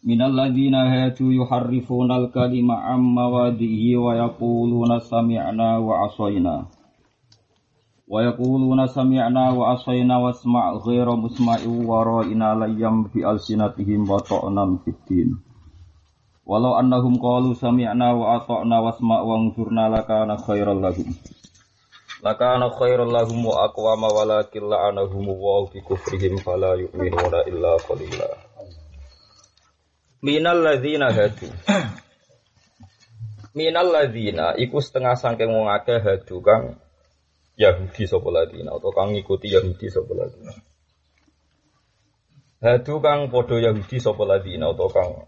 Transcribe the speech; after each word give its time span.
Minal 0.00 0.32
ladzina 0.32 0.88
hadu 0.88 1.28
yuharrifuna 1.28 2.16
al-kalima 2.16 2.88
am 2.88 3.04
mawadihi 3.12 4.00
wa 4.00 4.16
yaquluna 4.16 4.96
sami'na 4.96 5.76
wa 5.76 6.08
asayna. 6.08 6.72
Wa 8.08 8.24
yaquluna 8.24 8.88
sami'na 8.88 9.52
wa 9.52 9.76
musma'in 11.20 11.84
wa 11.84 12.00
ra'ina 12.00 12.56
layyam 12.56 13.12
bi 13.12 13.20
alsinatihim 13.20 14.08
wa 14.08 14.24
din. 15.04 15.36
Walau 16.48 16.80
annahum 16.80 17.20
qalu 17.20 17.52
sami'na 17.52 18.16
wa 18.16 18.40
ata'na 18.40 18.80
wasma' 18.80 19.20
wa 19.20 19.36
anzurna 19.36 19.92
lakana 19.92 20.40
khairal 20.40 20.80
lahum. 20.80 21.12
Lakana 22.24 22.72
khairal 22.72 23.12
lahum 23.12 23.44
wa 23.44 23.68
aqwama 23.68 24.08
walakin 24.16 24.64
la'anahum 24.64 25.28
wa 25.28 25.68
bi 25.68 25.84
kufrihim 25.84 26.40
fala 26.40 26.72
yu'minuna 26.80 27.44
illa 27.52 27.76
qalila. 27.84 28.49
Minal 30.20 30.60
ladzina 30.60 31.08
hadu. 31.08 31.48
Minal 33.56 33.88
ladzina 33.88 34.52
iku 34.60 34.84
setengah 34.84 35.16
sangking 35.16 35.48
wong 35.48 35.72
akeh 35.72 35.96
hadu 35.96 36.44
kang 36.44 36.76
Yahudi 37.56 38.04
sapa 38.04 38.28
ladina 38.28 38.76
atau 38.76 38.92
kang 38.92 39.16
ngikuti 39.16 39.48
Yahudi 39.48 39.88
sapa 39.88 40.12
ladina. 40.12 40.52
Hadu 42.60 43.00
kang 43.00 43.32
padha 43.32 43.56
Yahudi 43.64 43.96
sapa 43.96 44.22
ladina 44.28 44.76
atau 44.76 44.92
kang 44.92 45.24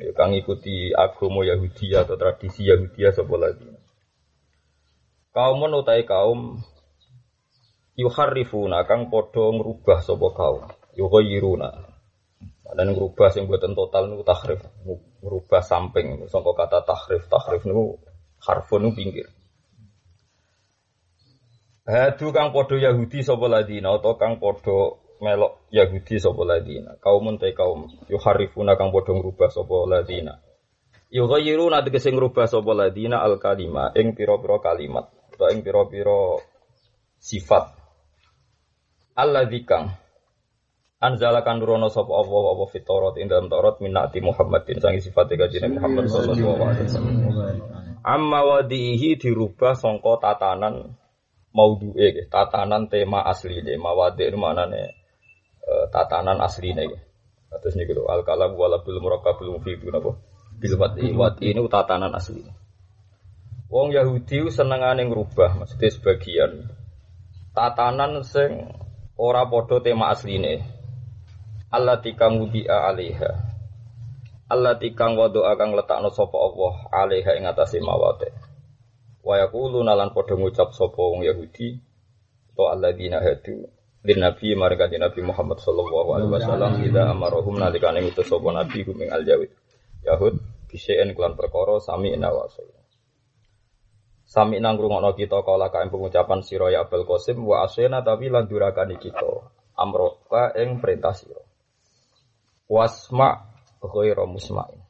ya 0.00 0.12
kang 0.16 0.32
ngikuti 0.32 0.96
agama 0.96 1.44
Yahudi 1.44 1.92
atau 1.92 2.16
tradisi 2.16 2.64
Yahudi 2.64 3.04
sapa 3.12 3.34
ladina. 3.36 3.76
Kaum 5.36 5.60
utai 5.68 6.08
kaum 6.08 6.64
yuharrifuna 7.92 8.88
kang 8.88 9.12
padha 9.12 9.52
ngrubah 9.52 10.00
sapa 10.00 10.28
kaum. 10.32 10.64
Yughayyiruna 10.96 11.87
dan 12.76 12.92
ngerubah 12.92 13.32
sing 13.32 13.48
buatan 13.48 13.72
total 13.72 14.12
niku 14.12 14.24
tahrif, 14.28 14.60
ngerubah 15.24 15.62
samping 15.64 16.28
sangka 16.28 16.52
kata 16.52 16.84
tahrif, 16.84 17.24
tahrif 17.28 17.64
niku 17.64 17.96
harfun 18.44 18.88
niku 18.88 18.94
pinggir. 18.96 19.28
Hadu 21.88 22.36
kang 22.36 22.52
podo 22.52 22.76
Yahudi 22.76 23.24
sapa 23.24 23.48
ladina 23.48 23.96
atau 23.96 24.20
kang 24.20 24.36
podo 24.36 25.00
melok 25.24 25.72
Yahudi 25.72 26.20
sapa 26.20 26.44
ladina. 26.44 27.00
Kaum 27.00 27.40
te 27.40 27.56
kaum 27.56 27.88
yuharifuna 28.12 28.76
kang 28.76 28.92
podo 28.92 29.16
ngerubah 29.16 29.48
sapa 29.48 29.76
ladina. 29.88 30.36
Yughayyiruna 31.08 31.80
tegese 31.88 32.12
ngrubah 32.12 32.44
sapa 32.44 32.76
ladina 32.76 33.24
al 33.24 33.40
kalima 33.40 33.88
ing 33.96 34.12
pira-pira 34.12 34.60
kalimat 34.60 35.08
atau 35.32 35.48
ing 35.48 35.64
pira-pira 35.64 36.36
sifat. 37.16 37.72
Alladzi 39.16 39.64
Anzalakan 40.98 41.62
nurono 41.62 41.86
sapa 41.94 42.10
Allah 42.10 42.58
apa 42.58 42.64
fit 42.74 42.82
Taurat 42.82 43.14
ing 43.22 43.30
dalam 43.30 43.46
Taurat 43.46 43.78
minati 43.78 44.18
Muhammadin 44.18 44.82
sangi 44.82 44.98
sifat 44.98 45.30
kanjeng 45.30 45.78
Muhammad 45.78 46.10
sallallahu 46.10 46.58
alaihi 46.58 46.90
wasallam. 46.90 47.14
Amma 48.02 48.42
wadihi 48.42 49.14
dirubah 49.14 49.78
sangka 49.78 50.18
tatanan 50.18 50.98
maudhu'e 51.54 52.26
tatanan 52.26 52.90
tema 52.90 53.22
asli 53.30 53.62
asline 53.62 53.78
mawadi 53.78 54.26
itu 54.26 54.34
maknane 54.42 54.98
uh, 55.70 55.86
tatanan 55.94 56.42
asline 56.42 56.90
nggih. 56.90 57.02
Terus 57.62 57.78
niku 57.78 57.94
lho 57.94 58.10
al 58.10 58.26
kalam 58.26 58.58
wala 58.58 58.82
bil 58.82 58.98
murakkabul 58.98 59.54
mufid 59.54 59.78
napa? 59.86 60.18
Bil 60.58 60.74
wadi 61.14 61.46
ini 61.46 61.62
tatanan 61.70 62.10
asli. 62.10 62.42
Wong 63.70 63.94
Yahudi 63.94 64.50
senengane 64.50 65.06
ngrubah 65.06 65.62
maksudnya 65.62 65.94
sebagian 65.94 66.74
tatanan 67.54 68.26
sing 68.26 68.66
ora 69.14 69.46
padha 69.46 69.78
tema 69.78 70.10
asline 70.10 70.77
Allah 71.68 72.00
tikang 72.00 72.40
wudi'a 72.40 72.88
alaiha. 72.88 73.30
Allah 74.48 74.80
tikang 74.80 75.20
wadu 75.20 75.44
akan 75.44 75.76
letakno 75.76 76.08
sopo 76.08 76.40
Allah 76.40 76.72
alaiha 76.88 77.36
ing 77.36 77.44
atase 77.44 77.84
mawate 77.84 78.32
wa 79.20 79.36
yaquluna 79.36 79.92
lan 79.92 80.16
padha 80.16 80.40
ngucap 80.40 80.72
sapa 80.72 80.96
wong 80.96 81.20
Yahudi 81.20 81.76
to 82.56 82.64
alladzina 82.64 83.20
hadu 83.20 83.68
lin 84.00 84.18
nabi 84.24 84.56
marga 84.56 84.88
nabi 84.88 85.20
Muhammad 85.20 85.60
sallallahu 85.60 86.08
alaihi 86.16 86.32
wasallam 86.32 86.72
ida 86.80 87.12
amarahum 87.12 87.60
nalikane 87.60 88.00
ngutus 88.00 88.24
sapa 88.24 88.48
nabi 88.56 88.88
kuming 88.88 89.12
al 89.12 89.28
jawid 89.28 89.52
Yahud 90.00 90.40
bisaen 90.72 91.12
kelan 91.12 91.36
perkara 91.36 91.76
sami 91.84 92.16
nawasai 92.16 92.72
Sami 94.28 94.60
nang 94.60 94.76
ngrungokno 94.76 95.16
kita 95.16 95.40
kala 95.40 95.72
kae 95.72 95.88
pengucapan 95.88 96.44
sira 96.44 96.68
ya 96.68 96.84
Abul 96.84 97.08
Qasim 97.08 97.40
wa 97.48 97.64
asena 97.64 98.04
tapi 98.04 98.28
lan 98.28 98.44
durakani 98.44 99.00
kita 99.00 99.24
amroka 99.72 100.52
ing 100.52 100.84
perintah 100.84 101.16
sira 101.16 101.47
wasma 102.68 103.48
ghairu 103.80 104.28
musma'in. 104.28 104.84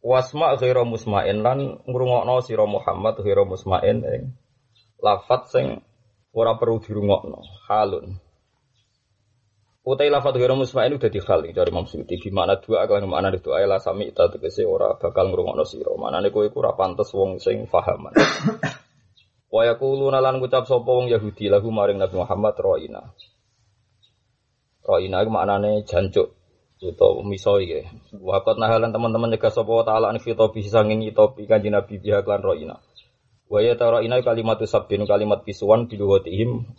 Wasma 0.00 0.56
ghairu 0.56 0.88
musma'in 0.88 1.44
lan 1.44 1.84
ngrungokno 1.84 2.40
sira 2.40 2.64
Muhammad 2.64 3.20
ghairu 3.20 3.44
musma'in 3.44 4.00
ing 4.02 4.22
lafat 5.04 5.52
sing 5.52 5.66
ora 6.32 6.56
perlu 6.56 6.80
dirungokno 6.80 7.68
halun. 7.68 8.16
Utai 9.86 10.08
lafat 10.08 10.40
ghairu 10.40 10.56
musma'in 10.56 10.96
udah 10.96 11.10
dihal 11.12 11.44
dari 11.46 11.70
Imam 11.70 11.84
Suyuti. 11.84 12.16
Di 12.18 12.32
mana 12.32 12.58
dua 12.58 12.88
akan 12.88 13.06
mana 13.06 13.30
itu 13.30 13.52
ayat 13.52 13.84
sami 13.84 14.10
ta 14.10 14.32
tegese 14.32 14.64
ora 14.64 14.96
bakal 14.96 15.30
ngrungokno 15.30 15.68
sira. 15.68 15.92
Manane 15.94 16.32
kowe 16.32 16.48
iku 16.48 16.64
ora 16.64 16.72
pantes 16.74 17.12
wong 17.12 17.38
sing 17.38 17.68
fahaman. 17.68 18.16
Wa 19.54 19.62
yaquluna 19.62 20.18
lan 20.18 20.42
ngucap 20.42 20.66
sapa 20.66 20.90
wong 20.90 21.06
Yahudi 21.12 21.46
lahu 21.46 21.70
maring 21.70 22.02
Nabi 22.02 22.18
Muhammad 22.18 22.58
roina 22.58 23.14
Roina 24.86 25.18
itu 25.26 25.34
maknanya 25.34 25.82
jancuk 25.82 26.38
atau 26.78 27.26
miso 27.26 27.58
iki. 27.58 27.82
Wakat 28.14 28.62
nahalan 28.62 28.94
teman-teman 28.94 29.34
jaga 29.34 29.50
sapa 29.50 29.82
taala 29.82 30.14
an 30.14 30.22
fitopi 30.22 30.62
sanging 30.62 31.02
topi 31.10 31.50
kanjeng 31.50 31.74
Nabi 31.74 31.98
biha 31.98 32.22
klan 32.22 32.38
roina. 32.46 32.78
Wa 33.50 33.58
ya 33.66 33.74
ta 33.74 33.90
roina 33.90 34.22
kalimat 34.22 34.62
sabbin 34.62 35.02
kalimat 35.02 35.42
pisuan 35.42 35.90
di 35.90 35.98
lugatihim 35.98 36.70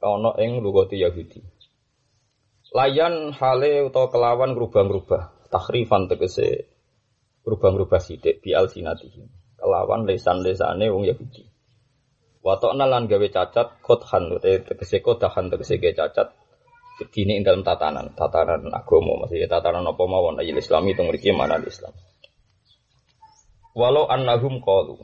ana 0.00 0.32
ing 0.40 0.64
lugati 0.64 0.96
Yahudi. 0.96 1.44
Layan 2.72 3.34
hale 3.34 3.90
utawa 3.90 4.08
kelawan 4.14 4.54
ngrubah-ngrubah, 4.54 5.50
tahrifan 5.50 6.06
tegese 6.06 6.70
ngrubah-ngrubah 7.44 8.00
sithik 8.00 8.40
bi 8.40 8.56
alsinatihim. 8.56 9.28
Kelawan 9.60 10.08
lesan-lesane 10.08 10.88
wong 10.88 11.04
Yahudi. 11.04 11.44
Watokna 12.40 12.88
lan 12.88 13.04
gawe 13.04 13.28
cacat 13.28 13.84
kothan 13.84 14.40
tegese 14.40 15.04
kodahan 15.04 15.52
tegese 15.52 15.76
cacat 15.76 16.39
Dini 17.08 17.40
ing 17.40 17.44
dalam 17.48 17.64
tatanan, 17.64 18.12
tatanan 18.12 18.68
agama, 18.68 19.24
maksudnya 19.24 19.48
tatanan 19.48 19.88
apa 19.88 20.02
mawon 20.04 20.36
aja 20.36 20.52
Islam 20.52 20.84
itu 20.92 21.00
ngerti 21.00 21.32
mana 21.32 21.56
Islam. 21.64 21.96
Walau 23.72 24.04
annahum 24.10 24.60
qalu 24.60 25.00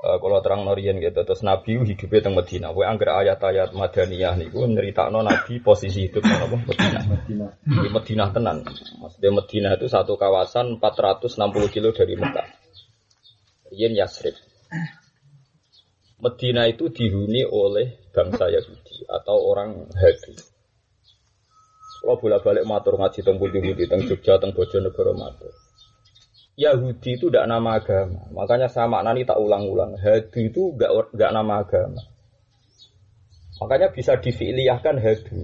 Uh, 0.00 0.16
kalau 0.16 0.40
terang 0.40 0.64
norian 0.64 0.96
gitu 0.96 1.28
terus 1.28 1.44
Nabi 1.44 1.76
hidupnya 1.76 2.24
teng 2.24 2.32
Medina. 2.32 2.72
Wae 2.72 2.88
angger 2.88 3.12
ayat-ayat 3.20 3.76
Madaniyah 3.76 4.32
niku 4.32 4.64
nyeritakno 4.64 5.20
Nabi 5.20 5.60
posisi 5.60 6.08
hidup 6.08 6.24
nang 6.24 6.48
apa 6.48 6.56
Medina. 7.04 7.52
Di 7.60 7.88
Medina 7.92 8.24
tenan. 8.32 8.64
Maksudnya 8.96 9.28
Medina 9.28 9.68
itu 9.76 9.92
satu 9.92 10.16
kawasan 10.16 10.80
460 10.80 11.36
kilo 11.68 11.92
dari 11.92 12.16
Mekah. 12.16 12.48
Yen 13.76 13.92
Yasrib. 13.92 14.40
Medina 16.16 16.64
itu 16.64 16.88
dihuni 16.88 17.44
oleh 17.44 18.00
bangsa 18.16 18.48
Yahudi 18.48 18.79
atau 19.06 19.36
orang 19.52 19.88
Hadi. 19.94 20.34
Kalau 22.00 22.16
bolak 22.16 22.40
balik 22.40 22.64
matur 22.64 22.96
ngaji 22.96 23.20
teng 23.20 23.36
budi 23.36 23.60
teng 23.84 24.08
Jogja 24.08 24.40
teng 24.40 24.56
Bojonegoro 24.56 25.12
matur. 25.12 25.52
Yahudi 26.60 27.16
itu 27.16 27.32
tidak 27.32 27.48
nama 27.48 27.80
agama, 27.80 28.28
makanya 28.36 28.68
sama 28.68 29.00
nani 29.00 29.24
tak 29.24 29.40
ulang-ulang. 29.40 29.96
Hadi 29.96 30.52
itu 30.52 30.76
gak 30.76 31.16
gak 31.16 31.32
nama 31.32 31.64
agama. 31.64 32.04
Makanya 33.60 33.92
bisa 33.92 34.16
difi'liyahkan 34.16 34.96
hadi. 35.00 35.40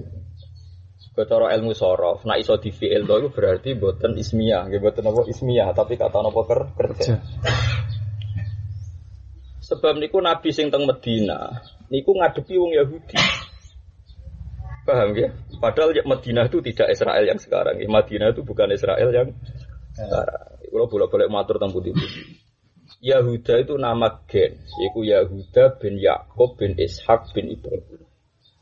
Kecara 1.16 1.56
ilmu 1.56 1.72
sorof, 1.72 2.28
nak 2.28 2.40
iso 2.40 2.60
difi'il 2.60 3.08
itu 3.08 3.28
berarti 3.32 3.72
boten 3.72 4.16
ismiyah, 4.20 4.68
boten 4.76 5.08
apa 5.08 5.24
ismiyah, 5.24 5.72
tapi 5.72 5.96
kata 5.96 6.20
apa 6.20 6.40
kerja. 6.76 7.16
Sebab 9.64 9.96
niku 9.96 10.20
Nabi 10.20 10.52
sing 10.52 10.68
teng 10.68 10.84
Medina, 10.84 11.64
niku 11.88 12.12
ngadepi 12.12 12.60
wong 12.60 12.72
Yahudi. 12.76 13.16
Paham 14.86 15.18
ya? 15.18 15.34
Padahal 15.58 15.90
ya 15.90 16.06
Madinah 16.06 16.46
itu 16.46 16.62
tidak 16.62 16.94
Israel 16.94 17.24
yang 17.26 17.40
sekarang. 17.42 17.82
Ya, 17.82 17.90
Madinah 17.90 18.30
itu 18.30 18.46
bukan 18.46 18.70
Israel 18.70 19.10
yang 19.10 19.34
sekarang. 19.98 20.54
Kalau 20.70 20.86
bolak-balik 20.86 21.26
matur 21.32 21.58
tentang 21.58 21.74
putih-putih. 21.74 22.46
Yahuda 23.02 23.60
itu 23.60 23.74
nama 23.76 24.22
gen, 24.30 24.56
yaitu 24.56 25.00
Yahuda 25.04 25.76
bin 25.82 25.98
Yakub 25.98 26.54
bin 26.56 26.78
Ishak 26.78 27.34
bin 27.34 27.50
Ibrahim. 27.50 28.06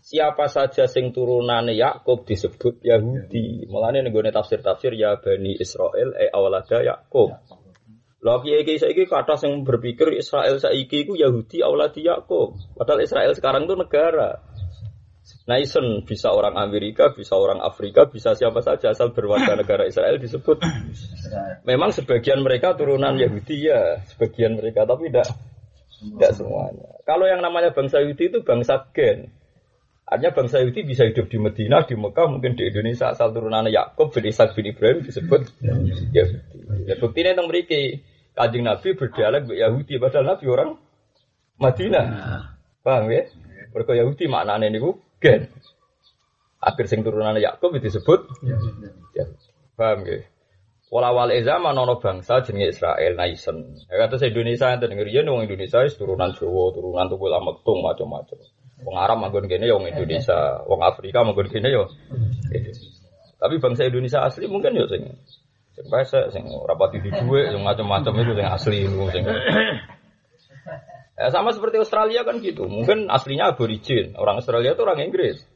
Siapa 0.04 0.52
saja 0.52 0.84
sing 0.84 1.16
turunane 1.16 1.72
Yakub 1.72 2.28
disebut 2.28 2.84
Yahudi. 2.84 3.64
Mulane 3.72 4.04
nenggone 4.04 4.28
tafsir-tafsir 4.28 4.92
ya 5.00 5.16
Bani 5.16 5.56
Israel 5.56 6.12
e 6.20 6.28
awalada 6.28 6.84
Yakub. 6.84 7.32
Lha 8.20 8.34
kiai 8.44 8.68
kiai 8.68 8.80
saiki 8.80 9.08
kata 9.08 9.40
sing 9.40 9.64
berpikir 9.64 10.12
Israel 10.12 10.60
saiki 10.60 11.08
iku 11.08 11.16
Yahudi 11.16 11.64
awaladi 11.64 12.04
Yakub. 12.04 12.52
Padahal 12.76 13.00
Israel 13.00 13.32
sekarang 13.32 13.64
itu 13.64 13.80
negara. 13.80 14.44
Naisen 15.44 16.08
bisa 16.08 16.32
orang 16.32 16.56
Amerika, 16.56 17.12
bisa 17.12 17.36
orang 17.36 17.60
Afrika, 17.60 18.08
bisa 18.08 18.32
siapa 18.32 18.64
saja 18.64 18.96
asal 18.96 19.12
berwarga 19.12 19.52
negara 19.60 19.84
Israel 19.84 20.16
disebut. 20.16 20.64
Memang 21.68 21.92
sebagian 21.92 22.40
mereka 22.40 22.72
turunan 22.72 23.12
Yahudi 23.12 23.68
ya, 23.68 24.00
sebagian 24.08 24.56
mereka 24.56 24.88
tapi 24.88 25.12
tidak 25.12 25.28
tidak 26.00 26.32
semuanya. 26.32 26.88
Kalau 27.04 27.28
yang 27.28 27.44
namanya 27.44 27.76
bangsa 27.76 28.00
Yahudi 28.00 28.32
itu 28.32 28.40
bangsa 28.40 28.88
gen. 28.96 29.28
Artinya 30.04 30.32
bangsa 30.36 30.64
Yahudi 30.64 30.80
bisa 30.84 31.04
hidup 31.04 31.28
di 31.28 31.36
Medina, 31.40 31.84
di 31.84 31.96
Mekah, 31.96 32.28
mungkin 32.28 32.56
di 32.56 32.68
Indonesia 32.68 33.12
asal 33.12 33.32
turunan 33.32 33.68
Yakub 33.68 34.12
bin 34.12 34.24
Ishak 34.28 34.56
bin 34.56 34.72
Ibrahim 34.72 35.04
disebut 35.04 35.48
Yahudi. 35.60 36.08
Ya 36.88 36.96
buktinya 36.96 37.36
yang 37.36 37.44
memiliki 37.44 38.00
kajing 38.32 38.64
Nabi 38.64 38.96
berdialek 38.96 39.44
Yahudi 39.52 40.00
padahal 40.00 40.36
Nabi 40.36 40.44
orang 40.48 40.70
Madinah. 41.60 42.06
Paham 42.80 43.12
ya? 43.12 43.28
Mereka 43.72 43.92
Yahudi 43.92 44.24
maknanya 44.28 44.68
ini 44.72 44.80
gen. 45.22 45.50
Akhir 46.64 46.88
sing 46.88 47.04
turunan 47.04 47.36
Yakub 47.36 47.76
disebut 47.76 48.24
ya. 49.12 49.26
Paham 49.76 50.06
ya? 50.08 50.24
Wala-wala 50.94 51.34
zaman 51.42 51.74
ono 51.74 51.98
bangsa 51.98 52.46
jenenge 52.46 52.70
Israel 52.70 53.18
naisen. 53.18 53.82
Ya 53.90 54.06
kata 54.06 54.30
Indonesia 54.30 54.70
enten 54.70 54.94
ngriyen 54.94 55.26
wong 55.26 55.42
Indonesia 55.50 55.82
wis 55.82 55.98
turunan 55.98 56.30
Jawa, 56.38 56.70
turunan 56.70 57.10
Tukul 57.10 57.34
Amektung 57.34 57.82
macam-macam. 57.82 58.38
Wong 58.86 58.96
Arab 59.00 59.18
manggon 59.18 59.50
kene 59.50 59.66
ya 59.66 59.74
wong 59.74 59.90
Indonesia, 59.90 60.62
wong 60.70 60.86
Afrika 60.86 61.26
manggon 61.26 61.50
kene 61.50 61.66
ya. 61.66 61.84
Tapi 63.42 63.54
bangsa 63.58 63.90
Indonesia 63.90 64.22
asli 64.22 64.46
mungkin 64.46 64.78
ya 64.78 64.86
sing 64.86 65.02
sing 65.74 65.86
pesek, 65.90 66.30
sing 66.30 66.46
rapati 66.46 67.02
di 67.02 67.10
duwe, 67.10 67.50
sing 67.50 67.60
macam-macam 67.66 68.14
itu 68.22 68.32
sing 68.38 68.46
asli 68.46 68.80
sing. 68.86 69.24
Ya, 71.14 71.30
sama 71.30 71.54
seperti 71.54 71.78
Australia 71.78 72.26
kan 72.26 72.42
gitu. 72.42 72.66
Mungkin 72.66 73.06
aslinya 73.06 73.54
aborigin. 73.54 74.18
Orang 74.18 74.42
Australia 74.42 74.74
itu 74.74 74.82
orang 74.82 74.98
Inggris. 75.06 75.46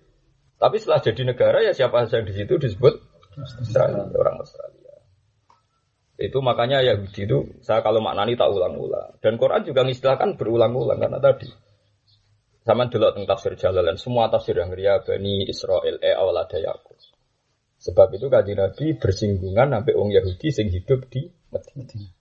Tapi 0.58 0.78
setelah 0.78 1.02
jadi 1.02 1.22
negara 1.22 1.58
ya 1.62 1.72
siapa 1.74 2.06
saja 2.06 2.22
di 2.22 2.34
situ 2.34 2.58
disebut 2.58 2.94
Australia, 3.38 4.06
orang 4.10 4.38
Australia. 4.42 4.94
Itu 6.18 6.42
makanya 6.42 6.82
Yahudi 6.82 7.30
itu 7.30 7.38
saya 7.62 7.78
kalau 7.82 8.02
maknani 8.02 8.34
tak 8.34 8.50
ulang-ulang. 8.50 9.18
Dan 9.22 9.38
Quran 9.38 9.62
juga 9.62 9.86
mengistilahkan 9.86 10.34
berulang-ulang 10.34 10.98
karena 10.98 11.18
tadi. 11.22 11.46
Sama 12.66 12.90
dulu 12.90 13.14
tentang 13.14 13.26
tafsir 13.38 13.54
Jalalan. 13.54 13.96
Semua 13.96 14.26
tafsir 14.26 14.58
yang 14.58 14.74
ria 14.74 14.98
Bani 14.98 15.46
Israel 15.46 16.02
e 16.02 16.10
awalada. 16.10 16.58
Sebab 17.78 18.10
itu 18.18 18.26
kaji 18.26 18.52
Nabi 18.58 18.86
bersinggungan 18.98 19.70
sampai 19.70 19.94
orang 19.94 20.10
Yahudi 20.10 20.50
sing 20.50 20.66
hidup 20.74 21.06
di 21.06 21.30
Medina. 21.54 22.17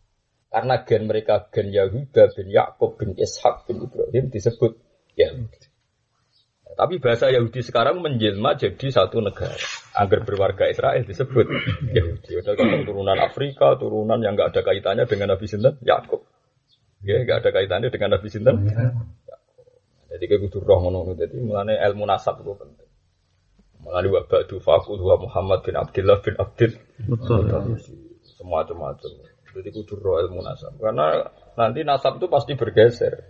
Karena 0.47 0.75
gen 0.87 1.11
mereka 1.11 1.51
gen 1.51 1.69
Yahuda 1.75 2.31
bin 2.31 2.47
Yakub 2.47 2.95
bin 2.95 3.13
Ishak 3.19 3.67
bin 3.67 3.83
Ibrahim 3.83 4.31
disebut 4.31 4.79
Yahudi. 5.19 5.67
Tapi 6.77 7.01
bahasa 7.01 7.33
Yahudi 7.33 7.65
sekarang 7.65 8.05
menjelma 8.05 8.53
jadi 8.53 8.87
satu 8.93 9.17
negara. 9.19 9.57
Agar 9.97 10.21
berwarga 10.21 10.69
Israel 10.69 11.01
disebut 11.03 11.49
Yahudi. 11.89 12.37
Ada 12.37 12.53
turunan 12.85 13.17
Afrika, 13.17 13.75
turunan 13.81 14.21
yang 14.21 14.37
nggak 14.37 14.53
ada 14.53 14.61
kaitannya 14.61 15.09
dengan 15.09 15.33
Nabi 15.33 15.45
Sinten, 15.49 15.81
Yakub. 15.81 16.21
Ya, 17.01 17.25
nggak 17.25 17.43
ada 17.43 17.49
kaitannya 17.49 17.89
dengan 17.89 18.13
Nabi 18.13 18.27
Sinten. 18.29 18.55
Jadi 20.07 20.23
kayak 20.29 20.41
butuh 20.47 20.61
roh 20.63 20.79
ngono. 20.85 21.17
Jadi 21.17 21.35
mulane 21.41 21.75
ilmu 21.81 22.05
nasab 22.05 22.45
itu 22.45 22.53
penting. 22.53 22.89
Mulane 23.81 24.07
wa 24.13 24.21
ba'du 24.25 24.57
faqul 24.61 25.01
wa 25.01 25.17
Muhammad 25.17 25.65
bin 25.65 25.75
Abdullah 25.77 26.21
bin 26.21 26.35
Abdul. 26.37 26.71
Betul. 27.09 27.41
Semua 28.37 28.61
macam-macam. 28.61 29.36
Jadi 29.57 29.69
kudu 29.73 29.97
roh 29.97 30.21
ilmu 30.21 30.45
nasab. 30.45 30.77
Karena 30.77 31.25
nanti 31.57 31.81
nasab 31.81 32.21
itu 32.21 32.29
pasti 32.29 32.53
bergeser. 32.53 33.25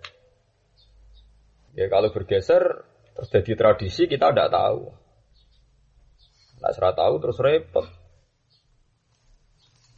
Ya 1.77 1.87
kalau 1.87 2.11
bergeser 2.11 2.83
terjadi 3.15 3.55
tradisi 3.55 4.11
kita 4.11 4.35
tidak 4.35 4.51
tahu. 4.51 4.91
Nah, 6.57 6.71
serah 6.73 6.93
tahu 6.93 7.21
terus 7.23 7.37
repot. 7.39 7.85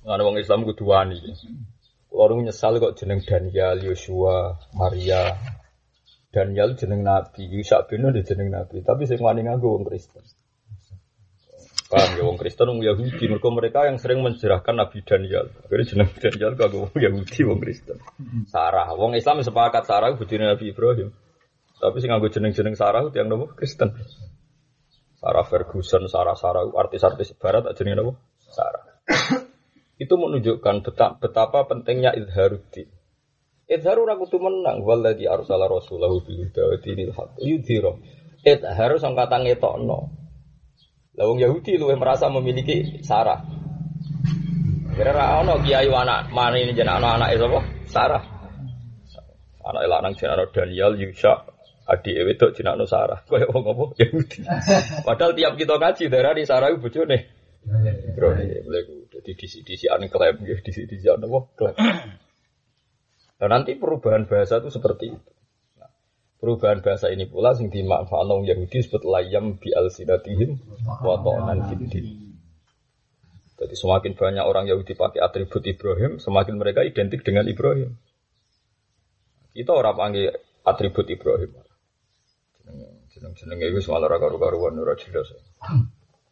Nggak 0.05 0.21
wong 0.21 0.37
Islam 0.37 0.67
kudu 0.69 0.85
wani. 0.85 1.19
Orang 2.09 2.41
nyesal 2.41 2.81
kok 2.81 2.97
jeneng 2.97 3.21
Daniel, 3.21 3.79
Yosua, 3.85 4.57
Maria. 4.73 5.37
Daniel 6.29 6.77
jeneng 6.77 7.01
Nabi, 7.01 7.45
Yusak 7.49 7.89
bin 7.89 8.05
jeneng 8.21 8.49
Nabi. 8.53 8.81
Tapi 8.85 9.05
sing 9.09 9.17
wani 9.21 9.45
nganggo 9.45 9.77
wong 9.77 9.85
Kristen. 9.85 10.21
Paham 11.89 12.21
ya 12.21 12.24
wong 12.30 12.38
Kristen 12.38 12.69
wong 12.69 12.86
Yahudi 12.86 13.25
mereka 13.25 13.50
mereka 13.50 13.80
yang 13.89 13.97
sering 13.97 14.21
menjerahkan 14.21 14.77
Nabi 14.77 15.01
Daniel. 15.01 15.50
Akhirnya 15.65 15.86
jeneng 15.89 16.09
Daniel 16.21 16.53
kagak 16.53 16.77
wong 16.77 16.94
Yahudi 16.94 17.39
wong 17.50 17.57
Kristen. 17.65 17.97
Sarah, 18.45 18.94
wong 18.94 19.18
Islam 19.18 19.41
sepakat 19.41 19.89
Sarah 19.89 20.13
bojone 20.13 20.53
Nabi 20.53 20.69
Ibrahim. 20.69 21.09
Tapi 21.81 21.97
sing 21.97 22.13
nganggo 22.13 22.30
jeneng-jeneng 22.30 22.77
Sarah 22.77 23.09
itu 23.09 23.18
yang 23.18 23.33
nopo 23.33 23.57
Kristen. 23.57 23.89
Sarah 25.18 25.41
Ferguson, 25.50 26.06
Sarah 26.06 26.38
Sarah 26.38 26.69
artis-artis 26.77 27.33
barat 27.33 27.65
jenenge 27.74 27.97
nopo? 27.97 28.21
Sarah. 28.53 28.86
itu 30.03 30.13
menunjukkan 30.13 30.86
betapa, 30.86 31.18
betapa 31.18 31.65
pentingnya 31.65 32.13
idharuddin. 32.13 32.86
Idharu 33.65 34.06
ora 34.06 34.13
kudu 34.13 34.38
menang 34.38 34.86
waladhi 34.86 35.25
arsala 35.25 35.65
rasulahu 35.65 36.21
bil 36.21 36.45
huda 36.45 36.69
wa 36.69 36.77
haq. 37.18 37.30
Idharu 38.45 38.95
sing 39.01 39.13
ngetokno. 39.18 40.19
Lawang 41.19 41.44
Yahudi 41.44 41.75
lu 41.75 41.92
merasa 42.00 42.31
memiliki 42.31 43.04
Sarah. 43.04 43.44
Kira-kira 44.95 45.44
ono 45.44 45.60
kiai 45.60 45.92
anak 45.92 46.31
mana 46.31 46.56
ini 46.56 46.71
jenah 46.71 46.95
anak 46.95 47.12
anak 47.19 47.30
itu 47.36 47.44
apa? 47.44 47.62
Sarah. 47.92 48.24
Anak 49.60 49.83
lanang 49.83 50.13
jenah 50.16 50.48
Daniel 50.48 50.95
Yusha 50.95 51.44
adik 51.92 52.16
ewe 52.24 52.39
itu 52.39 52.48
jenah 52.56 52.80
Sarah. 52.88 53.19
Kau 53.27 53.36
yang 53.36 53.51
ngomong 53.51 54.00
Yahudi. 54.00 54.48
Padahal 55.07 55.36
tiap 55.36 55.60
kita 55.60 55.75
ngaji 55.75 56.04
darah 56.07 56.31
di 56.31 56.48
Sarah 56.48 56.71
bocor 56.80 57.04
nih. 57.04 57.22
Bro, 58.15 58.39
boleh 58.39 58.81
jadi 59.12 59.32
disi 59.36 59.60
disi 59.67 59.91
aneh 59.91 60.08
klaim 60.08 60.39
ya 60.48 60.55
disi 60.63 60.88
disi 60.88 61.12
aneh 61.12 61.27
apa 61.27 61.39
klaim. 61.60 61.75
Dan 63.36 63.50
nanti 63.51 63.75
perubahan 63.75 64.24
bahasa 64.24 64.63
itu 64.63 64.72
seperti 64.72 65.12
itu. 65.12 65.32
Perubahan 66.39 66.79
bahasa 66.79 67.12
ini 67.12 67.27
pula 67.27 67.51
sing 67.51 67.67
dimanfaatkan 67.67 68.31
orang 68.31 68.48
Yahudi 68.48 68.79
sebut 68.79 69.03
layam 69.03 69.60
bi 69.60 69.75
al 69.75 69.91
sinatihim 69.91 70.55
wa 71.03 71.19
ta'nan 71.19 71.67
Jadi 73.60 73.75
semakin 73.75 74.15
banyak 74.15 74.46
orang 74.48 74.72
Yahudi 74.72 74.96
pakai 74.96 75.19
atribut 75.19 75.60
Ibrahim, 75.67 76.15
semakin 76.15 76.55
mereka 76.55 76.88
identik 76.88 77.27
dengan 77.27 77.43
Ibrahim. 77.43 78.00
Kita 79.51 79.75
orang 79.75 80.00
panggil 80.00 80.31
atribut 80.63 81.12
Ibrahim. 81.12 81.51
Jeneng-jeneng 83.12 83.60
itu 83.60 83.91
malah 83.91 84.15
karu-karuan 84.15 84.79
ora 84.79 84.96
jelas. 84.96 85.36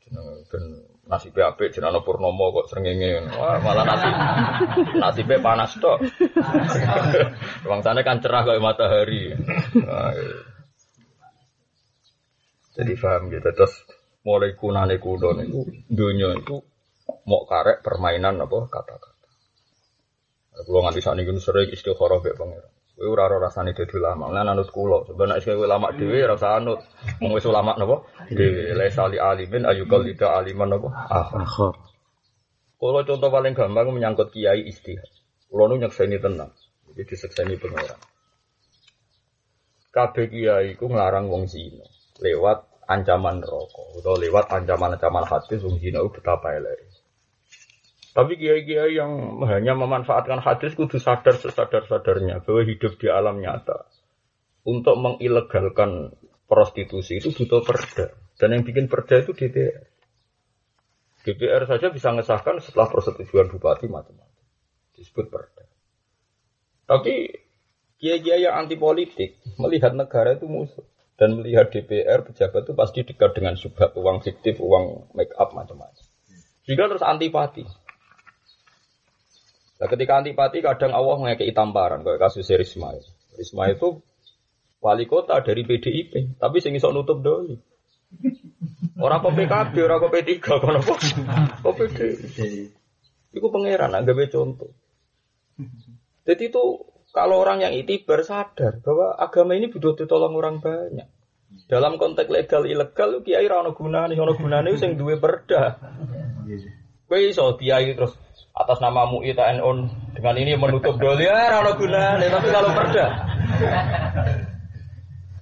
Jeneng 0.08 0.88
nasibnya 1.08 1.56
apik 1.56 1.72
jeneng 1.72 1.98
Purnomo 2.04 2.52
kok 2.52 2.68
srengenge. 2.72 3.32
Wah, 3.36 3.58
malah 3.64 3.84
nasib 3.88 4.14
nasibnya 5.04 5.40
panas 5.40 5.72
tok. 5.80 6.04
Wong 7.68 7.80
sana 7.82 8.04
kan 8.04 8.20
cerah 8.20 8.44
kayak 8.44 8.64
matahari. 8.64 9.34
Iya. 9.34 10.00
Jadi 12.78 12.94
paham 13.00 13.34
gitu. 13.34 13.50
Terus 13.50 13.74
mulai 14.22 14.54
kunane 14.54 15.02
kudo 15.02 15.34
itu 15.42 15.66
dunia 15.90 16.36
itu 16.38 16.62
mau 17.26 17.48
karek 17.48 17.82
permainan 17.82 18.38
apa 18.44 18.58
kata-kata. 18.68 19.10
Kalau 20.58 20.82
nganti 20.84 21.02
saat 21.02 21.18
ini 21.18 21.38
sering 21.40 21.70
istikharah 21.72 22.20
be 22.22 22.34
pangeran. 22.36 22.77
Kowe 22.98 23.13
ora 23.13 23.30
ora 23.30 23.46
rasane 23.46 23.77
dadi 23.77 23.94
ulama. 23.94 24.34
Lan 24.34 24.50
anut 24.50 24.74
kula. 24.74 25.06
Sebenarnya 25.06 25.46
kowe 25.46 25.70
ulama 25.70 25.94
dhewe 25.94 26.18
ora 26.25 26.34
usah 26.34 26.58
anut. 26.58 26.82
Wong 27.22 27.38
wis 27.38 27.46
ulama 27.46 27.77
napa? 27.77 28.01
Dhewe. 28.34 28.74
La 28.74 28.89
sali 28.89 29.22
alimin 29.22 29.70
ayukal 29.70 30.01
tidak 30.01 30.34
aliman 30.34 30.74
napa? 30.74 30.89
Akhir. 31.13 31.77
Kalau 32.77 33.01
contoh 33.06 33.30
paling 33.30 33.54
gampang 33.54 33.94
menyangkut 33.94 34.34
kiai 34.34 34.66
istihad. 34.66 35.06
Kulo 35.46 35.70
nu 35.70 35.77
nyekseni 35.77 36.18
tenang. 36.18 36.50
Jadi 36.89 37.01
disekseni 37.06 37.62
pangeran. 37.62 38.01
Kabeh 39.94 40.25
kiai 40.34 40.74
ku 40.74 40.89
nglarang 40.89 41.30
wong 41.30 41.46
zina 41.46 41.86
lewat 42.18 42.66
ancaman 42.89 43.46
rokok 43.46 44.01
atau 44.01 44.18
lewat 44.18 44.50
ancaman-ancaman 44.50 45.25
hadis 45.30 45.62
wong 45.62 45.77
zina 45.77 46.01
betapa 46.01 46.58
elek. 46.58 46.87
Tapi 48.18 48.34
kiai-kiai 48.34 48.98
yang 48.98 49.46
hanya 49.46 49.78
memanfaatkan 49.78 50.42
hadis 50.42 50.74
kudu 50.74 50.98
sadar 50.98 51.38
sesadar-sadarnya 51.38 52.42
bahwa 52.42 52.66
hidup 52.66 52.98
di 52.98 53.14
alam 53.14 53.38
nyata. 53.38 53.86
Untuk 54.66 54.98
mengilegalkan 54.98 56.18
prostitusi 56.50 57.22
itu 57.22 57.30
butuh 57.30 57.62
perda. 57.62 58.18
Dan 58.42 58.58
yang 58.58 58.64
bikin 58.66 58.90
perda 58.90 59.22
itu 59.22 59.38
DPR. 59.38 59.86
DPR 61.30 61.70
saja 61.70 61.94
bisa 61.94 62.10
mengesahkan 62.10 62.58
setelah 62.58 62.90
persetujuan 62.90 63.54
bupati 63.54 63.86
macam-macam. 63.86 64.46
Disebut 64.98 65.30
perda. 65.30 65.70
Tapi 66.90 67.30
kiai-kiai 68.02 68.50
yang 68.50 68.66
anti 68.66 68.82
politik 68.82 69.38
melihat 69.62 69.94
negara 69.94 70.34
itu 70.34 70.50
musuh 70.50 70.90
dan 71.22 71.38
melihat 71.38 71.70
DPR 71.70 72.26
pejabat 72.26 72.66
itu 72.66 72.74
pasti 72.74 73.06
dekat 73.06 73.38
dengan 73.38 73.54
subhat 73.54 73.94
uang 73.94 74.26
fiktif, 74.26 74.58
uang 74.58 75.14
make 75.14 75.38
up 75.38 75.54
macam-macam. 75.54 76.06
Jika 76.66 76.90
terus 76.90 77.06
antipati. 77.06 77.87
Nah, 79.78 79.88
ketika 79.88 80.18
antipati 80.18 80.66
kadang 80.66 80.92
Allah 80.94 81.16
mengekei 81.22 81.54
tamparan 81.54 82.02
kayak 82.02 82.18
kasus 82.18 82.50
Risma. 82.50 82.98
Risma 83.38 83.70
itu 83.70 84.02
wali 84.82 85.06
kota 85.06 85.38
dari 85.46 85.62
PDIP, 85.62 86.42
tapi 86.42 86.58
sing 86.62 86.74
iso 86.74 86.90
nutup 86.90 87.22
doli. 87.22 87.58
Orang 88.98 89.22
kok 89.22 89.36
PKB, 89.38 89.74
orang 89.86 90.00
kok 90.02 90.12
P3, 90.14 90.32
kok 90.42 90.58
apa? 90.66 90.96
Kok 91.62 91.74
PD. 91.78 91.98
Iku 93.36 93.48
pangeran, 93.54 93.94
gawe 93.94 94.26
contoh. 94.34 94.74
Jadi 96.26 96.44
itu 96.50 96.64
kalau 97.14 97.38
orang 97.42 97.62
yang 97.62 97.74
itibar 97.78 98.26
sadar 98.26 98.82
bahwa 98.82 99.14
agama 99.18 99.54
ini 99.54 99.70
butuh 99.70 99.94
ditolong 99.94 100.34
orang 100.34 100.58
banyak. 100.60 101.08
Dalam 101.70 101.96
konteks 101.96 102.28
legal 102.28 102.68
ilegal 102.68 103.24
kiai 103.24 103.48
ra 103.48 103.64
ono 103.64 103.72
gunane, 103.72 104.18
ono 104.20 104.36
gunane 104.36 104.76
sing 104.76 105.00
duwe 105.00 105.16
perda. 105.22 105.80
Kowe 107.08 107.20
iso 107.24 107.56
kiai 107.56 107.96
terus 107.96 108.14
atas 108.58 108.82
nama 108.82 109.06
MUI 109.06 109.38
TNU 109.38 109.70
dengan 110.18 110.36
ini 110.42 110.58
menutup 110.58 110.98
doli 110.98 111.30
ya 111.30 111.54
ra 111.54 111.62
ono 111.62 111.78
gunane, 111.78 112.26
tapi 112.26 112.48
kalau 112.50 112.74
perda 112.74 113.06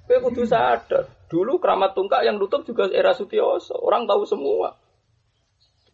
Kowe 0.06 0.18
kudu 0.22 0.46
sadar. 0.46 1.10
Dulu 1.26 1.58
keramat 1.58 1.98
tungkak 1.98 2.22
yang 2.22 2.38
nutup 2.38 2.62
juga 2.62 2.86
era 2.94 3.18
Sutioso. 3.18 3.74
Orang 3.74 4.06
tahu 4.06 4.30
semua. 4.30 4.78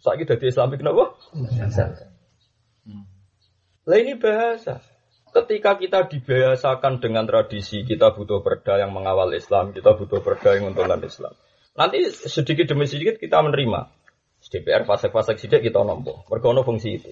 Saiki 0.03 0.27
dadi 0.27 0.51
Islamik 0.51 0.83
kenapa? 0.83 1.15
Lah 3.87 3.97
ini 3.97 4.19
bahasa. 4.19 4.83
Ketika 5.31 5.79
kita 5.79 6.11
dibiasakan 6.11 6.99
dengan 6.99 7.23
tradisi, 7.23 7.87
kita 7.87 8.11
butuh 8.11 8.43
perda 8.43 8.83
yang 8.83 8.91
mengawal 8.91 9.31
Islam, 9.31 9.71
kita 9.71 9.95
butuh 9.95 10.19
perda 10.19 10.59
yang 10.59 10.75
mentolan 10.75 10.99
Islam. 11.07 11.31
Nanti 11.71 12.03
sedikit 12.11 12.67
demi 12.67 12.83
sedikit 12.83 13.15
kita 13.15 13.39
menerima. 13.39 14.00
DPR 14.51 14.83
fase-fase 14.83 15.39
sidik 15.39 15.63
kita 15.63 15.79
nompo. 15.87 16.27
Berkono 16.27 16.67
fungsi 16.67 16.99
itu. 16.99 17.11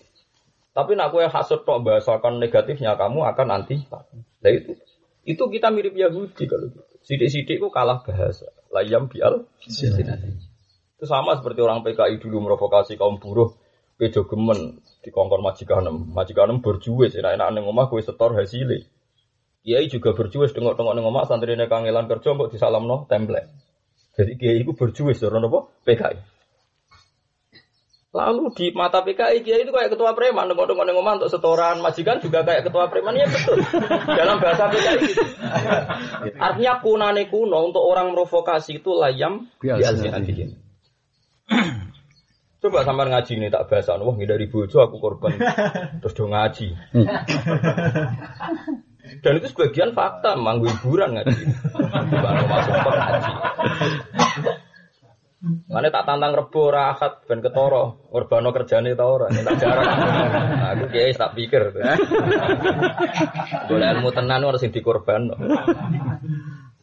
Tapi 0.76 0.94
nak 1.00 1.16
kue 1.16 1.24
hasut 1.24 1.64
tok 1.64 1.82
bahasakan 1.88 2.38
negatifnya 2.38 3.00
kamu 3.00 3.24
akan 3.32 3.48
anti. 3.56 3.80
Nah 3.90 4.52
itu 4.52 4.76
itu 5.24 5.44
kita 5.48 5.72
mirip 5.72 5.96
Yahudi 5.96 6.44
kalau 6.46 6.68
gitu. 6.68 6.84
Sidik-sidik 7.00 7.64
itu 7.64 7.68
kalah 7.72 8.04
bahasa. 8.04 8.52
Layam 8.76 9.08
bial. 9.08 9.48
Itu 11.00 11.06
sama 11.08 11.40
seperti 11.40 11.64
orang 11.64 11.82
PKI 11.82 12.20
dulu 12.20 12.44
merovokasi 12.44 13.00
kaum 13.00 13.24
buruh. 13.24 13.56
Bejo 13.96 14.28
gemen 14.28 14.84
di 15.00 15.10
kongkon 15.12 15.40
majikanem. 15.40 16.12
Majikanem 16.12 16.60
berjuwis. 16.60 17.16
Enak-enak 17.16 17.56
neng 17.56 17.66
omah 17.68 17.88
kue 17.88 18.04
setor 18.04 18.36
hasilnya. 18.36 18.84
Kiai 19.60 19.88
juga 19.92 20.16
berjuwis 20.16 20.52
tengok-tengok 20.56 20.94
neng 20.96 21.08
omah 21.08 21.24
santri 21.28 21.56
kangelan 21.56 22.08
kerja 22.08 22.36
mbok 22.36 22.52
disalam 22.52 22.84
no 22.88 23.08
template. 23.08 23.52
Jadi 24.16 24.36
kiai 24.36 24.60
itu 24.64 24.76
berjuwis 24.76 25.24
orang 25.24 25.48
apa? 25.48 25.60
PKI. 25.88 26.39
Lalu 28.10 28.50
di 28.58 28.74
mata 28.74 29.06
PKI 29.06 29.46
Kiai 29.46 29.62
itu 29.62 29.70
kayak 29.70 29.94
ketua 29.94 30.18
preman, 30.18 30.50
nengok-nengok 30.50 30.82
nengok 30.82 31.22
untuk 31.22 31.30
setoran 31.30 31.78
majikan 31.78 32.18
juga 32.18 32.42
kayak 32.42 32.66
ketua 32.66 32.90
preman 32.90 33.14
ya 33.14 33.30
betul. 33.30 33.62
Dalam 34.18 34.42
bahasa 34.42 34.66
PKI 34.66 34.98
gitu. 35.14 35.22
Artinya 36.42 36.82
kunane 36.82 37.30
kuno 37.30 37.70
untuk 37.70 37.86
orang 37.86 38.18
provokasi 38.18 38.82
itu 38.82 38.98
layam 38.98 39.46
biasa. 39.62 40.10
Coba 42.60 42.82
sampai 42.82 43.14
ngaji 43.14 43.32
ini 43.38 43.48
tak 43.54 43.70
bahasa, 43.70 43.96
wah 44.02 44.18
dari 44.18 44.50
bojo 44.50 44.78
aku 44.82 44.98
korban 44.98 45.38
terus 46.02 46.18
dong 46.18 46.34
ngaji. 46.34 46.74
Dan 49.22 49.42
itu 49.42 49.48
sebagian 49.54 49.94
fakta, 49.94 50.34
manggu 50.34 50.66
hiburan 50.66 51.14
ngaji. 51.14 51.46
Bukan 51.78 52.46
masuk 52.50 52.74
ngaji. 52.74 53.34
Mana 55.40 55.88
tak 55.88 56.04
tantang 56.04 56.36
rebo 56.36 56.68
rahat 56.68 57.24
ben 57.24 57.40
ketoro, 57.40 58.12
ngorbano 58.12 58.52
kerjane 58.52 58.92
ta 58.92 59.08
ora, 59.08 59.32
tak 59.32 59.56
jarang. 59.56 59.88
Aku 60.76 60.86
kiai 60.92 61.16
tak 61.16 61.32
pikir. 61.32 61.72
Boleh 63.72 63.88
ilmu 63.96 64.12
tenan 64.12 64.44
harus 64.44 64.60
sing 64.60 64.76
dikorban. 64.76 65.32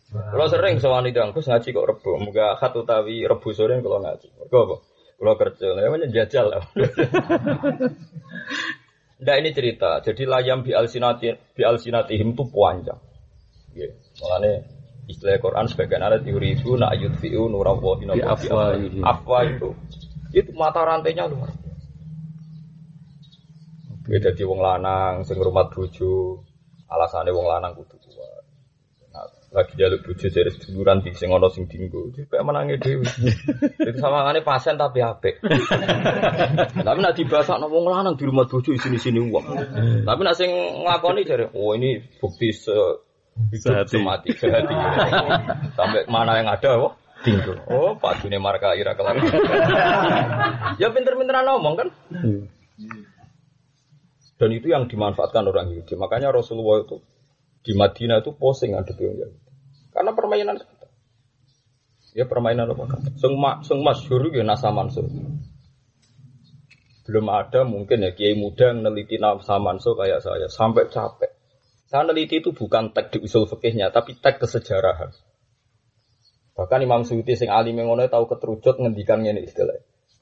Kalau 0.09 0.47
sering 0.49 0.81
sowan 0.81 1.05
itu 1.05 1.21
angkus 1.21 1.53
ngaji 1.53 1.69
kok 1.69 1.85
rebo, 1.85 2.17
muga 2.17 2.57
akad 2.57 2.73
utawi 2.81 3.29
rebo 3.29 3.53
sore 3.53 3.77
kalau 3.85 4.01
ngaji. 4.01 4.33
Mergo 4.41 4.59
apa? 4.65 4.77
Kalau 5.17 5.35
kerja, 5.37 5.67
namanya 5.77 6.09
jajal 6.09 6.47
lah. 6.49 6.65
Ndak 9.21 9.37
ini 9.41 9.51
cerita. 9.53 10.01
Jadi 10.05 10.29
layam 10.29 10.61
bi 10.65 10.73
alsinati 10.77 11.33
bi 11.57 11.63
alsinatihim 11.65 12.37
itu 12.37 12.45
panjang. 12.53 13.01
Yeah. 13.77 13.93
Makanya 14.21 14.76
istilah 15.07 15.39
Quran 15.39 15.67
sebagian 15.71 16.03
ada 16.03 16.19
teori 16.19 16.59
itu 16.59 16.75
nak 16.75 16.99
yudfiu 16.99 17.47
nurawahi 17.47 18.11
apa 18.23 18.79
apa 19.03 19.37
itu. 19.47 19.71
Itu 20.35 20.51
mata 20.59 20.83
rantainya 20.83 21.31
luar 21.31 21.67
beda 24.07 24.31
di 24.33 24.43
wong 24.47 24.63
lanang 24.63 25.27
sing 25.27 25.37
rumah 25.43 25.67
bojo 25.67 26.47
alasannya 26.87 27.35
wong 27.35 27.47
lanang 27.51 27.75
kudu 27.75 27.99
kuat. 27.99 28.43
Nah, 29.11 29.27
lagi 29.51 29.75
jaluk 29.75 30.07
bojo 30.07 30.27
dari 30.31 30.51
seduluran 30.55 31.03
di 31.03 31.11
sing 31.11 31.35
ono 31.35 31.51
sing 31.51 31.67
dinggo 31.67 32.15
kayak 32.15 32.47
menangi 32.47 32.79
dewi 32.79 33.03
itu 33.91 33.99
sama 33.99 34.31
ngane 34.31 34.47
pasien 34.47 34.79
tapi 34.79 35.03
apik. 35.03 35.43
Tapi 36.87 36.99
nak 37.03 37.19
dibahas 37.19 37.51
no 37.59 37.67
wong 37.67 37.91
lanang 37.91 38.15
di 38.15 38.25
rumah 38.31 38.47
bojo 38.47 38.71
sini 38.79 38.97
sini 38.97 39.19
uang 39.19 39.47
tapi 40.07 40.21
nak 40.23 40.39
sing 40.39 40.55
nglakoni 40.87 41.27
jare 41.27 41.51
oh 41.51 41.75
ini 41.75 41.99
bukti 42.23 42.55
se 42.55 42.75
Sehati. 43.53 44.01
Semati, 44.01 44.31
sehati. 44.33 44.75
Sampai 45.77 46.09
mana 46.09 46.41
yang 46.41 46.49
ada, 46.49 46.71
wah. 46.81 46.95
Tinggal. 47.25 47.59
Oh, 47.73 47.97
Pak 47.97 48.21
Juni 48.21 48.37
marka 48.37 48.77
ira 48.77 48.93
kelar. 48.93 49.17
ya 50.81 50.93
pinter-pinteran 50.93 51.49
ngomong 51.49 51.75
kan. 51.75 51.89
Dan 54.37 54.51
itu 54.53 54.69
yang 54.69 54.85
dimanfaatkan 54.85 55.49
orang 55.49 55.73
Yahudi. 55.73 55.97
Makanya 55.97 56.29
Rasulullah 56.29 56.85
itu 56.85 57.01
di 57.65 57.73
Madinah 57.73 58.21
itu 58.21 58.37
posing 58.37 58.77
ada 58.77 58.93
Yahudi. 58.93 59.33
Karena 59.91 60.13
permainan. 60.13 60.61
Ya 62.13 62.25
permainan 62.29 62.73
apa. 62.73 63.01
Sung, 63.17 63.41
ma, 63.41 63.65
sung 63.65 63.81
masyhur 63.81 64.29
ya 64.33 64.45
nasa 64.45 64.69
mansur. 64.73 65.09
Belum 67.09 67.27
ada 67.33 67.65
mungkin 67.65 68.03
ya 68.03 68.13
kiai 68.13 68.37
muda 68.37 68.73
yang 68.73 68.85
neliti 68.85 69.17
nasa 69.17 69.57
mansur 69.57 69.97
kayak 69.97 70.21
saya 70.21 70.49
sampai 70.53 70.89
capek. 70.93 71.36
Saya 71.87 72.03
neliti 72.03 72.43
itu 72.43 72.51
bukan 72.51 72.91
tag 72.91 73.15
di 73.15 73.23
usul 73.23 73.47
fikihnya, 73.47 73.95
tapi 73.95 74.19
tag 74.19 74.43
kesejarahan. 74.43 75.15
Bahkan 76.57 76.81
Imam 76.83 77.07
Suyuti 77.07 77.39
sing 77.39 77.53
alim 77.53 77.79
ngono 77.79 78.03
tahu 78.11 78.27
keterucut 78.27 78.83
ngendikan 78.83 79.23
ngene 79.23 79.45
istilah. 79.47 79.77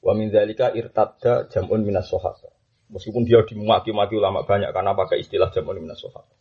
Wa 0.05 0.13
min 0.13 0.29
zalika 0.29 0.69
irtadda 0.69 1.49
jam'un 1.49 1.81
minas 1.81 2.11
sahabah. 2.11 2.53
Meskipun 2.93 3.25
dia 3.25 3.41
dimaki-maki 3.41 4.13
ulama 4.13 4.45
banyak 4.45 4.69
karena 4.69 4.93
pakai 4.93 5.25
istilah 5.25 5.49
jam'un 5.49 5.81
minas 5.81 5.97
sahabah. 5.97 6.37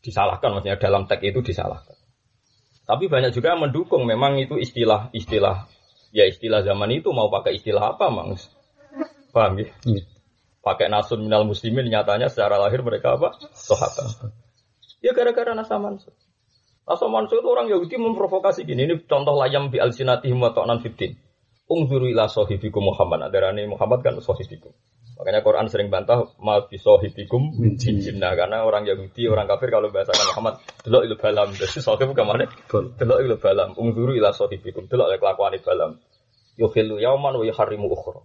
Disalahkan 0.00 0.48
maksudnya 0.56 0.80
dalam 0.80 1.04
tag 1.04 1.20
itu 1.20 1.44
disalahkan. 1.44 1.98
Tapi 2.88 3.06
banyak 3.06 3.36
juga 3.36 3.52
yang 3.52 3.68
mendukung 3.68 4.08
memang 4.08 4.40
itu 4.40 4.56
istilah-istilah 4.56 5.68
ya 6.12 6.28
istilah 6.28 6.60
zaman 6.62 6.92
itu 6.92 7.10
mau 7.10 7.32
pakai 7.32 7.58
istilah 7.58 7.96
apa, 7.96 8.12
Mang? 8.12 8.36
Paham 9.32 9.58
ya? 9.58 9.72
Pakai 10.62 10.86
nasun 10.86 11.26
minal 11.26 11.42
muslimin 11.42 11.90
nyatanya 11.90 12.30
secara 12.30 12.54
lahir 12.54 12.86
mereka 12.86 13.18
apa? 13.18 13.34
Sahabat. 13.50 14.30
Ya 15.02 15.10
gara-gara 15.10 15.58
nasa 15.58 15.82
mansur. 15.82 16.14
Nasa 16.86 17.10
mansur 17.10 17.42
itu 17.42 17.50
orang 17.50 17.66
Yahudi 17.66 17.98
memprovokasi 17.98 18.62
gini. 18.62 18.86
Ini 18.86 19.10
contoh 19.10 19.34
layam 19.34 19.74
bi 19.74 19.82
alsinatihim 19.82 20.38
wa 20.38 20.54
ta'nan 20.54 20.78
fiddin. 20.78 21.18
Ungzuru 21.66 22.06
ila 22.14 22.30
sahibikum 22.30 22.82
Muhammad. 22.86 23.26
Adarani 23.26 23.66
Muhammad 23.66 24.06
kan 24.06 24.14
sahibikum. 24.22 24.70
Makanya 25.18 25.42
Quran 25.42 25.66
sering 25.66 25.90
bantah 25.90 26.30
ma 26.38 26.62
bi 26.66 26.78
sahibikum 26.78 27.58
min 27.58 27.78
jinnah 27.78 28.34
karena 28.34 28.66
orang 28.66 28.86
Yahudi, 28.86 29.30
orang 29.30 29.46
kafir 29.50 29.70
kalau 29.70 29.90
bahasakan 29.90 30.34
Muhammad 30.34 30.54
delok 30.86 31.02
ilu 31.06 31.14
balam. 31.18 31.48
Jadi 31.58 31.78
sahib 31.82 32.10
ke 32.14 32.22
mana? 32.22 32.46
Delok 32.70 33.18
ilu 33.18 33.34
balam. 33.38 33.74
Ungzuru 33.74 34.14
ila 34.14 34.30
sahibikum. 34.30 34.86
Delok 34.86 35.18
kelakuan 35.18 35.58
balam. 35.62 35.90
Yukhillu 36.54 37.02
yauman 37.02 37.34
wa 37.34 37.44
yuharrimu 37.46 37.90
ukhra. 37.90 38.22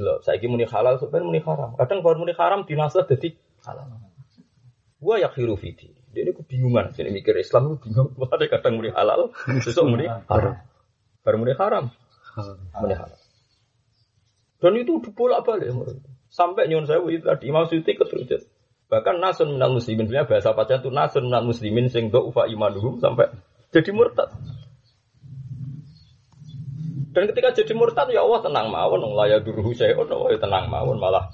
Delok, 0.00 0.24
saiki 0.24 0.48
muni 0.48 0.64
halal 0.64 0.96
sebenarnya 0.96 1.28
muni 1.28 1.40
haram. 1.44 1.76
Kadang 1.76 2.00
baru 2.00 2.24
muni 2.24 2.32
haram 2.32 2.64
dinasah 2.64 3.04
jadi 3.04 3.36
halal. 3.68 4.00
Gua 4.96 5.20
ya 5.20 5.28
khiru 5.28 5.60
fiti. 5.60 5.92
Dia 6.16 6.24
ini 6.24 6.32
kebingungan. 6.32 6.96
Jadi 6.96 7.12
mikir 7.12 7.36
Islam 7.36 7.76
itu 7.76 7.84
bingung. 7.84 8.16
Ada 8.32 8.48
kadang 8.48 8.80
muni 8.80 8.88
halal, 8.88 9.36
besok 9.60 9.84
muni 9.84 10.08
haram. 10.08 10.56
Baru 11.20 11.36
muni 11.36 11.52
haram, 11.52 11.92
muni 12.80 12.96
halal. 12.96 13.20
Dan 14.60 14.72
itu 14.80 14.96
bolak 15.12 15.44
balik 15.44 15.68
sampai 16.30 16.70
nyuwun 16.70 16.86
saya 16.86 17.02
itu 17.10 17.26
tadi 17.26 17.44
Imam 17.50 17.66
Suyuti 17.66 17.92
keterucut. 17.98 18.44
Bahkan 18.90 19.22
nasun 19.22 19.54
minal 19.54 19.74
muslimin 19.74 20.10
bahasa 20.10 20.50
pacar 20.50 20.82
itu 20.82 20.90
nasun 20.90 21.30
minal 21.30 21.46
muslimin 21.46 21.86
sing 21.92 22.10
do 22.10 22.26
ufa 22.26 22.46
imanuhum 22.50 22.98
sampai 22.98 23.30
jadi 23.70 23.90
murtad. 23.94 24.30
Dan 27.10 27.26
ketika 27.26 27.50
jadi 27.50 27.72
murtad 27.74 28.06
ya 28.14 28.22
Allah 28.22 28.40
tenang 28.42 28.70
mawon, 28.70 29.02
wong 29.02 29.14
laya 29.18 29.42
duruhu 29.42 29.74
saya 29.74 29.98
Allah 29.98 30.30
ya 30.30 30.38
tenang 30.38 30.70
mawon 30.70 31.02
malah 31.02 31.26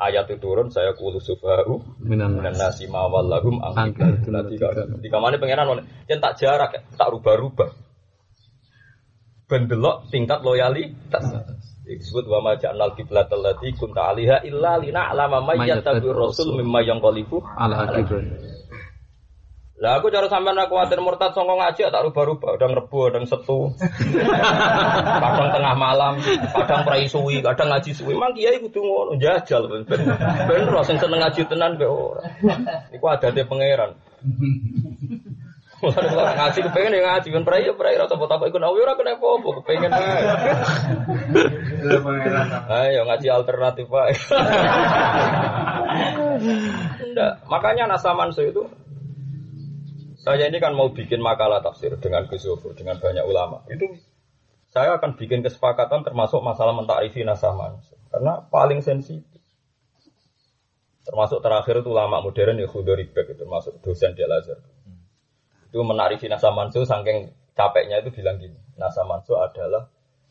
ayat 0.00 0.26
itu 0.32 0.40
turun 0.40 0.72
saya 0.72 0.96
kulu 0.96 1.20
sufahu 1.20 2.00
Minan 2.00 2.40
nasi 2.40 2.88
mawal 2.88 3.28
lahum 3.28 3.60
angkit. 3.60 4.26
Angkit. 4.26 4.98
Di 5.04 5.08
kamane 5.12 5.36
pangeran 5.36 5.68
oleh 5.68 5.84
yang 6.08 6.18
tak 6.18 6.40
jarak 6.40 6.72
ya, 6.72 6.80
tak 6.96 7.08
rubah-rubah. 7.12 7.70
Bendelok 9.46 10.08
tingkat 10.08 10.40
loyalitas. 10.40 11.24
Disebut 11.90 12.22
wa 12.30 12.38
ma 12.38 12.52
ja'alnal 12.54 12.94
qiblat 12.94 13.26
allati 13.34 13.74
kunta 13.74 14.14
'alaiha 14.14 14.46
illa 14.46 14.78
lina'lama 14.78 15.42
may 15.42 15.66
yattabi'ur 15.66 16.14
rasul 16.30 16.54
mimma 16.54 16.86
yanqalibu 16.86 17.42
Ala. 17.58 17.90
Lah 19.80 19.96
aku 19.96 20.12
cara 20.12 20.28
sampean 20.28 20.60
aku 20.60 20.76
kuwatir 20.76 21.00
murtad 21.00 21.32
songko 21.32 21.56
ngaji 21.56 21.88
tak 21.88 22.04
rubah-rubah, 22.04 22.60
kadang 22.60 22.76
rebu, 22.76 23.08
kadang 23.08 23.24
setu. 23.24 23.72
kadang 25.24 25.48
tengah 25.56 25.72
malam, 25.72 26.20
kadang 26.52 26.84
prai 26.84 27.08
suwi, 27.08 27.40
kadang 27.40 27.72
ngaji 27.72 27.96
suwi. 27.96 28.12
Mang 28.12 28.36
kiai 28.36 28.60
kudu 28.60 28.76
ngono, 28.76 29.16
jajal 29.16 29.72
ben 29.72 29.88
ben 29.88 30.04
ben 30.44 30.68
ro 30.68 30.84
sing 30.84 31.00
seneng 31.00 31.24
ngaji 31.24 31.48
tenan 31.48 31.80
be 31.80 31.88
ora. 31.88 32.20
Iku 32.92 33.08
adate 33.08 33.40
pangeran. 33.48 33.96
Ngaji 35.80 36.60
kepengen 36.60 36.92
ya 36.92 37.00
ngaji 37.00 37.28
ben 37.32 37.44
prai 37.48 37.64
ya 37.64 37.72
prai 37.72 37.96
rasa 37.96 38.12
buat 38.20 38.28
apa 38.28 38.52
iku 38.52 38.60
nawi 38.60 38.84
ora 38.84 39.00
kena 39.00 39.16
apa-apa, 39.16 39.64
kepengen. 39.64 39.88
Ayo 42.68 43.08
ngaji 43.08 43.26
alternatif. 43.32 43.88
Enggak, 47.00 47.32
makanya 47.52 47.88
Nasaman 47.88 48.28
itu 48.36 48.68
saya 50.20 50.52
ini 50.52 50.60
kan 50.60 50.76
mau 50.76 50.92
bikin 50.92 51.24
makalah 51.24 51.64
tafsir 51.64 51.96
dengan 51.96 52.28
Gus 52.28 52.44
dengan 52.76 53.00
banyak 53.00 53.24
ulama. 53.24 53.64
Itu 53.72 53.96
saya 54.70 55.00
akan 55.00 55.16
bikin 55.16 55.40
kesepakatan 55.40 56.04
termasuk 56.04 56.44
masalah 56.44 56.76
mentakrifi 56.76 57.24
nasaman. 57.24 57.80
Karena 58.12 58.44
paling 58.52 58.84
sensitif. 58.84 59.40
Termasuk 61.00 61.40
terakhir 61.40 61.80
itu 61.80 61.90
ulama 61.90 62.20
modern 62.20 62.60
ya 62.60 62.68
Khudori 62.68 63.08
Bek, 63.10 63.32
itu 63.32 63.42
termasuk 63.42 63.80
dosen 63.82 64.12
di 64.14 64.22
Al-Azhar. 64.22 64.60
Itu 65.72 65.82
menarifi 65.82 66.28
nasaman 66.28 66.70
itu 66.70 66.84
saking 66.84 67.32
capeknya 67.56 68.04
itu 68.04 68.12
bilang 68.14 68.38
gini. 68.38 68.60
Nasaman 68.76 69.24
itu 69.24 69.34
adalah 69.34 69.88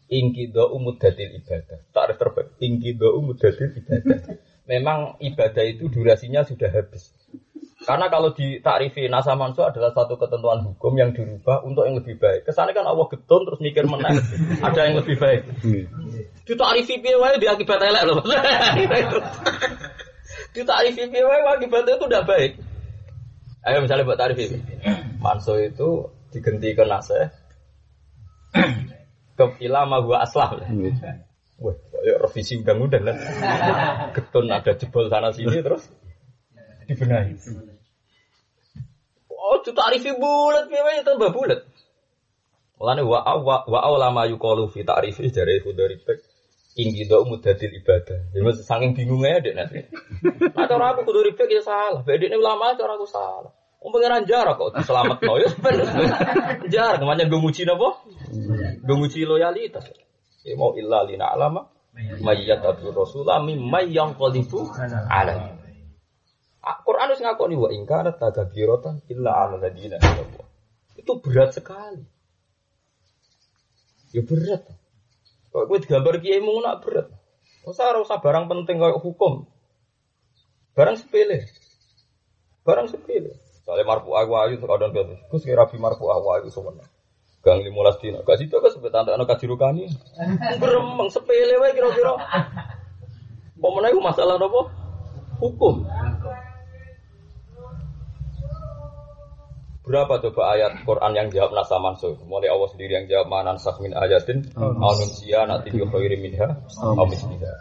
ingkido 0.08 0.69
umudatil 0.72 1.36
ibadah. 1.41 1.84
Takrif 1.91 2.17
terbaik. 2.22 2.48
Ingkido 2.62 3.17
umudatil 3.17 3.75
ibadah. 3.75 4.19
Memang 4.72 5.17
ibadah 5.17 5.65
itu 5.65 5.89
durasinya 5.89 6.46
sudah 6.46 6.69
habis. 6.69 7.10
Karena 7.79 8.12
kalau 8.12 8.36
di 8.36 8.59
takrifi 8.59 9.07
nasa 9.07 9.39
mansu 9.39 9.63
adalah 9.63 9.95
satu 9.95 10.19
ketentuan 10.19 10.59
hukum 10.67 11.00
yang 11.00 11.15
dirubah 11.15 11.63
untuk 11.63 11.88
yang 11.88 11.95
lebih 11.95 12.19
baik. 12.19 12.43
Kesannya 12.43 12.75
kan 12.75 12.83
Allah 12.83 13.07
getun 13.07 13.48
terus 13.48 13.63
mikir 13.63 13.88
menang. 13.88 14.19
ada 14.67 14.79
yang 14.83 15.00
lebih 15.00 15.15
baik. 15.15 15.48
Di 16.43 16.53
takrifi 16.59 17.00
piye 17.00 17.15
wae 17.15 17.39
di 17.39 17.48
akibat 17.48 17.79
elek 17.79 18.03
loh. 18.03 18.19
di 20.55 20.62
takrifi 20.67 21.03
piye 21.07 21.24
wae 21.24 21.39
akibatnya 21.55 21.95
itu 21.95 22.05
udah 22.12 22.24
baik. 22.27 22.59
Ayo 23.63 23.79
misalnya 23.79 24.03
buat 24.03 24.19
takrifi. 24.19 24.59
Mansu 25.24 25.55
itu 25.63 26.12
diganti 26.36 26.75
ke 26.75 26.83
nase. 26.83 27.31
ke 29.39 29.45
ilama 29.63 30.03
gua 30.03 30.27
aslah. 30.27 30.59
Wah, 31.59 31.75
kayak 31.75 32.17
revisi 32.27 32.59
undang-undang 32.59 33.07
kan. 33.07 33.15
Getun 34.19 34.51
ada 34.51 34.75
jebol 34.75 35.07
sana 35.07 35.31
sini 35.31 35.63
terus 35.63 35.88
dibenahi. 36.89 37.38
Oh, 39.29 39.62
itu 39.62 39.72
tarifi 39.72 40.12
bulat, 40.17 40.65
piye 40.67 41.05
tambah 41.05 41.29
bulat. 41.29 41.63
Mulane 42.79 43.03
wa 43.05 43.19
wa 43.43 43.55
wa 43.67 43.79
ulama 43.91 44.25
yuqalu 44.25 44.72
fi 44.72 44.88
ta'rifi 44.88 45.29
dari 45.29 45.60
bek 46.00 46.19
inggi 46.79 47.12
do 47.12 47.27
mudadil 47.27 47.75
ibadah. 47.75 48.31
Ya 48.31 48.39
mesti 48.39 48.63
saking 48.63 48.96
bingungnya 48.96 49.43
dek 49.43 49.53
nanti. 49.55 49.80
Nah, 50.56 50.63
cara 50.63 50.95
aku 50.95 51.04
kudu 51.04 51.28
ribet 51.28 51.52
ya 51.52 51.60
salah. 51.60 52.08
Bedene 52.08 52.39
ulama 52.39 52.71
cara 52.80 52.95
aku 52.95 53.04
salah. 53.04 53.52
Wong 53.84 53.91
pangeran 53.95 54.23
jarak 54.28 54.60
kok 54.60 54.75
diselametno 54.80 55.34
ya 55.39 55.49
bener. 55.56 55.88
Jarak 56.73 56.99
namanya 56.99 57.32
gue 57.32 57.39
muji 57.39 57.63
napa? 57.63 57.99
Gue 58.84 58.95
muji 58.95 59.23
loyalitas. 59.23 59.88
Ya 60.43 60.56
mau 60.60 60.75
illa 60.75 61.04
lina 61.08 61.32
alama 61.32 61.67
mayyat 61.95 62.63
abdur 62.63 62.95
rasulah 62.95 63.43
mimma 63.43 63.84
yang 63.88 64.15
qalifu 64.15 64.67
alaihi. 65.08 65.59
Ah, 66.60 66.84
Quran 66.84 67.08
harus 67.08 67.24
ngakoni 67.24 67.56
wa 67.56 67.69
ingkara 67.72 68.12
tagabiratan 68.19 69.00
illa 69.08 69.48
ala 69.48 69.56
ladina. 69.56 69.95
Itu 71.00 71.24
berat 71.24 71.56
sekali. 71.56 72.04
Ya 74.12 74.22
berat. 74.26 74.67
Kalau 75.50 75.65
gue 75.65 75.80
digambar 75.82 76.19
kiai 76.19 76.43
mau 76.43 76.60
nak 76.60 76.84
berat. 76.84 77.08
Masa 77.63 77.93
harus 77.93 78.12
barang 78.12 78.45
penting 78.52 78.76
kayak 78.82 79.00
hukum. 79.00 79.48
Barang 80.76 81.00
sepele. 81.00 81.48
Barang 82.67 82.91
sepele. 82.91 83.39
Soalnya 83.63 83.86
marfu 83.86 84.15
aku 84.17 84.34
ayu 84.36 84.58
kadang 84.60 84.91
kadang. 84.91 85.19
Gus 85.30 85.45
kira 85.45 85.63
rabi 85.63 85.78
marfu 85.78 86.10
aku 86.10 86.28
ayu 86.36 86.48
sebenarnya. 86.52 86.88
Gang 87.39 87.63
lima 87.63 87.88
belas 87.88 88.02
dina. 88.04 88.19
Gak 88.26 88.41
situ 88.41 88.52
kan 88.60 88.72
sebut 88.74 88.91
tante 88.91 89.15
anak 89.15 89.32
kajirukani. 89.32 89.88
Beremang 90.60 91.08
sepele 91.08 91.56
wae 91.56 91.72
kira-kira. 91.72 92.19
Pemenang 93.60 94.00
masalah 94.04 94.36
apa? 94.39 94.62
Hukum. 95.39 95.88
Berapa 99.89 100.21
coba 100.21 100.54
ayat 100.54 100.86
Quran 100.86 101.17
yang 101.17 101.28
jawab 101.34 101.58
nasa 101.58 101.82
mansuh? 101.82 102.13
Mulai 102.30 102.54
Allah 102.54 102.69
sendiri 102.69 102.93
yang 102.93 103.10
jawab 103.10 103.25
manan 103.25 103.58
min 103.82 103.97
ayatin 103.97 104.45
au 104.62 104.93
nunsiya 104.93 105.49
nati 105.49 105.73
bi 105.73 105.82
khairi 105.82 106.13
minha 106.21 106.45
au 106.78 107.10
misliha. 107.10 107.54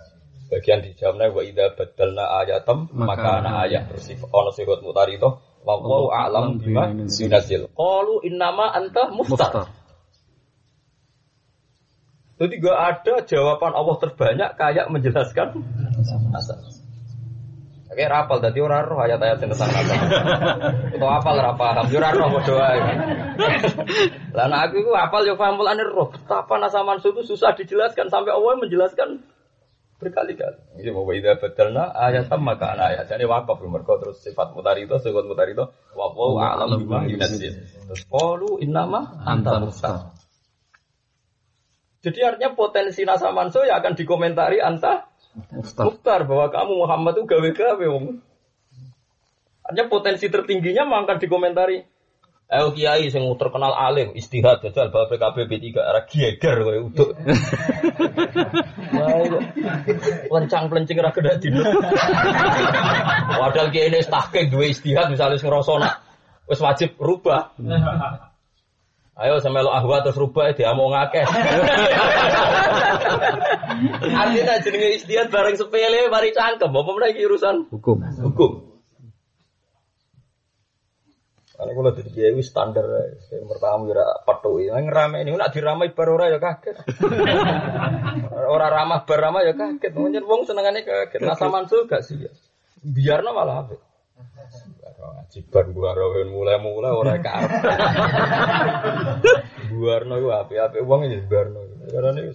Bagian 0.53 0.85
dijawabnya 0.85 1.33
wa 1.33 1.41
idza 1.41 1.73
badalna 1.73 2.25
ayatam 2.45 2.85
maka 2.93 3.41
ana 3.41 3.65
ayat 3.65 3.89
bersifat 3.89 4.29
ono 4.29 4.53
sifat 4.53 4.85
mutarito 4.85 5.41
wa 5.65 5.73
wallahu 5.81 6.13
a'lam 6.13 6.61
bima 6.61 6.93
yunazil. 6.93 7.65
Qalu 7.73 8.15
innama 8.29 8.77
anta 8.77 9.09
muftar. 9.09 9.73
Jadi 12.39 12.55
gak 12.61 12.79
ada 12.79 13.15
jawaban 13.25 13.73
Allah 13.73 13.97
terbanyak 14.05 14.51
kayak 14.61 14.93
menjelaskan 14.93 15.65
nasa. 16.29 16.61
Oke, 17.89 18.05
rapal 18.05 18.39
tadi 18.45 18.61
orang 18.61 18.85
roh 18.85 19.01
ayat-ayat 19.01 19.41
yang 19.41 19.51
tentang 19.57 19.73
nasa. 19.73 19.95
Atau 20.93 21.09
apal 21.09 21.41
ora 21.41 21.57
paham, 21.57 21.89
yo 21.89 21.97
ora 21.97 22.13
roh 22.13 22.29
padha. 22.37 22.69
Lah 24.37 24.47
nek 24.53 24.61
aku 24.69 24.75
iku 24.85 24.93
apal 24.93 25.25
yo 25.25 25.41
paham 25.41 25.57
mulane 25.57 25.81
roh. 25.89 26.13
Betapa 26.13 26.61
nasa 26.61 26.85
itu 26.85 27.23
susah 27.25 27.57
dijelaskan 27.57 28.13
sampai 28.13 28.37
Allah 28.37 28.61
menjelaskan 28.61 29.25
berkali-kali. 29.99 30.85
Ini 30.85 30.95
mau 30.95 31.09
idza 31.11 31.41
badalna 31.41 31.91
ayatam 31.97 32.45
maka 32.45 32.77
ana 32.77 32.93
ayat. 32.95 33.09
Jadi 33.09 33.25
wakaf 33.25 33.57
mergo 33.65 33.97
terus 33.99 34.21
sifat 34.21 34.53
mutarito, 34.53 35.01
sifat 35.01 35.25
mutarito 35.27 35.73
wa 35.97 36.13
wa 36.13 36.55
a'lam 36.55 36.85
bima 36.85 37.09
yunazil. 37.09 37.57
Terus 37.57 38.03
qalu 38.07 38.63
innama 38.63 39.25
anta 39.25 39.59
muftar. 39.59 40.13
Jadi 41.99 42.21
artinya 42.23 42.55
potensi 42.55 43.03
nasa 43.03 43.35
manso 43.35 43.67
ya 43.67 43.83
akan 43.83 43.99
dikomentari 43.99 44.63
anta 44.63 45.08
Mukhtar 45.79 46.27
bahwa 46.27 46.47
kamu 46.51 46.73
Muhammad 46.83 47.13
itu 47.19 47.25
gawe-gawe 47.31 47.87
wong. 47.87 48.21
Artinya 49.69 49.87
potensi 49.93 50.27
tertingginya 50.33 50.89
memang 50.89 51.05
akan 51.05 51.19
dikomentari. 51.21 51.85
Eh 52.49 52.69
kiai 52.73 53.13
sing 53.13 53.29
terkenal 53.37 53.77
alim, 53.77 54.17
istihad 54.17 54.65
jajal 54.65 54.89
bawa 54.89 55.05
PKB 55.13 55.37
B3 55.53 55.67
arah 55.85 56.05
geger 56.09 56.57
kowe 56.65 56.79
uduk. 56.89 57.11
Lencang 60.33 60.73
pelencing 60.73 60.97
ra 60.97 61.13
kedak 61.13 61.45
dino. 61.45 61.61
Padahal 63.37 63.69
kiai 63.69 63.93
ini 63.93 64.01
tahqiq 64.01 64.49
duwe 64.49 64.73
istihad 64.73 65.13
misalnya 65.13 65.37
sing 65.37 65.53
nak 65.53 66.01
wis 66.49 66.65
wajib 66.65 66.97
rubah. 66.97 67.53
Ayo 69.19 69.43
sama 69.43 69.67
lo 69.67 69.75
ahwa 69.75 69.99
terus 70.07 70.15
rubah 70.15 70.55
dia 70.55 70.71
mau 70.79 70.95
ngakeh. 70.95 71.27
Artinya 74.23 74.63
jenenge 74.63 74.89
istiad 74.95 75.27
bareng 75.35 75.59
sepele 75.59 76.07
mari 76.07 76.31
cangkem, 76.31 76.71
apa 76.71 76.91
meneh 76.95 77.11
iki 77.15 77.27
urusan 77.27 77.67
Hukum. 77.67 77.99
hukum. 77.99 78.79
Karena 81.59 81.75
kalau 81.75 81.91
jadi 81.91 82.11
kiai 82.15 82.33
wis 82.39 82.55
standar, 82.55 82.87
yang 83.35 83.51
pertama 83.51 83.91
ya 83.91 84.07
patuhi, 84.23 84.71
yang 84.71 84.87
rame 84.87 85.27
ini 85.27 85.35
nak 85.35 85.51
diramai 85.51 85.91
bar 85.91 86.07
ora 86.15 86.31
ya 86.31 86.39
kaget. 86.39 86.79
Ora 88.55 88.71
ramah 88.71 89.03
bar 89.03 89.19
ramah 89.19 89.43
ya 89.43 89.59
kaget, 89.59 89.99
mungkin 89.99 90.23
wong 90.23 90.47
senengane 90.47 90.87
kaget. 90.87 91.19
Nah 91.19 91.35
sama 91.35 91.67
gak 91.67 92.07
sih 92.07 92.23
ya, 92.23 92.31
biarno 92.87 93.35
malah 93.35 93.67
apa? 93.67 93.75
Ngaji 94.99 95.39
bar 95.47 95.67
gua 95.71 95.95
rawen 95.95 96.29
mulai-mulai 96.35 96.91
ora 96.91 97.15
karep. 97.25 97.51
Buarno 99.71 100.15
itu 100.19 100.29
api-api 100.35 100.79
uang 100.83 101.01
ini 101.07 101.23
buarno. 101.23 101.61
Karena 101.87 102.19
ini 102.19 102.35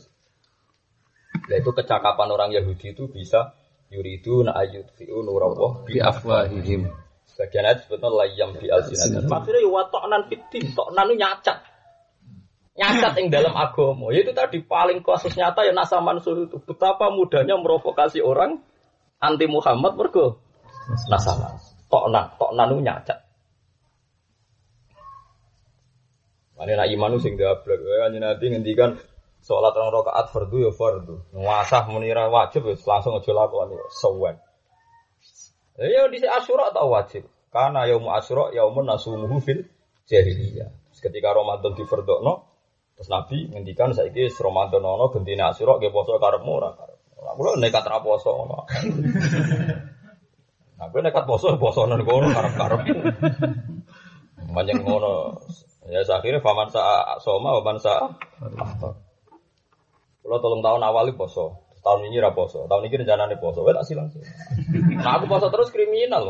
Nah 1.43 1.55
itu 1.59 1.71
kecakapan 1.75 2.29
orang 2.31 2.55
Yahudi 2.55 2.95
itu 2.95 3.11
bisa 3.11 3.51
yuridu 3.91 4.47
na 4.47 4.55
ayut 4.55 4.87
fi'u 4.95 5.19
nurawah 5.27 5.83
Bi 5.83 5.99
afwahihim. 5.99 6.87
Sebagian 7.27 7.65
ayat 7.67 7.83
sebetulnya 7.83 8.23
layam 8.23 8.55
bi 8.55 8.69
alsinatin. 8.69 9.25
Maksudnya 9.25 9.59
ya 9.59 9.69
watoknan 9.73 10.23
fitin, 10.29 10.63
toknan 10.77 11.09
itu 11.09 11.15
nyacat. 11.19 11.57
nyacat 12.73 13.11
yang 13.17 13.27
dalam 13.33 13.53
agama. 13.57 14.13
Yaitu 14.13 14.31
tadi 14.31 14.61
paling 14.61 15.01
kasus 15.01 15.33
nyata 15.33 15.65
ya 15.65 15.73
Nasa 15.73 15.97
Mansur 15.99 16.45
itu. 16.45 16.61
Betapa 16.61 17.09
mudahnya 17.09 17.57
merovokasi 17.57 18.21
orang 18.21 18.61
anti 19.17 19.49
Muhammad 19.49 19.97
mergo 19.97 20.39
Nasa 21.09 21.33
Mansur. 21.93 22.01
Tok 22.01 22.05
nan, 22.09 22.25
tok 22.39 22.51
nanu 22.57 22.81
nyacat. 22.81 23.19
Mana 26.57 26.73
nak 26.77 26.89
imanu 26.89 27.17
sing 27.21 27.37
gablek, 27.37 27.81
ya 27.81 28.09
nanti 28.09 28.45
ngendikan 28.49 28.97
sholat 29.41 29.73
orang 29.75 29.93
rakaat 29.93 30.31
fardu 30.31 30.57
ya 30.63 30.71
fardu. 30.71 31.15
Nguasah 31.33 31.83
menira 31.89 32.29
wajib 32.29 32.65
ya 32.69 32.73
langsung 32.77 33.17
aja 33.17 33.31
lakoni 33.33 33.75
sewen. 33.89 34.37
Ya 35.77 36.05
di 36.09 36.21
Asyura 36.21 36.69
tau 36.69 36.93
wajib. 36.93 37.25
Karena 37.49 37.85
yaum 37.89 38.05
Asyura 38.09 38.53
yaumun 38.53 38.85
nasumuhu 38.85 39.41
fil 39.41 39.65
jahiliyah. 40.09 40.69
Ketika 40.93 41.35
Ramadan 41.35 41.75
difardokno 41.75 42.47
terus 42.95 43.09
Nabi 43.11 43.51
ngendikan 43.51 43.91
saiki 43.91 44.31
Ramadan 44.39 44.85
ono 44.85 45.11
gentine 45.11 45.43
Asyura 45.49 45.81
ge 45.81 45.91
poso 45.91 46.15
karepmu 46.15 46.51
ora 46.53 46.71
karepmu. 46.77 47.19
Lah 47.25 47.33
kula 47.35 47.59
nekat 47.59 47.83
ra 47.83 47.99
poso. 47.99 48.31
Gue 50.93 51.01
nekat 51.01 51.25
poso 51.25 51.57
poso 51.57 51.89
nang 51.89 52.05
kono 52.05 52.29
karep-karep. 52.37 52.81
Banyak 54.53 54.77
ngono. 54.85 55.41
Ya 55.89 56.05
akhirnya 56.05 56.39
faman 56.39 56.69
sa 56.69 57.17
soma, 57.19 57.57
faman 57.59 57.81
sa 57.81 58.13
kalau 60.23 60.39
tolong 60.39 60.63
tahun 60.63 60.79
awal 60.87 61.11
poso, 61.19 61.67
tahun 61.83 62.07
ini 62.07 62.23
raposo, 62.23 62.63
poso, 62.63 62.69
tahun 62.71 62.87
ini 62.87 63.03
rencana 63.03 63.27
nih 63.27 63.43
poso, 63.43 63.67
tak 63.67 63.83
silang. 63.83 64.07
Nah 65.03 65.19
aku 65.19 65.27
poso 65.27 65.51
terus 65.51 65.67
kriminal, 65.67 66.23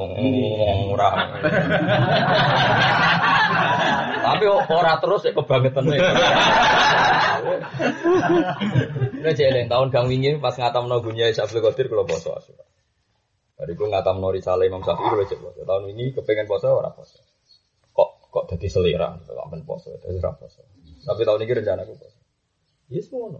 murah. 0.90 1.14
Tapi 4.26 4.44
ora 4.50 4.98
terus 4.98 5.22
ya 5.30 5.32
kebangetan 5.38 5.86
nih. 5.86 6.02
Ini 9.22 9.32
jeleng 9.38 9.70
tahun 9.70 9.94
kang 9.94 10.10
wingi 10.10 10.42
pas 10.42 10.58
ngatam 10.58 10.90
no 10.90 10.98
gunya 11.06 11.30
Isabel 11.30 11.62
Qadir 11.62 11.86
kalau 11.94 12.10
poso. 12.10 12.34
Dari 13.64 13.80
gue 13.80 13.88
ngatam 13.88 14.20
no 14.20 14.28
risalah 14.28 14.68
Imam 14.68 14.84
Syafi'i 14.84 15.08
kalau 15.08 15.24
cek 15.24 15.40
poso. 15.40 15.64
Tahun 15.64 15.88
ini 15.96 16.12
kepengen 16.12 16.52
poso 16.52 16.68
ora 16.68 16.92
poso. 16.92 17.16
Kok 17.96 18.28
kok 18.28 18.44
jadi 18.52 18.68
selera, 18.68 19.16
kok 19.24 19.48
ben 19.48 19.64
poso, 19.64 19.96
jadi 20.04 20.20
ora 20.20 20.36
poso. 20.36 20.68
Tapi 21.08 21.24
tahun 21.24 21.48
ini 21.48 21.54
rencana 21.64 21.88
poso. 21.88 22.12
Yes 22.92 23.08
semua. 23.08 23.40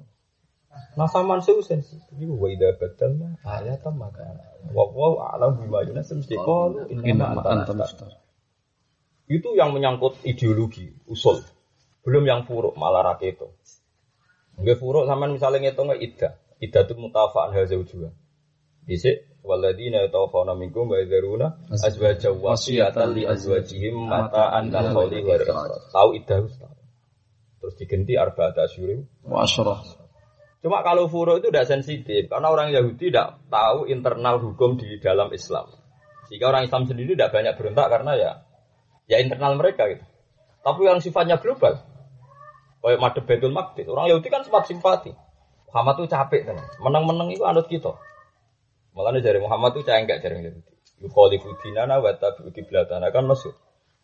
Nah 0.96 1.12
sama 1.12 1.44
sensitif. 1.44 2.00
Ini 2.16 2.24
wa 2.32 2.48
idza 2.48 2.72
badalna 2.80 3.36
ayatan 3.44 4.00
maka 4.00 4.24
wa 4.72 4.88
wa 4.96 5.28
alam 5.36 5.60
bima 5.60 5.84
qalu 5.84 6.88
inna 7.04 7.36
anta 7.36 7.76
Itu 9.28 9.60
yang 9.60 9.76
menyangkut 9.76 10.24
ideologi, 10.24 10.88
usul. 11.12 11.44
Belum 12.08 12.24
yang 12.24 12.48
furuk 12.48 12.80
malah 12.80 13.12
raketo. 13.12 13.60
Nggak 14.56 14.80
furuk 14.80 15.04
sama 15.04 15.28
misalnya 15.28 15.68
ngitung 15.68 15.92
iddah. 16.00 16.40
Iddah 16.64 16.82
itu 16.88 16.96
mutafa'an 16.96 17.52
hazaujuha. 17.52 18.08
Dhisik 18.88 19.33
waladina 19.44 20.08
yatawaffawna 20.08 20.56
minkum 20.56 20.88
wa 20.88 20.98
yadharuna 21.04 21.68
azwaja 21.84 22.32
wasiyatan 22.32 23.12
li 23.12 23.28
azwajihim 23.28 24.08
mata'an 24.08 24.72
kal 24.72 24.88
khawli 24.96 25.20
wa 25.22 25.36
Tahu 25.92 26.10
iddah 26.16 26.48
Terus 27.60 27.76
diganti 27.80 28.20
arba'at 28.20 28.60
asyurim 28.60 29.08
wa 29.28 29.44
asyrah. 29.44 29.80
Cuma 30.64 30.80
kalau 30.80 31.12
furo 31.12 31.40
itu 31.40 31.52
tidak 31.52 31.68
sensitif 31.68 32.32
karena 32.32 32.48
orang 32.48 32.72
Yahudi 32.72 33.12
tidak 33.12 33.44
tahu 33.52 33.88
internal 33.92 34.40
hukum 34.40 34.80
di 34.80 35.00
dalam 35.00 35.28
Islam. 35.36 35.68
Sehingga 36.32 36.52
orang 36.56 36.68
Islam 36.68 36.88
sendiri 36.88 37.20
tidak 37.20 37.36
banyak 37.36 37.54
berontak 37.60 37.88
karena 37.92 38.12
ya 38.16 38.32
ya 39.12 39.20
internal 39.20 39.60
mereka 39.60 39.92
gitu. 39.92 40.04
Tapi 40.64 40.88
yang 40.88 41.04
sifatnya 41.04 41.36
global, 41.44 41.84
kayak 42.80 43.00
Madep 43.04 43.28
Betul 43.28 43.52
Maqdis, 43.52 43.84
orang 43.92 44.08
Yahudi 44.08 44.32
kan 44.32 44.48
sempat 44.48 44.64
simpati. 44.64 45.12
Muhammad 45.68 45.94
tuh 46.00 46.08
capek 46.08 46.48
kan, 46.48 46.56
menang-menang 46.80 47.36
itu 47.36 47.44
anut 47.44 47.68
kita. 47.68 47.92
Malah 48.94 49.18
dari 49.18 49.42
Muhammad 49.42 49.74
tuh 49.74 49.84
cengkek 49.84 50.22
dari 50.22 50.46
Yahudi. 50.46 50.74
Yukhalifu 51.02 51.58
dinana 51.60 51.98
wa 51.98 52.14
tabi'u 52.14 52.54
kiblatana 52.54 53.10
kan 53.10 53.26
maksud. 53.26 53.54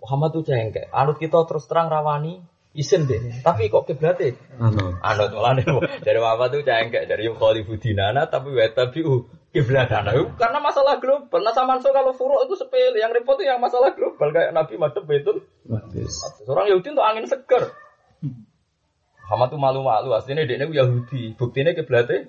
Muhammad 0.01 0.29
tuh 0.33 0.43
cengkek, 0.43 0.89
anut 0.89 1.21
kita 1.21 1.45
terus 1.45 1.69
terang 1.69 1.91
rawani, 1.91 2.41
Isen 2.69 3.09
deh, 3.09 3.41
tapi 3.41 3.65
kok 3.67 3.89
kiblate? 3.89 4.37
Anut. 4.61 5.01
Anut 5.01 5.29
nih 5.33 5.65
dari 6.05 6.19
apa 6.21 6.53
tuh 6.53 6.61
cengkek 6.61 7.09
dari 7.09 7.25
Khalifu 7.29 7.81
dinana 7.81 8.29
tapi 8.29 8.53
wa 8.53 8.65
tapi 8.69 9.01
uh 9.05 9.25
kiblatana. 9.49 10.13
Karena 10.37 10.61
masalah 10.61 11.01
global. 11.01 11.41
Nah 11.41 11.53
sama 11.53 11.81
kalau 11.81 12.13
furuk 12.13 12.45
itu 12.45 12.53
sepele, 12.57 13.01
yang 13.01 13.09
repot 13.09 13.41
itu 13.41 13.49
yang 13.49 13.57
masalah 13.57 13.93
global 13.97 14.29
kayak 14.29 14.53
Nabi 14.53 14.77
madep 14.77 15.05
itu. 15.09 15.41
Orang 16.45 16.69
Yahudi 16.69 16.93
untuk 16.93 17.05
angin 17.05 17.25
seger. 17.25 17.73
Muhammad 19.25 19.47
tuh 19.53 19.61
malu-malu 19.61 20.09
aslinya 20.17 20.45
dia 20.45 20.65
Yahudi, 20.65 21.37
buktinya 21.37 21.77
kiblatnya 21.77 22.25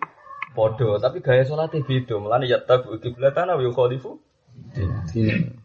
podo, 0.54 0.98
tapi 0.98 1.22
gaya 1.22 1.46
sholatnya 1.46 1.82
beda. 1.84 2.18
Mulane 2.18 2.46
ya 2.50 2.58
tabu 2.62 2.98
kiblatana 2.98 3.54
wa 3.56 3.70
Khalifu. 3.70 4.18
Dinana. 5.10 5.60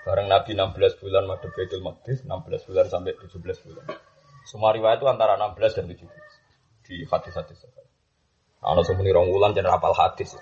Bareng 0.00 0.32
Nabi 0.32 0.56
16 0.56 0.96
bulan 0.96 1.28
madhep 1.28 1.52
Baitul 1.52 1.84
Maqdis, 1.84 2.24
16 2.24 2.66
bulan 2.66 2.86
sampai 2.88 3.12
17 3.20 3.36
bulan. 3.68 3.84
Semua 4.48 4.72
riwayat 4.72 4.98
itu 4.98 5.06
antara 5.06 5.36
16 5.36 5.76
dan 5.76 5.84
17 5.86 6.08
di 6.88 7.04
hadis-hadis. 7.04 7.58
Sing 8.60 8.96
muni 8.96 9.08
rong 9.12 9.32
wulan 9.32 9.56
jan 9.56 9.64
rapal 9.64 9.96
hadis. 9.96 10.36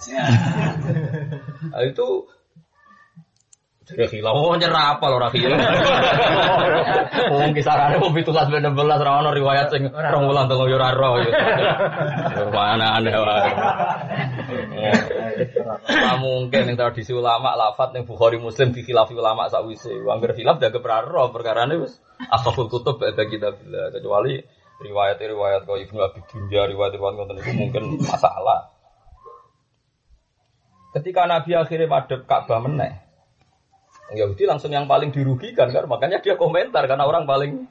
nah, 1.70 1.82
itu 1.86 2.26
jadi 3.88 4.20
hilang, 4.20 4.36
oh 4.36 4.52
nyerah 4.52 5.00
apa 5.00 5.04
loh 5.08 5.32
hilang. 5.32 5.56
Mungkin 7.32 7.56
kisarane 7.56 7.96
mau 7.96 8.12
itu 8.12 8.28
kelas 8.28 8.52
bener 8.52 8.76
belas 8.76 9.00
rawan 9.00 9.32
riwayat 9.32 9.72
sing 9.72 9.88
rong 9.88 10.28
wulan 10.28 10.44
tunggu 10.44 10.68
yura 10.68 10.92
roh. 10.92 11.16
Mana 12.52 13.00
aneh 13.00 13.16
wae. 13.16 13.50
Nah, 15.88 16.16
mungkin 16.20 16.68
yang 16.68 16.76
tradisi 16.76 17.16
ulama 17.16 17.56
lafat 17.56 17.96
yang 17.96 18.04
Bukhari 18.04 18.36
Muslim 18.36 18.76
di 18.76 18.84
khilafi 18.84 19.16
ulama 19.16 19.48
sakwise. 19.48 19.92
Angger 20.04 20.36
khilaf 20.36 20.60
jaga 20.60 20.78
peraro 20.84 21.32
perkara 21.32 21.64
ini 21.64 21.80
wis 21.80 21.96
asaful 22.28 22.68
kutub 22.68 23.00
ada 23.00 23.24
kita 23.24 23.56
bila 23.56 23.88
kecuali 23.88 24.42
riwayat-riwayat 24.84 25.64
kau 25.64 25.80
Ibnu 25.80 25.98
Abi 26.04 26.20
Dunya 26.28 26.68
riwayat-riwayat 26.68 27.14
ngoten 27.16 27.40
itu 27.40 27.52
mungkin 27.56 27.82
masalah. 28.04 28.68
Ketika 30.92 31.28
Nabi 31.28 31.52
akhirnya 31.52 31.88
madep 31.88 32.24
Ka'bah 32.24 32.64
meneh, 32.64 33.07
Yahudi 34.08 34.48
langsung 34.48 34.72
yang 34.72 34.88
paling 34.88 35.12
dirugikan 35.12 35.68
kan, 35.68 35.84
makanya 35.84 36.24
dia 36.24 36.40
komentar 36.40 36.88
karena 36.88 37.04
orang 37.04 37.28
paling 37.28 37.68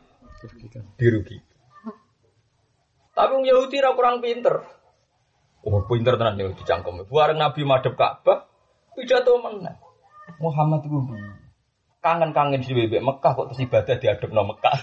dirugikan. 0.98 1.46
Tapi 3.18 3.30
orang 3.34 3.46
Yahudi 3.50 3.78
ra 3.82 3.98
kurang 3.98 4.22
pinter. 4.22 4.62
Oh, 5.66 5.82
pinter 5.90 6.16
tenan 6.22 6.38
Yahudi 6.38 6.62
cangkem. 6.62 7.02
Buareng 7.10 7.42
Nabi 7.42 7.66
madhep 7.66 7.98
Ka'bah, 7.98 8.46
pidato 8.94 9.42
mana? 9.42 9.82
Muhammad 10.38 10.86
itu 10.86 11.00
kangen-kangen 12.08 12.64
di 12.64 12.72
bebek 12.72 13.04
Mekah 13.04 13.32
kok 13.36 13.46
terus 13.52 13.64
ibadah 13.68 13.96
diadep 14.00 14.30
no 14.32 14.48
Mekah. 14.48 14.76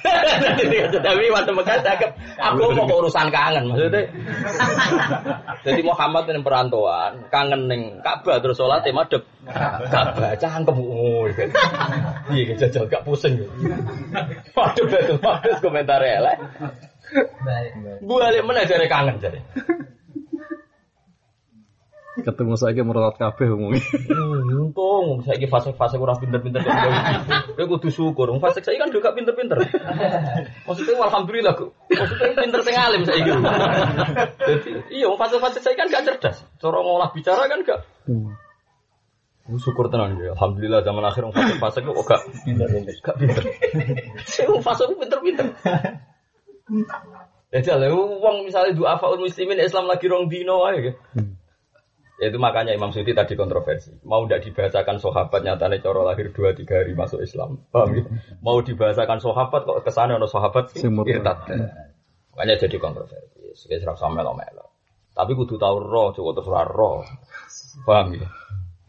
Tapi 1.09 1.25
waktu 1.33 1.53
Mekah 1.57 1.77
cakep, 1.81 2.11
aku 2.37 2.77
mau 2.77 3.01
urusan 3.01 3.33
kangen 3.33 3.73
maksudnya. 3.73 4.05
Jadi 5.67 5.81
Muhammad 5.81 6.29
yang 6.29 6.45
perantauan, 6.45 7.25
kangen 7.33 7.65
neng 7.65 8.05
Ka'bah 8.05 8.45
terus 8.45 8.61
sholat 8.61 8.85
madep 8.93 9.25
Ka'bah 9.49 10.37
cangkem. 10.37 10.77
Iya 12.29 12.53
jajal 12.61 12.85
gak 12.93 13.09
pusing. 13.09 13.41
Waduh 14.53 14.85
betul 14.85 15.17
bagus 15.25 15.57
komentar 15.65 16.05
elek. 16.05 16.37
Baik. 17.45 17.73
Gue 18.05 18.29
mana 18.45 18.69
cari 18.69 18.87
kangen 18.91 19.17
jadi 19.23 19.41
ketemu 22.23 22.55
saya 22.55 22.83
merawat 22.87 23.19
kafe 23.19 23.51
umumnya. 23.51 23.83
Hmm, 24.07 24.71
untung 24.71 25.27
saya 25.27 25.43
fase-fase 25.51 25.99
kurang 25.99 26.23
pinter-pinter 26.23 26.63
Kowe 27.59 27.65
kudu 27.67 27.91
syukur. 27.91 28.31
Fase 28.39 28.63
saya 28.63 28.79
kan 28.79 28.95
juga 28.95 29.11
pinter-pinter. 29.11 29.59
Maksudnya 30.69 30.95
alhamdulillah 31.03 31.55
kok. 31.59 31.75
Maksudnya 31.91 32.39
pinter 32.39 32.61
teng 32.63 32.79
alim 32.79 33.03
saiki. 33.03 33.31
Jadi 34.39 34.71
iya 34.95 35.11
fase-fase 35.19 35.59
saya 35.59 35.75
kan 35.75 35.91
gak 35.91 36.07
cerdas. 36.07 36.47
Cara 36.63 36.79
ngolah 36.79 37.11
bicara 37.11 37.51
kan 37.51 37.59
gak. 37.67 37.81
Hmm. 38.07 38.31
Syukur 39.59 39.91
tenan 39.91 40.15
ya. 40.23 40.39
Alhamdulillah 40.39 40.87
zaman 40.87 41.03
akhir 41.03 41.27
fase-fase 41.35 41.79
kok 41.83 41.97
gak 42.07 42.21
pinter-pinter. 42.47 42.95
Gak 43.03 43.17
pinter. 43.19 43.43
Saya 44.23 44.55
fase 44.63 44.87
pinter-pinter. 44.87 45.47
Jadi 47.55 47.71
kalau 47.71 48.19
uang 48.19 48.51
misalnya 48.51 48.75
dua 48.75 48.99
faul 48.99 49.19
muslimin 49.23 49.63
Islam 49.63 49.87
lagi 49.87 50.11
rong 50.11 50.27
dino 50.27 50.67
aja. 50.67 50.95
Itu 52.15 52.39
makanya 52.39 52.71
Imam 52.71 52.95
Suti 52.95 53.11
tadi 53.11 53.35
kontroversi. 53.35 53.91
Mau 54.07 54.23
tidak 54.25 54.47
dibahasakan 54.47 55.03
sahabat 55.03 55.41
nyatanya 55.43 55.83
coro 55.83 56.07
lahir 56.07 56.31
dua 56.31 56.55
tiga 56.55 56.79
hari 56.79 56.95
masuk 56.95 57.27
Islam. 57.27 57.59
Paham 57.75 57.91
ya? 57.91 58.03
Mau 58.39 58.63
dibahasakan 58.63 59.19
sahabat 59.19 59.67
kok 59.67 59.83
ke 59.83 59.91
sana 59.91 60.15
ono 60.15 60.31
sahabat 60.31 60.79
irtat. 60.79 61.39
Makanya 62.35 62.55
jadi 62.67 62.77
kontroversi. 62.79 63.59
Sebagai 63.59 63.83
serap 63.83 63.97
sama 63.99 64.23
melo 64.23 64.39
melo. 64.39 64.75
Tapi 65.15 65.31
kudu 65.35 65.59
tahu 65.59 65.77
roh, 65.79 66.11
coba 66.15 66.31
terus 66.39 66.51
roh. 66.51 67.03
Paham 67.83 68.15
ya? 68.15 68.27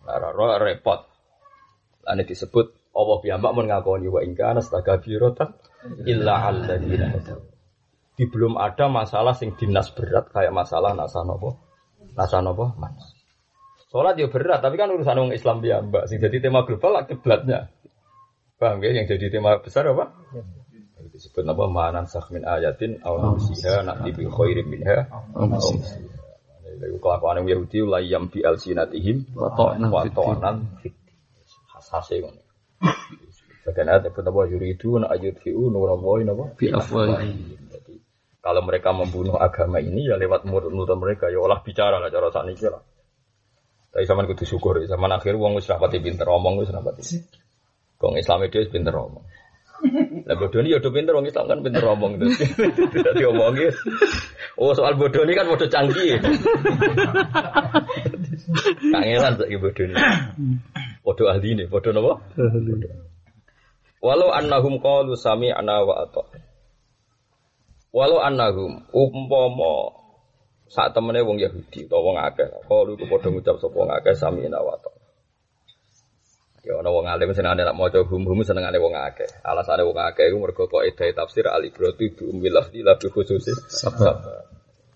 Roh 0.05 0.57
repot. 0.61 1.09
Lalu 2.05 2.29
disebut 2.29 2.65
Allah 2.95 3.17
piyambak 3.19 3.51
mengakoni 3.57 4.07
wa 4.07 4.21
ingkana 4.21 4.63
astaga 4.63 5.01
birotan 5.01 5.51
illa 6.07 6.47
alladzina 6.47 7.11
di 8.15 8.23
belum 8.23 8.55
ada 8.55 8.87
masalah 8.87 9.35
sing 9.35 9.59
dinas 9.59 9.91
berat 9.91 10.31
kayak 10.31 10.55
masalah 10.55 10.95
nasa 10.95 11.27
nopo 11.27 11.59
nasa 12.15 12.39
nopo 12.39 12.71
manas. 12.79 13.14
Sholat 13.95 14.19
ya 14.19 14.27
berat, 14.27 14.59
tapi 14.59 14.75
kan 14.75 14.91
urusan 14.91 15.15
orang 15.15 15.31
Islam 15.31 15.63
dia 15.63 15.79
mbak. 15.79 16.11
Sing 16.11 16.19
jadi 16.19 16.43
tema 16.43 16.67
global 16.67 16.99
lah 16.99 17.07
kiblatnya. 17.07 17.71
Paham 18.59 18.83
ya? 18.83 18.91
Yang 18.91 19.15
jadi 19.15 19.39
tema 19.39 19.55
besar 19.63 19.87
apa? 19.87 20.11
Disebut 21.15 21.47
apa? 21.47 21.63
Manan 21.71 22.03
min 22.27 22.43
ayatin 22.43 22.99
aw 23.07 23.15
nusiha 23.23 23.87
nanti 23.87 24.11
bi 24.11 24.27
khairin 24.27 24.67
minha. 24.67 25.07
Itu 26.75 26.99
kelakuan 26.99 27.39
yang 27.39 27.55
Yahudi 27.55 27.87
la 27.87 28.03
yam 28.03 28.27
bi 28.27 28.43
alsinatihim 28.43 29.31
Wa 29.31 29.55
ta'nan 29.55 29.87
wa 29.87 30.03
fid 30.03 30.11
din. 30.11 30.19
ta'nan 30.19 30.55
fid 30.83 30.91
din. 30.91 31.15
Khas-khase 31.71 32.19
ngono. 32.19 32.43
Bagian 33.63 33.87
ayat 33.95 34.11
itu 34.11 34.19
apa 34.19 34.41
yuridu 34.51 34.89
na 34.99 35.07
ayudfi'u 35.07 35.71
nurallahi 35.71 36.27
napa? 36.27 36.51
Bi 36.59 36.67
afwahihim. 36.67 37.71
Jadi 37.71 37.95
kalau 38.43 38.59
mereka 38.59 38.91
membunuh 38.91 39.39
agama 39.39 39.79
ini 39.79 40.03
ya 40.03 40.19
lewat 40.19 40.43
mulut-mulut 40.43 40.91
mereka 40.99 41.31
ya 41.31 41.39
olah 41.39 41.63
bicara 41.63 42.03
lah 42.03 42.11
cara 42.11 42.27
sakniki 42.35 42.67
lah. 42.67 42.83
Tapi 43.95 44.03
zaman 44.03 44.27
kudu 44.27 44.43
syukur, 44.43 44.83
zaman 44.83 45.07
akhir 45.15 45.39
wong 45.39 45.55
wis 45.55 45.71
rapati 45.71 46.03
pinter 46.03 46.27
omong 46.27 46.59
wis 46.59 46.67
rapati. 46.67 46.99
Wong 48.03 48.19
Islam 48.19 48.43
itu 48.43 48.59
wis 48.59 48.67
pinter 48.67 48.91
omong. 48.91 49.23
Lah 50.27 50.35
bodoh 50.35 50.59
ini 50.59 50.75
ya 50.75 50.83
pinter 50.83 51.15
wong 51.15 51.31
Islam 51.31 51.47
kan 51.47 51.63
pinter 51.63 51.79
omong 51.87 52.19
terus. 52.19 52.35
Dadi 53.07 53.23
omongi. 53.23 53.71
Oh 54.59 54.75
soal 54.75 54.99
bodoh 54.99 55.23
ini 55.23 55.31
kan 55.31 55.47
bodoh 55.47 55.71
canggih. 55.71 56.19
Kangelan 58.91 59.33
saiki 59.39 59.57
bodoh 59.63 59.83
ini. 59.87 59.95
Bodoh 60.99 61.25
ahli 61.31 61.47
ini, 61.55 61.63
bodoh 61.71 61.95
napa? 61.95 62.19
Walau 64.03 64.29
annahum 64.35 64.75
qalu 64.83 65.15
sami'na 65.15 65.87
wa 65.87 66.03
ata'na. 66.03 66.39
Walau 67.95 68.19
annahum 68.19 68.83
umpama 68.91 70.03
saat 70.65 70.97
temene 70.97 71.21
wong 71.21 71.37
Yahudi 71.37 71.85
utawa 71.85 72.01
wong 72.01 72.17
akeh, 72.25 72.47
qalu 72.65 72.97
ku 72.97 73.05
padha 73.05 73.29
ngucap 73.29 73.55
sapa 73.61 73.75
wong 73.77 73.91
akeh 73.93 74.13
sami'na 74.17 74.59
wa 74.59 74.73
ata'na. 74.73 75.05
Ya 76.65 76.81
ana 76.81 76.89
wong 76.89 77.05
alim 77.05 77.29
senengane 77.29 77.61
nak 77.61 77.77
maca 77.77 78.01
hum-hum 78.01 78.41
senengane 78.41 78.81
wong 78.81 78.97
akeh. 78.97 79.29
Alasane 79.45 79.85
wong 79.85 80.01
akeh 80.01 80.33
iku 80.33 80.41
mergo 80.41 80.65
kok 80.65 80.81
edahe 80.81 81.13
tafsir 81.13 81.45
al 81.45 81.61
ibratu 81.61 82.01
bi 82.01 82.23
ummil 82.25 82.57
lafzi 82.57 82.81
la 82.81 82.97
bi 82.97 83.05
sabab. 83.69 84.17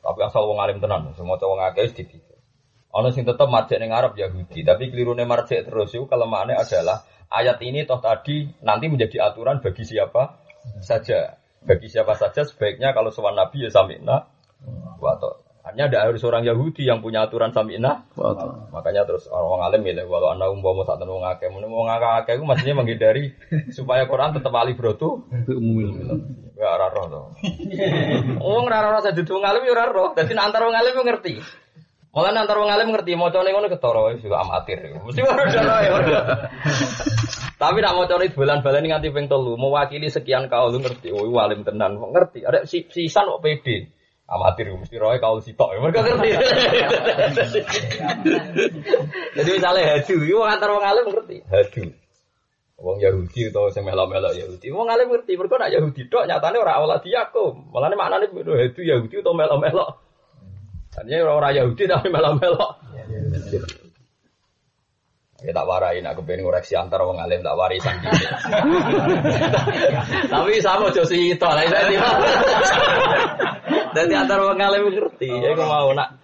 Tapi 0.02 0.20
asal 0.26 0.50
wong 0.50 0.58
alim 0.58 0.82
tenan, 0.82 1.14
semua 1.14 1.38
wong 1.38 1.62
akeh 1.70 1.94
dipikir. 1.94 2.42
Ana 2.90 3.14
sing 3.14 3.22
tetep 3.22 3.46
marjek 3.46 3.78
ning 3.78 3.94
Arab 3.94 4.18
Yahudi, 4.18 4.66
tapi 4.66 4.90
kelirune 4.90 5.22
marjek 5.30 5.70
terus 5.70 5.94
itu 5.94 6.10
kelemahannya 6.10 6.58
adalah 6.58 7.06
ayat 7.30 7.62
ini 7.62 7.86
toh 7.86 8.02
tadi 8.02 8.50
nanti 8.66 8.90
menjadi 8.90 9.30
aturan 9.30 9.62
bagi 9.62 9.86
siapa 9.86 10.42
saja. 10.82 11.38
Bagi 11.62 11.86
siapa 11.86 12.18
saja 12.18 12.42
sebaiknya 12.42 12.98
kalau 12.98 13.14
sowan 13.14 13.38
Nabi 13.38 13.62
ya 13.62 13.70
sami'na 13.70 14.26
wa. 14.98 15.14
Hanya 15.70 15.86
ada 15.86 16.10
harus 16.10 16.26
orang 16.26 16.42
Yahudi 16.42 16.90
yang 16.90 17.06
punya 17.06 17.30
aturan 17.30 17.54
sami'na. 17.54 18.10
Makanya 18.74 19.06
terus 19.06 19.30
orang 19.30 19.70
alim 19.70 19.86
milih 19.86 20.10
walau 20.10 20.34
anda 20.34 20.50
umpama 20.50 20.82
saat 20.82 21.06
wong 21.06 21.22
akeh, 21.22 21.46
mun 21.54 21.70
wong 21.70 21.86
akeh 21.86 22.42
itu 22.42 22.42
maksudnya 22.42 22.74
menghindari 22.74 23.38
supaya 23.78 24.10
Quran 24.10 24.34
tetap 24.34 24.50
ali 24.58 24.74
brotu. 24.74 25.22
Bi 25.30 25.54
umumil 25.54 25.94
bilang. 25.94 26.22
Ya 26.58 26.74
ora 26.74 26.90
roh 26.90 27.06
to. 27.06 27.22
Wong 28.42 28.66
ora 28.66 28.82
roh 28.90 29.02
saja 29.06 29.22
wong 29.22 29.46
alim 29.46 29.62
ya. 29.70 29.86
Dadi 30.18 30.32
nek 30.34 30.46
antar 30.50 30.62
wong 30.66 30.74
alim 30.74 30.94
ngerti. 30.98 31.34
Malah 32.10 32.34
antar 32.34 32.58
wong 32.58 32.74
alim 32.74 32.90
ngerti 32.90 33.14
macane 33.14 33.54
ngono 33.54 33.70
ketara 33.70 34.02
wis 34.10 34.26
juga 34.26 34.42
amatir. 34.42 34.82
Mesti 34.90 35.22
ora 35.22 35.46
ora 35.46 35.78
ya. 35.86 35.94
Tapi 37.62 37.78
nak 37.86 37.94
macane 37.94 38.26
bulan-bulan 38.34 38.84
nganti 38.90 39.14
ping 39.14 39.30
telu 39.30 39.54
mewakili 39.54 40.10
sekian 40.10 40.50
kaul 40.50 40.74
lu 40.74 40.82
ngerti. 40.82 41.14
Oh, 41.14 41.30
alim 41.38 41.62
tenan. 41.62 42.02
Ngerti. 42.02 42.42
Ada 42.42 42.66
si 42.66 42.90
sisan 42.90 43.30
kok 43.30 43.46
pede. 43.46 43.99
Amatir 44.30 44.70
mesti 44.70 45.02
roe 45.02 45.18
kaul 45.18 45.42
sitok. 45.42 45.74
Mereka 45.82 46.06
ngerti. 46.06 46.30
Jadi 49.34 49.50
misalnya 49.58 49.98
hadu, 49.98 50.22
itu 50.22 50.38
antar 50.46 50.70
wong 50.70 50.86
alim 50.86 51.10
ngerti. 51.10 51.42
Hadu. 51.50 51.90
Wong 52.78 53.02
Yahudi 53.02 53.50
atau 53.50 53.74
sing 53.74 53.82
melok-melok 53.82 54.38
Yahudi. 54.38 54.70
Wong 54.70 54.86
alim 54.86 55.10
ngerti, 55.10 55.34
mergo 55.34 55.58
nak 55.58 55.74
Yahudi 55.74 56.06
tok 56.14 56.30
nyatane 56.30 56.62
ora 56.62 56.78
awal 56.78 57.02
Yakum. 57.02 57.74
Malane 57.74 57.98
maknane 57.98 58.30
hadu 58.30 58.82
Yahudi 58.86 59.18
atau 59.18 59.34
melok-melok. 59.34 59.98
Tadinya 60.94 61.26
ora 61.26 61.34
ora 61.34 61.50
Yahudi 61.50 61.84
tapi 61.90 62.08
melok-melok. 62.14 62.72
Ya 65.40 65.56
tak 65.56 65.68
warai 65.68 66.04
nak 66.04 66.20
kepen 66.20 66.44
ngoreksi 66.44 66.76
antar 66.76 67.00
wong 67.08 67.16
alim 67.16 67.40
tak 67.40 67.56
warai 67.56 67.80
sanjine. 67.80 68.12
Tapi 70.34 70.60
sama 70.60 70.92
aja 70.92 71.04
sito 71.08 71.48
lah 71.48 71.64
itu. 71.64 71.76
Dadi 73.96 74.14
antar 74.14 74.40
wong 74.44 74.60
alim 74.60 74.92
ngerti, 74.92 75.32
ya 75.32 75.56
kok 75.56 75.68
mau 75.68 75.96
nak 75.96 76.20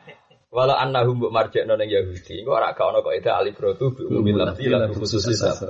Walau 0.55 0.71
annahum 0.71 1.19
mbok 1.19 1.35
marjekno 1.35 1.75
ning 1.75 1.91
Yahudi, 1.91 2.47
kok 2.47 2.55
ora 2.55 2.71
gak 2.71 2.87
ono 2.87 3.03
kok 3.03 3.11
itu 3.11 3.27
alibrotu 3.27 3.91
bi 3.91 4.07
umumil 4.07 4.39
lafzi 4.39 4.71
lan 4.71 4.87
khususi 4.95 5.35
sabab. 5.35 5.67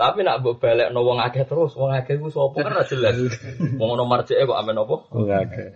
Tapi 0.00 0.24
nak 0.24 0.40
mbok 0.40 0.64
balekno 0.64 1.04
wong 1.04 1.20
akeh 1.20 1.44
terus, 1.44 1.76
wong 1.76 1.92
akeh 1.92 2.16
ku 2.16 2.32
sapa 2.32 2.56
kan 2.56 2.72
ora 2.72 2.88
jelas. 2.88 3.20
Wong 3.80 3.90
ono 3.92 4.08
marjeke 4.08 4.48
kok 4.48 4.56
amen 4.56 4.80
apa? 4.80 4.96
Enggak 5.12 5.40
akeh. 5.44 5.68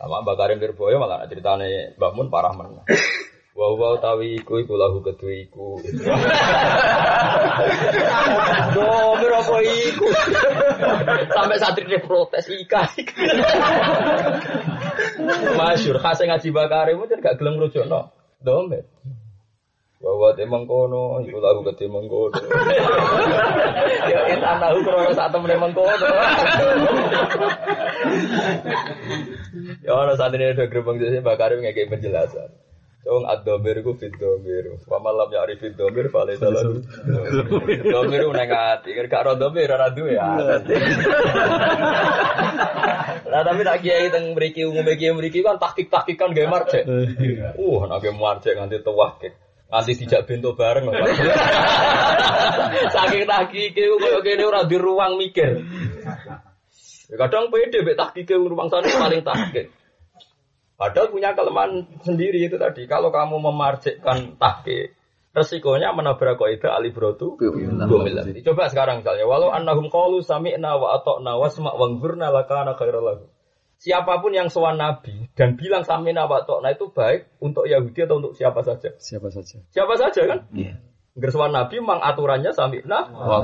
Sama 0.00 0.24
Mbak 0.26 0.36
Karim 0.40 0.58
Lirboyo 0.58 0.96
malah 0.96 1.28
ceritane 1.30 1.94
Mbak 2.00 2.10
Mun 2.18 2.28
parah 2.34 2.56
men. 2.56 2.82
Wow 3.50 3.74
wow 3.74 3.98
tawi 3.98 4.38
iku 4.38 4.62
iku 4.62 4.78
lahu 4.78 5.02
kedue 5.02 5.42
iku. 5.42 5.82
Domir 8.78 9.32
apa 9.34 9.56
iku? 9.66 10.06
Sampai 11.34 11.58
santri 11.58 11.90
dia 11.90 11.98
protes 11.98 12.46
ika. 12.46 12.86
Masyur 15.58 15.98
khas 15.98 16.22
ngaji 16.22 16.48
Karim 16.54 17.02
itu 17.02 17.14
gak 17.18 17.42
gelem 17.42 17.58
ngrujukno. 17.58 18.14
Domir. 18.38 18.86
Bahwa 20.00 20.32
temang 20.32 20.64
kono, 20.64 21.20
iku 21.26 21.44
lagu 21.44 21.60
ke 21.60 21.76
temang 21.76 22.08
kono. 22.08 22.38
Ya 24.08 24.30
kita 24.30 24.62
tahu 24.62 24.78
krono 24.80 25.10
saat 25.12 25.28
temen 25.34 25.58
mengkono. 25.58 26.08
Ya 29.84 29.92
ono 29.92 30.14
saat 30.16 30.32
ini 30.38 30.54
ada 30.54 30.70
gerbang 30.70 30.96
jadi 31.02 31.20
Mbak 31.20 31.36
Karim 31.36 31.60
ngekei 31.66 31.90
penjelasan. 31.90 32.69
Cong 33.00 33.24
ad-domir 33.24 33.80
ku 33.80 33.96
fit 33.96 34.12
domir. 34.12 34.76
Wa 34.84 35.00
malam 35.00 35.32
ya 35.32 35.48
arif 35.48 35.64
fit 35.64 35.72
domir 35.72 36.12
fale 36.12 36.36
salah. 36.36 36.68
Domir 37.80 38.28
una 38.28 38.44
ngati, 38.44 38.92
kan 38.92 39.06
gak 39.08 39.22
ro 39.24 39.32
domir 39.40 39.72
ora 39.72 39.88
duwe 39.88 40.20
ya. 40.20 40.36
Lah 43.30 43.40
tapi 43.40 43.64
tak 43.64 43.80
kiai 43.80 44.12
teng 44.12 44.36
mriki 44.36 44.68
umum 44.68 44.84
kiai 44.84 45.16
mriki 45.16 45.40
kan 45.40 45.56
takik-takikan 45.56 46.36
gawe 46.36 46.48
marjek. 46.52 46.84
Uh, 47.56 47.88
nek 47.88 48.04
gawe 48.04 48.12
marjek 48.12 48.60
nganti 48.60 48.84
tuwah 48.84 49.16
ke. 49.16 49.32
Nganti 49.72 49.92
dijak 49.96 50.28
bento 50.28 50.52
bareng. 50.52 50.92
Saking 52.94 53.24
takike 53.24 53.84
koyo 53.96 54.20
kene 54.20 54.44
ora 54.44 54.68
di 54.68 54.76
ruang 54.76 55.16
mikir. 55.16 55.64
Ya 57.08 57.16
kadang 57.16 57.48
pede 57.48 57.80
mek 57.80 57.96
tahkike 57.96 58.36
ruang 58.36 58.68
sana 58.68 58.92
paling 58.92 59.24
tahkik. 59.24 59.79
Padahal 60.80 61.12
punya 61.12 61.36
kelemahan 61.36 61.84
sendiri 62.00 62.40
itu 62.40 62.56
tadi. 62.56 62.88
Kalau 62.88 63.12
kamu 63.12 63.36
memarjekkan 63.36 64.40
tahkik, 64.40 64.96
resikonya 65.36 65.92
menabrak 65.92 66.40
kaidah 66.40 66.72
alibrotu 66.72 67.36
bumilati. 67.36 68.40
Coba 68.40 68.72
sekarang 68.72 69.04
misalnya, 69.04 69.28
walau 69.28 69.52
annahum 69.52 69.92
qalu 69.92 70.24
sami'na 70.24 70.80
wa 70.80 70.96
ata'na 70.96 71.36
wasma' 71.36 71.76
wanzurna 71.76 72.32
lakana 72.32 72.80
khairal 72.80 73.04
lahu. 73.04 73.28
Siapa 73.76 74.24
pun 74.24 74.32
yang 74.32 74.48
sowan 74.48 74.80
Nabi 74.80 75.28
dan 75.36 75.60
bilang 75.60 75.84
sami'na 75.84 76.24
wa 76.24 76.48
ata'na 76.48 76.72
itu 76.72 76.88
baik 76.88 77.28
untuk 77.44 77.68
Yahudi 77.68 78.00
atau 78.08 78.16
untuk 78.16 78.32
siapa 78.32 78.64
saja. 78.64 78.96
Siapa 78.96 79.28
saja. 79.28 79.60
Siapa 79.76 79.94
saja 80.00 80.22
kan? 80.24 80.48
Iya. 80.56 80.80
Gersuan 81.12 81.52
Nabi 81.52 81.84
mang 81.84 82.00
aturannya 82.00 82.56
sami'na 82.56 83.12
Wa. 83.12 83.38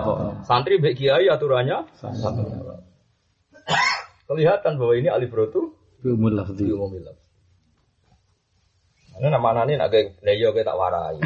Santri 0.48 0.80
baik 0.80 0.96
kiai 0.96 1.28
aturannya 1.28 1.84
kelihatan 4.32 4.80
bahwa 4.80 4.94
ini 4.96 5.12
alibrotu 5.12 5.76
diumumin. 6.00 7.25
Ini 9.16 9.28
nama 9.32 9.48
nani 9.56 9.80
nak 9.80 9.88
kayak 9.88 10.20
leyo 10.20 10.52
kayak 10.52 10.68
tak 10.68 10.76
warai. 10.76 11.16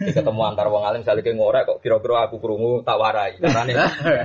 Kita 0.00 0.24
ketemu 0.24 0.40
antar 0.48 0.72
wong 0.72 0.80
alim 0.80 1.04
saling 1.04 1.20
kayak 1.20 1.36
ngorek 1.36 1.68
kok 1.68 1.84
kira-kira 1.84 2.24
aku 2.24 2.40
krungu 2.40 2.80
tak 2.88 2.96
warai. 2.96 3.36
Carane 3.36 3.76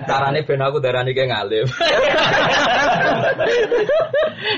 carane 0.07 0.39
ben 0.47 0.63
aku 0.63 0.79
darani 0.79 1.11
kayak 1.11 1.35
ngalim. 1.35 1.67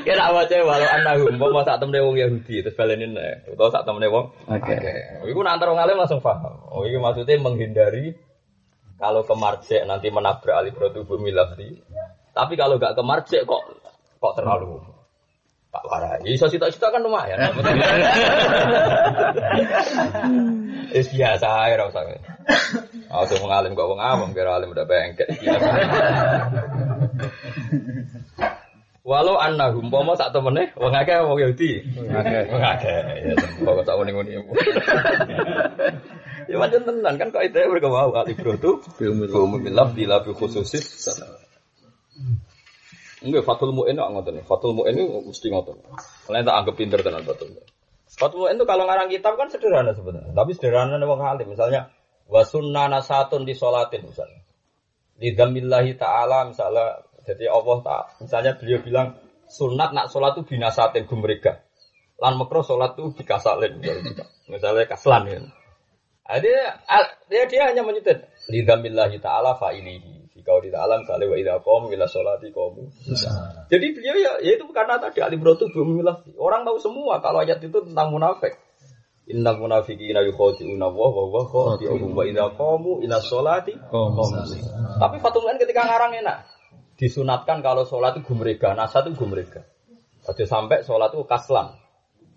Kira 0.05 0.23
apa 0.29 0.45
cewek 0.45 0.65
walau 0.65 0.89
anahum 0.89 1.33
mau 1.41 1.65
sak 1.65 1.81
temne 1.81 2.05
wong 2.05 2.21
Yahudi 2.21 2.61
terus 2.61 2.77
balenin 2.77 3.17
nek 3.17 3.49
utawa 3.49 3.73
sak 3.73 3.85
temne 3.89 4.05
wong 4.09 4.29
Oke. 4.45 4.77
Iku 5.25 5.39
nak 5.41 5.57
antar 5.57 5.73
wong 5.73 5.81
alim 5.81 5.97
langsung 5.97 6.21
paham. 6.21 6.53
Oh 6.69 6.85
iki 6.85 7.01
maksudnya 7.01 7.41
menghindari 7.41 8.13
kalau 9.01 9.25
ke 9.25 9.33
marjek 9.33 9.85
nanti 9.89 10.13
menabrak 10.13 10.53
alibrotu 10.53 11.01
bumi 11.01 11.33
lafzi. 11.33 11.81
Tapi 12.37 12.53
kalau 12.53 12.77
gak 12.77 12.93
ke 12.93 13.01
marjek 13.01 13.41
kok 13.49 13.61
kok 14.21 14.33
terlalu 14.37 14.96
tak 15.77 15.85
warai. 15.85 16.25
Iso 16.25 16.49
cita-cita 16.49 16.89
kan 16.89 17.05
lumayan. 17.05 17.37
Is 20.97 21.05
biasa 21.13 21.45
ae 21.45 21.77
ora 21.77 21.93
usah. 21.93 22.01
Aku 23.13 23.37
wong 23.37 23.51
alim 23.53 23.77
kok 23.77 23.85
wong 23.85 24.01
awam 24.01 24.33
kira 24.33 24.57
alim 24.57 24.73
udah 24.73 24.89
bengket. 24.89 25.29
Walau 29.05 29.37
annahum 29.37 29.93
pomo 29.93 30.17
sak 30.17 30.33
temene 30.33 30.73
wong 30.73 30.97
akeh 30.97 31.21
wong 31.21 31.37
Yahudi. 31.37 31.85
Wong 31.93 32.63
akeh. 32.65 32.97
Ya 33.29 33.37
kok 33.37 33.85
tak 33.85 33.97
muni-muni. 34.01 34.41
Ya 36.47 36.57
macam 36.57 36.81
tenan 36.87 37.15
kan 37.21 37.29
kok 37.29 37.43
itu 37.45 37.59
mereka 37.69 37.91
mau 37.93 38.09
kali 38.09 38.33
bro 38.33 38.57
tuh. 38.57 38.81
Film 38.97 39.21
bilaf 39.61 39.93
di 39.93 40.09
labi 40.09 40.33
khususis. 40.33 41.05
Enggak 43.17 43.49
Fatul 43.49 43.73
Mu'in 43.73 43.97
kok 43.97 44.11
ngoten. 44.13 44.45
Fatul 44.45 44.77
Mu'in 44.77 44.93
itu 44.93 45.09
mesti 45.25 45.47
ngoten. 45.49 45.77
Kalian 46.29 46.45
tak 46.45 46.55
anggap 46.61 46.75
pinter 46.77 46.99
tenan 47.01 47.25
Fatul 47.25 47.57
Mu'in. 47.57 47.67
Fatul 48.05 48.45
Mu'in 48.45 48.55
itu 48.61 48.65
kalau 48.69 48.85
ngarang 48.85 49.09
kitab 49.09 49.33
kan 49.37 49.49
sederhana 49.49 49.91
sebenarnya. 49.97 50.31
Tapi 50.37 50.51
sederhana 50.53 51.01
nih 51.01 51.07
wong 51.09 51.21
alim. 51.25 51.47
Misalnya 51.49 51.89
wasunna 52.29 52.85
nasatun 52.91 53.49
di 53.49 53.57
sholatin 53.57 54.05
misalnya. 54.05 54.45
Di 55.17 55.33
damillahi 55.33 55.97
ta'ala 55.97 56.53
misalnya. 56.53 57.01
Jadi 57.27 57.43
Allah 57.49 57.77
tak 57.83 58.03
misalnya 58.23 58.51
beliau 58.55 58.79
bilang 58.85 59.07
sunat 59.49 59.91
nak 59.91 60.07
sholat 60.13 60.37
itu 60.37 60.55
binasatin 60.55 61.09
gumrega. 61.09 61.65
Lan 62.21 62.37
makro 62.37 62.61
sholat 62.61 62.95
itu 62.95 63.17
dikasalin. 63.17 63.81
Misalnya, 63.81 64.25
misalnya 64.49 64.85
kaslan 64.85 65.23
ya. 65.27 65.39
Dia, 66.37 66.75
dia, 67.31 67.61
hanya 67.71 67.87
menyebut 67.87 68.19
lidamillahi 68.51 69.17
ta'ala 69.23 69.55
fa'ilihi. 69.55 70.16
Di 70.47 70.71
ta'ala 70.71 71.03
misalnya 71.03 71.27
wa 71.27 71.35
idha 71.35 71.55
qawmu 71.59 71.91
ila 71.91 72.07
sholati 72.07 72.47
qawmu. 72.55 72.87
Jadi 73.67 73.85
beliau 73.91 74.15
ya, 74.15 74.31
ya 74.39 74.51
itu 74.55 74.63
karena 74.71 74.95
tadi 74.95 75.19
alim 75.19 75.43
rotu 75.43 75.67
belum 75.67 75.99
memilah. 75.99 76.23
Orang 76.39 76.63
tahu 76.63 76.79
semua 76.79 77.19
kalau 77.19 77.43
ayat 77.43 77.59
itu 77.59 77.83
tentang 77.83 78.15
munafik. 78.15 78.55
Innal 79.27 79.59
munafiqina 79.59 80.23
yukhadi'una 80.23 80.87
wa 80.87 81.07
wa 81.11 81.23
wa 81.27 81.43
khadi'uhum 81.43 82.15
wa 82.15 82.23
qawmu 82.55 83.03
ila 83.03 83.19
sholati. 83.19 83.75
Tapi 84.97 85.15
Fatumkan 85.19 85.59
ketika 85.59 85.83
ngarang 85.83 86.15
enak. 86.15 86.47
Disunatkan 86.97 87.61
kalau 87.61 87.85
sholat 87.85 88.17
itu 88.17 88.33
gumrega, 88.33 88.73
nasa 88.73 89.05
itu 89.05 89.13
gumrega. 89.13 89.61
Jadi 90.25 90.49
sampai 90.49 90.81
sholat 90.81 91.13
itu 91.13 91.21
kaslan. 91.29 91.77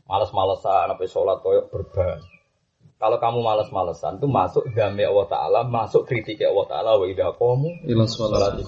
Males-malesan, 0.04 0.92
sampai 0.92 1.08
sholat 1.08 1.40
koyok 1.40 1.72
berban. 1.72 2.20
Kalau 3.00 3.16
kamu 3.16 3.40
males-malesan 3.40 4.20
itu 4.20 4.28
masuk 4.28 4.68
damai 4.76 5.08
Allah 5.08 5.24
Ta'ala, 5.24 5.60
masuk 5.64 6.04
kritik 6.04 6.44
Allah 6.44 6.68
Ta'ala, 6.68 6.90
wa 7.00 7.08
idha 7.08 7.32
qamu 7.32 7.72
Ila 7.88 8.04
sholati 8.04 8.60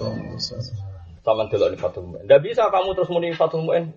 sama 1.23 1.47
delok 1.47 1.69
ni 1.71 1.79
Fatul 1.79 2.07
Mu'in. 2.11 2.27
Ndak 2.27 2.41
bisa 2.43 2.67
kamu 2.67 2.99
terus 2.99 3.11
muni 3.15 3.31
Fatul 3.35 3.63
Mu'in. 3.63 3.95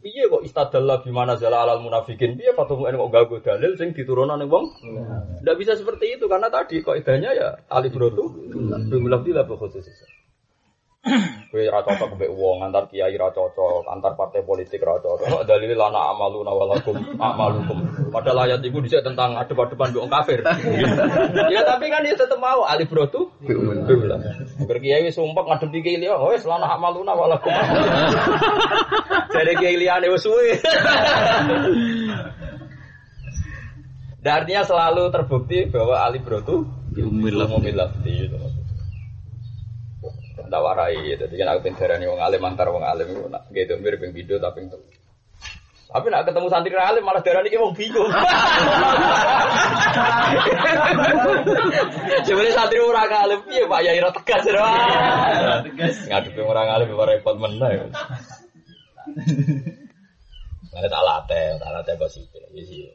Piye 0.00 0.32
kok 0.32 0.44
istadalla 0.44 1.04
bimana 1.04 1.36
zala 1.36 1.64
alal 1.64 1.80
munafikin? 1.80 2.36
Piye 2.36 2.52
Fatul 2.52 2.84
Mu'in 2.84 3.00
kok 3.00 3.10
gago 3.12 3.36
dalil 3.40 3.80
sing 3.80 3.96
diturunane 3.96 4.44
wong? 4.44 4.68
Ndak 5.40 5.56
bisa 5.56 5.72
seperti 5.76 6.20
itu 6.20 6.28
karena 6.28 6.52
tadi 6.52 6.84
kok 6.84 6.96
idanya 7.00 7.32
ya 7.32 7.48
alif 7.72 7.96
rotu 7.96 8.28
bimilaf 8.92 9.24
bila 9.24 9.44
khusus. 9.48 9.88
Kowe 11.00 11.64
ra 11.64 11.80
cocok 11.80 12.12
mbek 12.20 12.28
wong 12.36 12.60
antar 12.60 12.84
kiai 12.92 13.16
ra 13.16 13.32
cocok, 13.32 13.88
antar 13.88 14.12
partai 14.20 14.44
politik 14.44 14.84
ra 14.84 15.00
cocok. 15.00 15.48
Dalil 15.48 15.72
lana 15.72 16.12
amaluna 16.12 16.52
walakum 16.52 16.92
amalukum. 17.16 17.80
Padahal 18.12 18.44
ayat 18.44 18.60
itu 18.60 18.84
dhisik 18.84 19.00
tentang 19.00 19.32
adep-adepan 19.40 19.96
wong 19.96 20.12
kafir. 20.12 20.44
ya 21.56 21.60
tapi 21.64 21.88
kan 21.88 22.04
dia 22.04 22.12
tetep 22.12 22.36
mau 22.36 22.68
alif 22.68 22.92
rotu 22.92 23.32
bimilaf. 23.40 24.20
Berkiai 24.68 25.08
wis 25.08 25.16
sumpek 25.16 25.48
ngadepi 25.48 25.80
kiai 25.80 26.04
liya, 26.04 26.20
wis 26.20 26.44
lana 26.44 26.68
amaluna 26.68 27.16
walakum. 27.16 27.48
Jadi 29.34 29.52
kiai 29.56 29.80
liyane 29.80 30.06
wis 30.12 30.20
suwe. 30.20 30.60
Dan 34.20 34.44
artinya 34.44 34.68
selalu 34.68 35.08
terbukti 35.08 35.64
bahwa 35.72 35.96
alif 36.04 36.28
rotu 36.28 36.68
Umil 36.90 37.38
umil 37.46 37.78
lafzi 37.78 38.26
Ndak 40.50 40.66
warai, 40.66 41.14
jadi 41.14 41.30
kan 41.30 41.54
aku 41.54 41.70
pinterani 41.70 42.10
wong 42.10 42.18
alim 42.18 42.42
antar 42.42 42.74
wong 42.74 42.82
alim 42.82 43.06
itu 43.06 43.22
nak 43.30 43.46
gitu 43.54 43.78
mirip 43.78 44.02
yang 44.02 44.10
video 44.10 44.42
tapi 44.42 44.66
itu. 44.66 44.74
Tapi 45.90 46.06
nak 46.10 46.26
ketemu 46.26 46.46
santri 46.50 46.74
alim 46.74 47.06
malah 47.06 47.22
darani 47.22 47.50
ki 47.50 47.58
wong 47.58 47.74
bingung. 47.78 48.10
Sebenarnya 52.26 52.54
santri 52.54 52.78
ora 52.82 53.06
alim 53.06 53.46
piye 53.46 53.62
Pak 53.66 53.80
Yai 53.82 54.02
ra 54.02 54.10
tegas 54.10 54.42
ora. 54.50 54.70
Tegas. 55.66 56.10
Ngadepi 56.10 56.42
orang 56.42 56.66
alim 56.66 56.94
ora 56.98 57.14
repot 57.14 57.38
meneh. 57.38 57.90
Mana 60.70 60.86
tak 60.86 61.02
latih, 61.02 61.58
tak 61.58 61.70
latih 61.74 61.94
kok. 61.94 62.10
Ya 62.54 62.62
sih. 62.66 62.90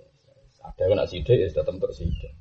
Ada 0.60 0.92
yang 0.92 1.00
nak 1.00 1.08
sidik 1.12 1.36
ya 1.40 1.48
tetap 1.52 1.72
untuk 1.72 1.96
sidik. 1.96 2.32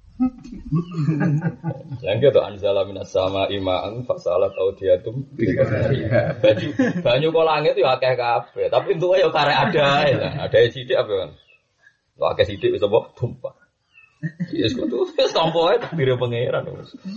Yang 2.07 2.17
gitu 2.31 2.39
anzala 2.39 2.87
minas 2.87 3.11
sama 3.11 3.51
imaan 3.51 4.07
fasalat 4.07 4.55
audiatum 4.55 5.27
Baju 5.35 6.69
banyu 7.03 7.29
kok 7.35 7.47
langit 7.47 7.75
ya 7.75 7.99
akeh 7.99 8.15
kabeh, 8.15 8.71
tapi 8.71 8.95
untuk 8.95 9.19
ya 9.19 9.27
karek 9.27 9.57
ada 9.59 10.07
ya. 10.07 10.29
Ada 10.47 10.59
apa 11.03 11.13
kan? 11.19 11.31
Lo 12.15 12.25
akeh 12.31 12.47
sidik 12.47 12.79
bisa 12.79 12.87
bawa 12.87 13.11
tumpah. 13.19 13.59
Yes, 14.55 14.73
tuh 14.79 15.05
tompo 15.35 15.69
ae 15.69 15.77
takdir 15.83 16.17
pangeran. 16.17 16.65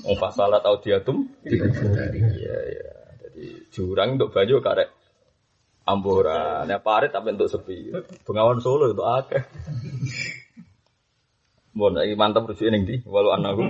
Wong 0.04 0.18
fasalat 0.18 0.66
audiatum. 0.66 1.30
Iya 1.46 2.58
iya. 2.68 2.92
Jadi 3.22 3.46
jurang 3.72 4.18
untuk 4.20 4.34
banyu 4.34 4.60
karek 4.60 4.90
amburan. 5.86 6.68
Ya 6.68 6.82
parit 6.82 7.14
tapi 7.14 7.32
untuk 7.32 7.48
sepi. 7.48 7.94
Bengawan 8.26 8.60
Solo 8.60 8.92
itu 8.92 9.04
akeh. 9.06 9.44
Bon, 11.78 11.94
ini 11.94 12.18
mantap 12.18 12.50
rujuk 12.50 12.66
ini 12.66 12.82
di 12.90 12.96
walau 13.06 13.38
anaku. 13.38 13.70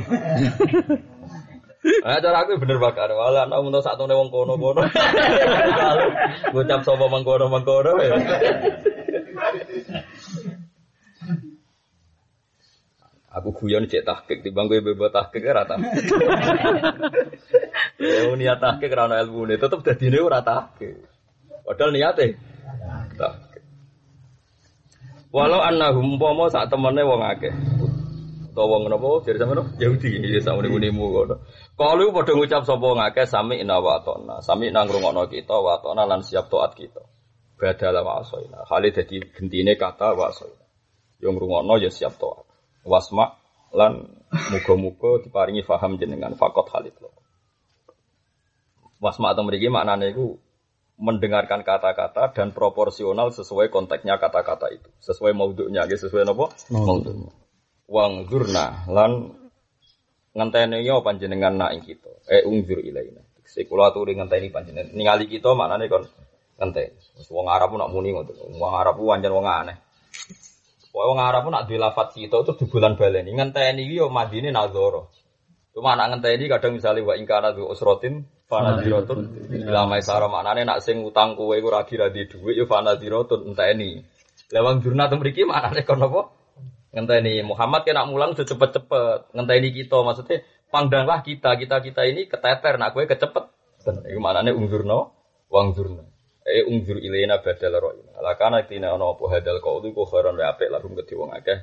Nah, 1.87 2.19
cara 2.23 2.43
aku 2.43 2.55
bener 2.59 2.79
bakar. 2.79 3.11
Walau 3.11 3.43
anak 3.43 3.59
untuk 3.59 3.83
satu 3.83 4.07
wong 4.07 4.31
kono 4.31 4.55
kono. 4.55 4.83
Ngucap 6.55 6.81
sopo 6.87 7.11
mangkono 7.11 7.51
mangkono 7.51 7.99
ya. 7.99 8.15
Aku 13.37 13.53
guyon 13.53 13.85
cek 13.85 14.07
tahkik 14.07 14.39
di 14.41 14.49
bangku 14.55 14.81
bebo 14.81 15.11
tahkik 15.11 15.43
rata. 15.43 15.75
Ya 17.97 18.29
niat 18.29 18.61
tahkik 18.61 18.93
karena 18.93 19.25
ilmu 19.25 19.49
ini 19.49 19.57
tetap 19.57 19.81
jadi 19.81 20.13
ini 20.13 20.21
tahkik. 20.21 21.01
Padahal 21.65 21.91
niatnya 21.91 22.37
tahkik. 23.17 23.63
Walau 25.33 25.59
annahum 25.59 26.15
pomo 26.21 26.47
saat 26.47 26.69
temennya 26.69 27.03
wong 27.03 27.21
akeh. 27.25 27.53
Utawa 28.57 28.81
napa 28.89 29.21
jadi 29.21 29.37
sampe 29.37 29.53
no? 29.53 29.69
Yahudi 29.77 30.17
ya 30.33 30.41
sak 30.41 30.57
muni-munimu 30.57 31.13
kono. 31.13 31.45
Kalau 31.77 32.09
padha 32.09 32.33
ngucap 32.33 32.65
sapa 32.65 32.81
wong 32.81 32.97
akeh 33.05 33.29
sami 33.29 33.61
wa 33.61 34.01
atona. 34.01 34.41
Sami 34.41 34.73
nang 34.73 34.89
ngrungokno 34.89 35.29
kita 35.29 35.61
wa 35.61 35.77
atona 35.77 36.09
lan 36.09 36.25
siap 36.25 36.49
taat 36.49 36.73
kita. 36.73 37.05
Badala 37.53 38.01
wa 38.01 38.25
asoina. 38.25 38.65
Kali 38.65 38.89
dadi 38.89 39.21
gentine 39.29 39.77
kata 39.77 40.17
wa 40.17 40.33
asoina. 40.33 40.65
Yo 41.21 41.37
ngrungokno 41.37 41.77
ya 41.77 41.93
siap 41.93 42.17
taat. 42.17 42.49
Wasma 42.81 43.37
lan 43.77 44.25
muga-muga 44.33 45.21
diparingi 45.21 45.61
faham 45.61 46.01
jenengan 46.01 46.33
fakot 46.33 46.65
halid 46.73 46.97
lo. 46.97 47.13
Wasma 48.97 49.37
atau 49.37 49.45
mriki 49.45 49.69
maknane 49.69 50.17
iku 50.17 50.33
mendengarkan 50.97 51.61
kata-kata 51.61 52.33
dan 52.33 52.57
proporsional 52.57 53.29
sesuai 53.29 53.69
konteksnya 53.69 54.17
kata-kata 54.17 54.73
itu, 54.73 54.89
sesuai 54.97 55.37
maudhunya, 55.37 55.85
sesuai 55.85 56.25
napa? 56.25 56.49
Maudhunya. 56.73 57.45
Wang 57.87 58.27
zurna 58.27 58.83
lan 58.91 59.31
ngenteni 60.35 60.83
yo 60.83 60.99
panjenengan 60.99 61.55
nak 61.55 61.71
ing 61.71 61.81
kita. 61.87 62.11
Eh 62.27 62.43
ungzur 62.43 62.83
ilaina. 62.83 63.23
Sekula 63.47 63.95
aturi 63.95 64.19
ngenteni 64.19 64.51
panjenengan. 64.51 64.91
Ningali 64.91 65.31
kita 65.31 65.55
maknane 65.55 65.87
kon 65.87 66.03
ngenteni. 66.59 66.99
Wis 67.15 67.31
wong 67.31 67.47
Arab 67.47 67.71
nak 67.79 67.89
muni 67.89 68.11
ngoten. 68.11 68.59
Wong 68.59 68.73
Arab 68.75 68.99
wancen 68.99 69.31
wong 69.31 69.47
aneh. 69.47 69.79
Pokoke 70.91 71.07
wong 71.15 71.19
Arab 71.23 71.47
nak 71.47 71.63
duwe 71.71 71.79
lafat 71.79 72.11
kita 72.11 72.43
itu 72.43 72.51
di 72.59 72.65
bulan 72.67 72.99
baleni. 72.99 73.31
Ngenteni 73.31 73.87
yo 73.87 74.11
madine 74.11 74.51
nazara. 74.51 75.07
Cuma 75.71 75.95
anak 75.95 76.19
ngenteni 76.19 76.51
kadang 76.51 76.75
misalnya 76.75 77.07
wa 77.07 77.13
ingkana 77.15 77.55
du 77.55 77.71
usrotin 77.71 78.27
fanadiratun 78.51 79.19
ila 79.63 79.87
maisara 79.87 80.27
maknane 80.27 80.67
nak 80.67 80.83
sing 80.83 81.07
utang 81.07 81.39
kowe 81.39 81.55
iku 81.55 81.69
ra 81.71 81.87
kira 81.87 82.11
di 82.11 82.27
dhuwit 82.27 82.59
yo 82.59 82.67
fanadiratun 82.67 83.55
enteni. 83.55 84.03
Lah 84.51 84.59
wong 84.59 84.83
jurnal 84.83 85.07
mriki 85.15 85.47
maknane 85.47 85.87
kon 85.87 86.03
apa? 86.03 86.36
Ngenteni 86.93 87.43
Muhammad 87.43 87.83
kena 87.83 88.07
mulang 88.07 88.35
udah 88.35 88.47
cepet-cepet. 88.47 89.35
Ngenteni 89.35 89.69
kita 89.75 89.97
maksudnya 90.03 90.43
pandanglah 90.71 91.19
kita, 91.23 91.55
kita-kita 91.59 92.01
ini 92.07 92.31
keteter 92.31 92.79
nak 92.79 92.95
kowe 92.95 93.03
kecepet. 93.03 93.45
Iku 93.87 94.19
maknane 94.19 94.51
ungzurno 94.51 95.15
wang 95.51 95.71
zurna. 95.75 96.03
Eh 96.47 96.63
ungzur 96.63 96.99
ilaina 96.99 97.43
badal 97.43 97.75
ro'ina. 97.79 98.19
Lakana 98.23 98.63
tina 98.63 98.95
ana 98.95 99.15
apa 99.15 99.23
hadal 99.31 99.59
qaulu 99.59 99.91
ku 99.91 100.07
khairan 100.07 100.35
wa 100.39 100.47
apik 100.47 100.71
lahum 100.71 100.95
kedhi 100.95 101.15
wong 101.15 101.31
akeh. 101.35 101.59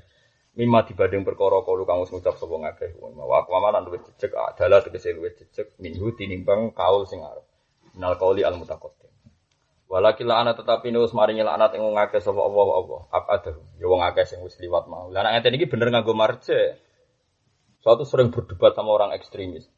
Mima 0.55 0.87
dibanding 0.87 1.27
perkara 1.27 1.66
kalu 1.66 1.83
kang 1.83 1.99
wis 2.05 2.14
ngucap 2.14 2.39
sapa 2.39 2.55
ngakeh 2.55 2.95
wa 3.01 3.43
aku 3.43 3.51
amanan 3.59 3.83
luwih 3.91 3.99
jejeg 4.07 4.31
adalah 4.39 4.87
tegese 4.87 5.11
luwih 5.11 5.35
jejeg 5.35 5.75
minhu 5.83 6.14
tinimbang 6.14 6.70
kaul 6.70 7.03
sing 7.11 7.27
arep 7.27 7.43
minal 7.91 8.14
qauli 8.14 8.47
al 8.47 8.55
mutaqaddim 8.55 9.11
Walakin 9.85 10.32
ana 10.32 10.57
tetapi 10.57 10.91
wis 10.97 11.12
maringi 11.12 11.45
laknat 11.45 11.76
ing 11.76 11.85
wong 11.85 12.01
akeh 12.01 12.18
Allah 12.24 12.49
Allah 12.49 13.01
abada 13.12 13.53
ya 13.76 13.87
wong 13.87 14.01
akeh 14.01 14.24
sing 14.24 14.41
wis 14.41 14.57
liwat 14.57 14.89
mau 14.89 15.12
lah 15.12 15.22
nek 15.22 15.39
ngeten 15.39 15.61
iki 15.61 15.68
bener 15.68 15.93
nganggo 15.93 16.16
marje 16.16 16.80
Suatu 17.85 18.09
sering 18.09 18.32
berdebat 18.32 18.72
sama 18.72 18.97
orang 18.97 19.12
ekstremis. 19.12 19.68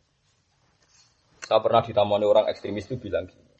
Saya 1.42 1.58
pernah 1.58 1.82
ditamani 1.82 2.22
orang 2.22 2.46
ekstremis 2.46 2.86
itu 2.86 3.02
bilang 3.02 3.26
gini. 3.26 3.50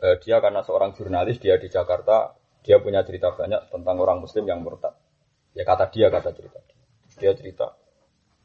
Eh, 0.00 0.16
dia 0.24 0.40
karena 0.40 0.64
seorang 0.64 0.96
jurnalis, 0.96 1.36
dia 1.36 1.60
di 1.60 1.68
Jakarta, 1.68 2.32
dia 2.64 2.80
punya 2.80 3.04
cerita 3.04 3.36
banyak 3.36 3.68
tentang 3.68 4.00
orang 4.00 4.24
Muslim 4.24 4.48
yang 4.48 4.64
murtad. 4.64 4.96
Ya 5.52 5.68
kata 5.68 5.92
dia, 5.92 6.08
kata 6.08 6.32
cerita 6.32 6.56
dia. 6.64 7.36
Cerita 7.36 7.76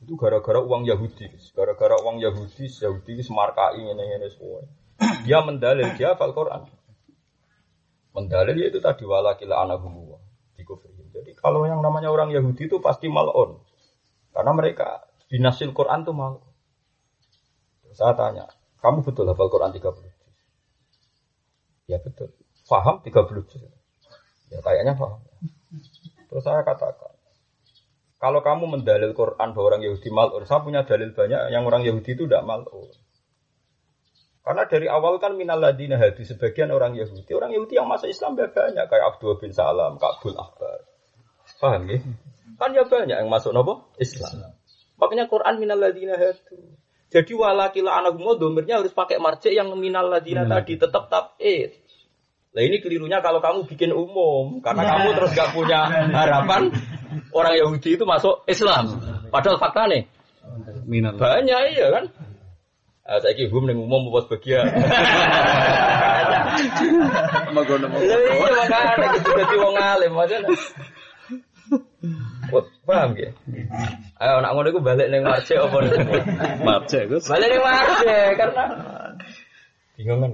itu 0.03 0.19
gara-gara 0.19 0.59
uang 0.59 0.83
Yahudi, 0.83 1.31
gara-gara 1.55 1.95
uang 2.03 2.19
Yahudi, 2.19 2.67
Yahudi 2.67 3.23
semarkai 3.23 3.79
ini 3.79 3.95
ini 3.95 4.27
semua. 4.35 4.67
Dia 5.23 5.39
mendalil 5.47 5.95
dia 5.95 6.11
hafal 6.11 6.35
Quran. 6.35 6.67
Mendalil 8.11 8.59
ya 8.59 8.67
itu 8.67 8.83
tadi 8.83 9.07
walakila 9.07 9.63
anahumullah 9.63 10.19
di 10.55 10.63
kufrihim. 10.67 11.07
Jadi 11.15 11.31
kalau 11.39 11.63
yang 11.63 11.79
namanya 11.79 12.11
orang 12.11 12.31
Yahudi 12.35 12.67
itu 12.67 12.83
pasti 12.83 13.07
malon. 13.07 13.63
Karena 14.31 14.51
mereka 14.51 15.07
binasil 15.31 15.71
Quran 15.71 16.03
tuh 16.03 16.15
mal. 16.15 16.43
Terus 17.83 17.97
saya 17.99 18.15
tanya, 18.15 18.47
kamu 18.79 19.03
betul 19.03 19.27
hafal 19.31 19.47
Quran 19.51 19.71
30 19.71 19.83
juz? 19.83 20.15
Ya 21.87 21.99
betul. 21.99 22.31
Faham 22.67 23.03
30 23.03 23.47
juz? 23.47 23.63
Ya 24.51 24.59
kayaknya 24.59 24.95
paham. 24.95 25.23
Terus 26.31 26.43
saya 26.43 26.63
katakan, 26.63 27.15
kalau 28.19 28.39
kamu 28.43 28.79
mendalil 28.79 29.11
Quran 29.17 29.51
bahwa 29.55 29.65
orang 29.71 29.81
Yahudi 29.83 30.09
malun, 30.11 30.43
saya 30.47 30.63
punya 30.63 30.87
dalil 30.87 31.11
banyak 31.11 31.51
yang 31.51 31.63
orang 31.67 31.83
Yahudi 31.83 32.15
itu 32.15 32.23
tidak 32.27 32.47
malun. 32.47 32.91
Karena 34.41 34.65
dari 34.65 34.89
awal 34.89 35.21
kan 35.21 35.37
minal 35.37 35.61
ladina 35.61 36.01
hadi 36.01 36.25
sebagian 36.25 36.73
orang 36.73 36.97
Yahudi, 36.97 37.29
orang 37.37 37.53
Yahudi 37.53 37.77
yang 37.77 37.85
masuk 37.85 38.09
Islam 38.09 38.33
ya 38.41 38.49
banyak 38.49 38.85
kayak 38.89 39.05
Abdul 39.13 39.37
bin 39.37 39.53
Salam, 39.53 40.01
Kabul 40.01 40.33
Akbar. 40.33 40.81
Paham 41.61 41.85
ya? 41.85 42.01
Kan 42.57 42.73
ya 42.73 42.83
banyak 42.89 43.17
yang 43.21 43.29
masuk 43.29 43.53
nopo 43.53 43.93
Islam. 44.01 44.57
Makanya 44.97 45.29
Quran 45.29 45.61
minal 45.61 45.77
ladina 45.77 46.17
hadi. 46.17 46.57
Jadi 47.11 47.31
walakila 47.35 48.01
anak 48.01 48.17
domirnya 48.17 48.79
harus 48.81 48.95
pakai 48.95 49.19
marjek 49.21 49.51
yang 49.53 49.69
minal 49.77 50.09
ladina 50.09 50.47
tadi 50.47 50.79
tetap 50.79 51.11
tabid. 51.11 51.77
Nah 52.51 52.61
ini 52.65 52.81
kelirunya 52.83 53.21
kalau 53.21 53.39
kamu 53.39 53.67
bikin 53.69 53.91
umum 53.93 54.59
karena 54.59 54.83
kamu 54.83 55.15
terus 55.15 55.31
gak 55.37 55.51
punya 55.55 55.87
harapan 56.11 56.71
orang 57.31 57.55
Yahudi 57.59 57.99
itu 57.99 58.03
masuk 58.07 58.43
Islam. 58.47 58.97
Padahal 59.29 59.59
fakta 59.59 59.85
nih 59.91 60.03
banyak 61.15 61.61
iya 61.77 61.87
kan. 61.93 62.05
Ah, 63.01 63.17
saya 63.17 63.33
kira 63.33 63.49
umum 63.49 63.65
yang 63.65 63.81
umum 63.81 64.13
buat 64.13 64.29
iya 64.45 64.61
makanya 67.49 69.07
gitu 69.17 69.29
jadi 69.33 69.55
wong 69.57 69.75
alim 69.81 70.13
macam. 70.13 70.41
Paham 72.85 73.11
ya? 73.17 73.31
Ayo 74.21 74.43
nak 74.43 74.51
ngono 74.53 74.67
iku 74.69 74.81
balik 74.85 75.09
ning 75.09 75.25
marce 75.25 75.57
apa 75.57 75.77
ning 75.81 76.07
Marce 76.61 76.99
Gus. 77.09 77.25
Balik 77.25 77.47
ning 77.49 77.63
marce 77.63 78.17
karena 78.37 78.63
bingung 79.97 80.19
kan. 80.21 80.31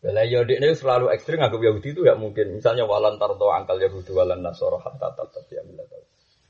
Bela 0.00 0.24
Yahudi 0.24 0.56
ini 0.56 0.72
selalu 0.72 1.12
ekstrim 1.12 1.38
nganggap 1.38 1.60
Yahudi 1.60 1.92
itu 1.92 2.00
gak 2.00 2.16
mungkin. 2.16 2.56
Misalnya 2.56 2.88
walan 2.88 3.20
tarto 3.20 3.52
angkal 3.52 3.76
Yahudi 3.76 4.10
walan 4.16 4.40
nasoro 4.40 4.80
hatta 4.80 5.12
tetap 5.12 5.44
ya 5.52 5.60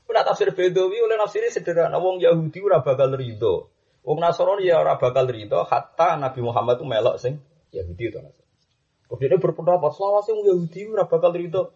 Udah 0.09 0.23
tafsir 0.27 0.51
Bedawi 0.51 0.97
oleh 0.99 1.15
nafsirnya 1.15 1.51
sederhana. 1.53 1.97
Wong 2.01 2.19
Yahudi 2.19 2.59
ora 2.61 2.83
bakal 2.83 3.13
ridho. 3.15 3.71
Wong 4.01 4.17
Nasrani 4.17 4.65
ya 4.65 4.81
ora 4.81 4.97
bakal 4.97 5.29
ridho 5.29 5.61
hatta 5.65 6.17
Nabi 6.17 6.41
Muhammad 6.41 6.81
itu 6.81 6.85
melok 6.89 7.15
sing 7.21 7.39
Yahudi 7.71 8.09
itu 8.09 8.17
Nasrani. 8.17 8.49
Kemudian 9.07 9.29
dia 9.35 9.39
berpendapat 9.43 9.91
selawase 9.91 10.31
wong 10.31 10.45
Yahudi 10.47 10.81
ora 10.89 11.05
bakal 11.05 11.31
ridho. 11.35 11.75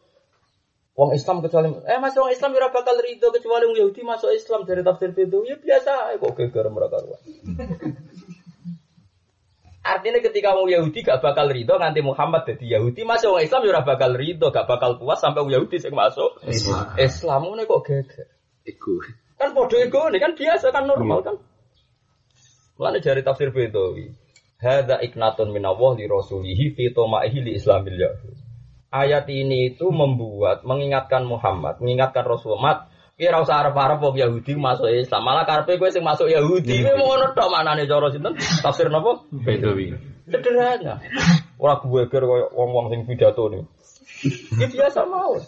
Wong 0.96 1.12
Islam 1.12 1.44
kecuali 1.44 1.76
eh 1.92 2.00
masih 2.00 2.24
wong 2.24 2.32
Islam 2.32 2.56
ora 2.56 2.72
bakal 2.72 2.96
ridho 2.98 3.28
kecuali 3.30 3.68
wong 3.68 3.78
Yahudi 3.78 4.02
masuk 4.08 4.32
Islam 4.32 4.64
dari 4.64 4.82
tafsir 4.82 5.12
Bedawi 5.12 5.52
ya 5.52 5.58
biasa 5.60 6.16
kok 6.18 6.34
geger 6.40 6.72
mereka. 6.72 7.04
Artinya 9.86 10.18
ketika 10.18 10.58
wong 10.58 10.74
Yahudi 10.74 11.06
gak 11.06 11.22
bakal 11.22 11.46
ridho 11.46 11.78
nganti 11.78 12.02
Muhammad 12.02 12.42
jadi 12.50 12.82
Yahudi, 12.82 13.06
masih 13.06 13.30
wong 13.30 13.46
Islam 13.46 13.70
ya 13.70 13.86
bakal 13.86 14.18
ridho, 14.18 14.50
gak 14.50 14.66
bakal 14.66 14.98
puas 14.98 15.22
sampai 15.22 15.46
wong 15.46 15.54
Yahudi 15.54 15.78
sing 15.78 15.94
masuk 15.94 16.42
Islam. 16.50 16.98
Islam 16.98 17.40
ngono 17.46 17.70
kok 17.70 17.86
geger. 17.86 18.28
Iku. 18.66 18.98
Kan 19.38 19.54
podo 19.54 19.78
ego 19.78 20.10
ini 20.10 20.18
kan 20.18 20.34
biasa 20.34 20.74
kan 20.74 20.90
normal 20.90 21.22
kan. 21.22 21.36
Mulane 22.82 22.98
jari 23.00 23.22
tafsir 23.22 23.54
Bedawi. 23.54 24.10
Hadza 24.58 24.98
iknatun 25.06 25.54
minallah 25.54 25.94
li 26.00 26.10
rasulihi 26.10 26.74
fi 26.74 26.90
tomaihi 26.90 27.46
li 27.46 27.52
islamil 27.60 28.00
yahud. 28.00 28.36
Ayat 28.90 29.30
ini 29.30 29.76
itu 29.76 29.92
membuat 29.92 30.64
mengingatkan 30.64 31.28
Muhammad, 31.28 31.78
mengingatkan 31.84 32.24
Rasulullah. 32.24 32.90
Kira 33.16 33.40
usah 33.40 33.64
arep-arep 33.64 34.04
wong 34.04 34.20
Yahudi 34.20 34.60
masuk 34.60 34.92
Islam. 34.92 35.24
Malah 35.24 35.48
karepe 35.48 35.80
kowe 35.80 35.88
sing 35.88 36.04
masuk 36.04 36.28
Yahudi. 36.28 36.84
Kowe 36.84 37.00
mau 37.00 37.16
ngono 37.16 37.32
tok 37.32 37.48
manane 37.48 37.88
cara 37.88 38.12
sinten? 38.12 38.36
Tafsir 38.60 38.92
napa? 38.92 39.24
Bedawi. 39.32 39.96
Sederhana. 40.28 41.00
Ora 41.56 41.80
gue 41.80 42.12
ger 42.12 42.24
koyo 42.28 42.52
wong-wong 42.52 42.92
sing 42.92 43.08
pidato 43.08 43.48
nih. 43.48 43.64
Ini 44.52 44.68
biasa 44.68 45.08
mau. 45.08 45.40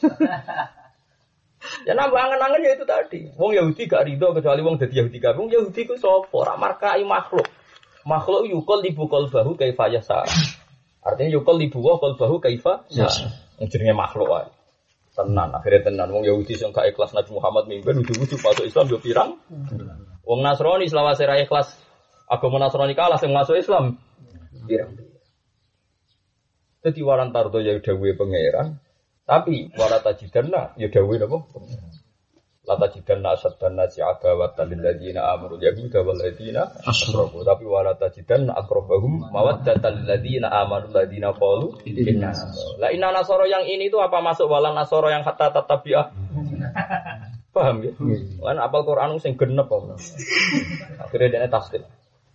Ya 1.84 1.91
nambah 1.91 2.15
angen-angen 2.15 2.63
ya 2.63 2.72
itu 2.80 2.88
tadi. 2.88 3.20
Wong 3.36 3.51
Yahudi 3.51 3.84
gak 3.91 4.07
ridho 4.07 4.32
kecuali 4.32 4.63
wong 4.63 4.80
dadi 4.80 5.03
Yahudi 5.03 5.20
kabeh. 5.20 5.36
Wong 5.36 5.51
Yahudi 5.51 5.82
ku 5.84 5.99
sapa? 5.99 6.32
Ora 6.32 6.55
markai 6.55 7.03
makhluk. 7.03 7.51
Makhluk 8.07 8.47
yukol 8.47 8.80
libu 8.80 9.11
bahu 9.11 9.59
kaifa 9.59 9.91
yasa. 9.91 10.24
Artinya 11.03 11.36
yukol 11.36 11.59
libu 11.59 11.84
wa 11.84 11.99
bahu 11.99 12.39
kaifa 12.39 12.88
yasa. 12.95 13.28
Jenenge 13.59 13.91
makhluk 13.91 14.32
wae. 14.32 14.47
Tenan, 15.18 15.49
akhirnya 15.49 15.89
tenan. 15.89 16.13
Wong 16.13 16.30
Yahudi 16.30 16.53
sing 16.53 16.70
gak 16.70 16.93
ikhlas 16.93 17.18
Nabi 17.18 17.34
Muhammad 17.34 17.65
mimpin 17.65 18.05
ujug-ujug 18.05 18.38
masuk 18.38 18.70
Islam 18.70 18.86
yo 18.86 19.01
pirang. 19.01 19.41
Wong 20.22 20.45
Nasrani 20.45 20.86
selawase 20.86 21.26
ra 21.26 21.41
ikhlas 21.41 21.74
agama 22.30 22.61
Nasrani 22.61 22.93
kalah 22.93 23.18
sing 23.18 23.34
masuk 23.34 23.57
Islam. 23.57 23.97
Pirang. 24.70 24.93
Jadi 26.86 26.99
waran 27.01 27.34
tardo 27.34 27.57
ya 27.57 27.82
dawuhe 27.82 28.13
pangeran, 28.13 28.78
tapi 29.26 29.74
wala 29.74 29.97
tajidanna 30.05 30.78
ya 30.78 30.88
dawuhe 30.93 31.18
napa? 31.18 31.49
La 32.68 32.76
tajidanna 32.76 33.32
asaddan 33.32 33.80
nasi 33.80 34.03
adawatan 34.03 34.68
lil 34.68 34.84
ladina 34.84 35.32
amanu 35.32 35.55
yahuda 35.55 36.03
wal 36.03 36.20
ladina 36.20 36.68
asyraku. 36.84 37.47
Tapi 37.47 37.63
wala 37.63 37.95
tajidanna 37.95 38.51
aqrabahum 38.59 39.32
mawaddatan 39.32 40.03
lil 40.03 40.05
ladina 40.05 40.51
amanu 40.51 40.91
ladina 40.91 41.32
inna. 41.88 42.36
Lah 42.76 42.91
inna 42.91 43.15
nasara 43.15 43.47
yang 43.47 43.63
ini 43.63 43.88
itu 43.88 43.95
apa 44.03 44.20
masuk 44.20 44.51
walan 44.51 44.76
nasara 44.76 45.15
yang 45.15 45.24
hatta 45.24 45.55
tatabiah? 45.55 46.11
Paham 47.55 47.88
ya? 47.88 47.95
Kan 48.43 48.59
apal 48.59 48.84
Quran 48.84 49.15
sing 49.24 49.39
genep 49.39 49.72
apa. 49.72 49.95
Akhirnya 51.07 51.47
dia 51.47 51.49
taslim. 51.49 51.88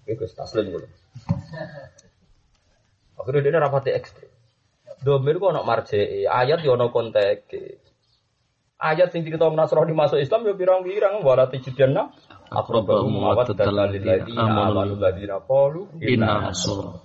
Iku 0.09 0.25
taslim 0.33 0.73
dulu. 0.73 0.89
Akhirnya 3.21 3.53
dia 3.53 3.61
rapati 3.61 3.93
ekstrim. 3.93 4.33
Domir 5.03 5.37
kok 5.37 5.51
ono 5.51 5.63
marjee, 5.67 6.25
ayat 6.25 6.63
yo 6.65 6.79
ono 6.79 6.89
konteke. 6.89 7.92
Ayat 8.83 9.15
sing 9.15 9.23
cerita 9.23 9.47
Nasrani 9.47 9.95
masuk 9.95 10.19
Islam 10.19 10.43
yo 10.43 10.59
pirang-pirang 10.59 11.23
wala 11.23 11.47
tajidanna 11.47 12.11
Aqrabahum 12.51 13.15
mawaddatan 13.15 13.71
lil 13.95 14.03
ladina 14.03 14.45
amanu 14.45 14.99
ladina 14.99 15.39
qalu 15.47 15.87
Inna 16.03 16.51
nasara. 16.51 16.99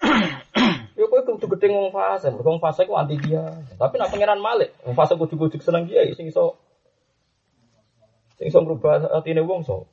Yo 0.98 1.06
kowe 1.10 1.20
kudu 1.22 1.46
gedhe 1.54 1.70
wong 1.70 1.90
fase, 1.94 2.30
mergo 2.30 2.54
wong 2.54 2.62
fase 2.62 2.86
ku 2.86 2.98
anti 2.98 3.18
dia. 3.18 3.46
Tapi 3.78 3.94
nak 3.98 4.10
pangeran 4.10 4.42
Malik, 4.42 4.74
wong 4.86 4.94
fase 4.98 5.14
kudu-kudu 5.14 5.58
seneng 5.62 5.86
dia 5.86 6.02
sing 6.18 6.30
iso 6.30 6.58
sing 8.38 8.50
iso 8.50 8.58
ngrubah 8.62 9.10
atine 9.14 9.42
wong 9.42 9.62
so. 9.62 9.86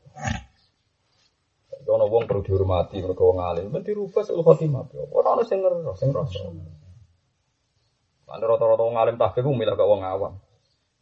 Ono 1.86 2.06
wong 2.08 2.26
perlu 2.30 2.42
dihormati 2.46 3.02
mergo 3.02 3.34
wong 3.34 3.42
alim, 3.42 3.70
men 3.70 3.86
dirubah 3.86 4.24
sul 4.26 4.42
khotimah. 4.42 4.90
Ora 5.14 5.38
ono 5.38 5.44
sing 5.46 5.62
ngeros, 5.62 5.98
sing 5.98 6.10
ngerasa. 6.14 6.50
Kan 8.26 8.40
rata-rata 8.40 8.84
wong 8.86 8.98
alim 8.98 9.20
tahqiq 9.22 9.44
ku 9.46 9.54
milah 9.54 9.76
gak 9.76 9.90
wong 9.90 10.02
awam. 10.06 10.34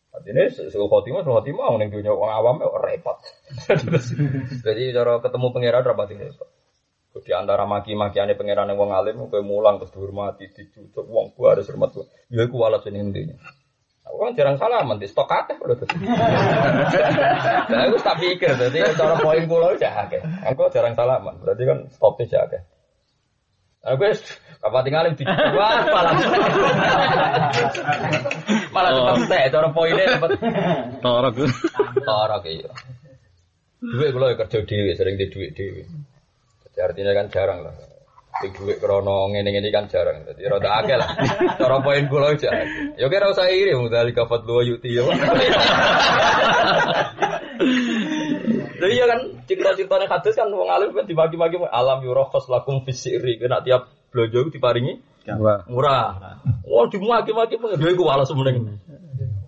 Artinya 0.10 0.50
sul 0.50 0.90
khotimah, 0.90 1.22
sul 1.22 1.38
khotimah 1.38 1.78
ning 1.78 1.94
dunya 1.94 2.10
wong 2.10 2.34
awam 2.34 2.66
ya 2.66 2.70
repot. 2.82 3.22
Jadi 4.66 4.90
cara 4.90 5.22
ketemu 5.22 5.48
pangeran 5.54 5.86
rapati 5.86 6.18
repot. 6.18 6.50
Di 7.20 7.36
antara 7.36 7.68
maki-makiane 7.70 8.34
pangeran 8.34 8.74
wong 8.74 8.90
alim 8.90 9.30
kowe 9.30 9.42
mulang 9.46 9.78
terus 9.78 9.94
dihormati, 9.94 10.50
dicucuk 10.50 11.06
wong 11.06 11.38
ku 11.38 11.46
harus 11.46 11.70
hormat 11.70 11.94
ku. 11.94 12.10
Ya 12.34 12.50
iku 12.50 12.58
walas 12.58 12.82
ning 12.90 13.14
intinya. 13.14 13.38
Aku 14.10 14.26
kan 14.26 14.34
jarang 14.34 14.58
salaman 14.58 14.98
di 14.98 15.06
stok 15.06 15.30
akeh 15.30 15.62
lho. 15.62 15.78
Nah, 17.70 17.86
aku 17.86 18.02
tak 18.02 18.18
pikir 18.18 18.58
dadi 18.58 18.82
cara 18.98 19.14
poin 19.22 19.46
kula 19.46 19.78
aja 19.78 20.10
akeh. 20.10 20.26
Aku 20.50 20.66
jarang 20.74 20.98
salaman, 20.98 21.38
berarti 21.38 21.70
kan 21.70 21.86
stoknya 21.94 22.26
aja 22.26 22.38
akeh. 22.50 22.62
Aku 23.86 24.04
kapan 24.60 24.84
tinggalin 24.84 25.16
di 25.16 25.24
wah 25.24 25.88
malah 25.88 26.20
malah 28.70 28.92
tetep 28.94 29.28
teh 29.30 29.42
cara 29.50 29.68
poinnya 29.74 30.06
cepet 30.18 30.32
Torok. 31.04 31.34
Torok 32.06 32.44
iya. 32.46 32.72
Duit 33.80 34.12
kula 34.12 34.36
ya 34.36 34.36
kerja 34.36 34.60
dhewe, 34.68 34.92
sering 35.00 35.16
di 35.16 35.32
duit 35.32 35.56
dhewe. 35.56 35.88
Jadi 36.68 36.80
artinya 36.84 37.12
kan 37.16 37.28
jarang 37.32 37.60
lah. 37.64 37.74
Di 38.44 38.52
duit 38.52 38.78
krono 38.84 39.32
ngene-ngene 39.32 39.72
kan 39.72 39.88
jarang. 39.88 40.28
Jadi 40.28 40.42
rada 40.52 40.84
akeh 40.84 40.98
lah. 41.00 41.10
Cara 41.56 41.80
poin 41.80 42.04
kula 42.12 42.36
aja. 42.36 42.52
Ya 43.00 43.08
kira 43.08 43.32
usah 43.32 43.48
iri 43.48 43.72
dari 43.88 44.12
kafat 44.12 44.44
lu 44.44 44.60
yuti 44.68 45.00
ya. 45.00 45.08
Lah 48.80 48.88
iya 48.88 49.06
kan 49.08 49.20
Cerita-ceritanya 49.48 50.08
hadis 50.08 50.36
kan 50.38 50.48
wong 50.52 50.70
alim 50.70 50.92
kan 50.94 51.08
dibagi-bagi 51.08 51.58
alam 51.72 52.04
yurakhas 52.04 52.52
lakum 52.52 52.84
fisiri. 52.84 53.40
Kena 53.40 53.64
tiap 53.64 53.88
blojo 54.12 54.52
diparingi 54.52 55.00
Wah. 55.28 55.60
murah. 55.68 56.40
Wah, 56.66 56.86
dimaki-maki 56.88 57.60
pun 57.60 57.76
dia 57.76 57.92
iku 57.92 58.08
walas 58.08 58.32
meneng. 58.32 58.80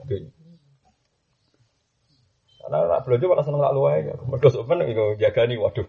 Oke. 0.03 0.17
Karena 2.61 2.77
nak 2.85 3.01
blojo 3.03 3.25
malah 3.25 3.43
seneng 3.43 3.61
lak 3.63 3.73
luwe. 3.73 4.13
Mergo 4.29 4.47
sok 4.51 4.67
meneng 4.69 4.93
iku 4.93 5.17
jagani 5.17 5.57
waduh. 5.57 5.83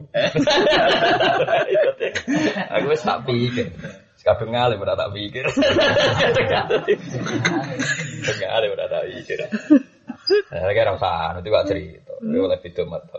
Aku 2.75 2.87
wis 2.89 3.05
tak 3.05 3.29
pikir. 3.29 3.69
Kadung 4.23 4.55
ngalim 4.55 4.79
ora 4.79 4.95
tak 4.95 5.11
pikir. 5.11 5.43
Ngalim 8.23 8.71
ora 8.73 8.87
tak 8.87 9.05
pikir. 9.11 9.39
Nah, 10.23 10.71
kira 10.71 10.95
usah, 10.95 11.35
nanti 11.35 11.51
gak 11.51 11.67
cerita. 11.67 12.15
Ini 12.23 12.39
oleh 12.39 12.55
video 12.63 12.87
mata. 12.87 13.19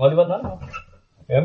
Mau 0.00 0.08
libat 0.08 0.32
mana? 0.32 0.56
Ya, 1.28 1.44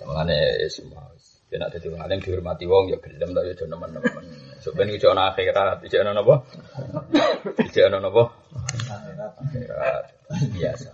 betul. 0.00 0.08
Mengenai 0.08 0.64
semua. 0.72 1.04
Ya 1.50 1.58
nak 1.58 1.74
jadi 1.74 1.90
orang 1.90 2.14
yang 2.14 2.22
dihormati 2.22 2.62
wong 2.62 2.94
ya 2.94 2.98
gelem 3.02 3.34
ta 3.34 3.42
ya 3.42 3.50
aja 3.50 3.66
nemen-nemen. 3.66 4.22
Sok 4.62 4.78
ben 4.78 4.86
ijo 4.94 5.10
ana 5.10 5.34
akhirat, 5.34 5.82
ijo 5.82 5.98
ana 5.98 6.14
napa? 6.14 6.46
Akhirat. 9.34 10.04
Biasa. 10.54 10.90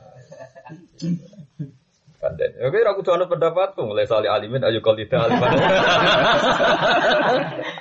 Kanden. 2.17 2.51
Oke, 2.57 2.79
aku 2.89 3.05
tuh 3.05 3.13
ana 3.21 3.29
pendapatku 3.29 3.85
mulai 3.85 4.09
sali 4.09 4.33
alimin 4.33 4.65
ayo 4.65 4.81
kal 4.81 4.97
tidak 4.97 5.29
alimin. 5.29 5.61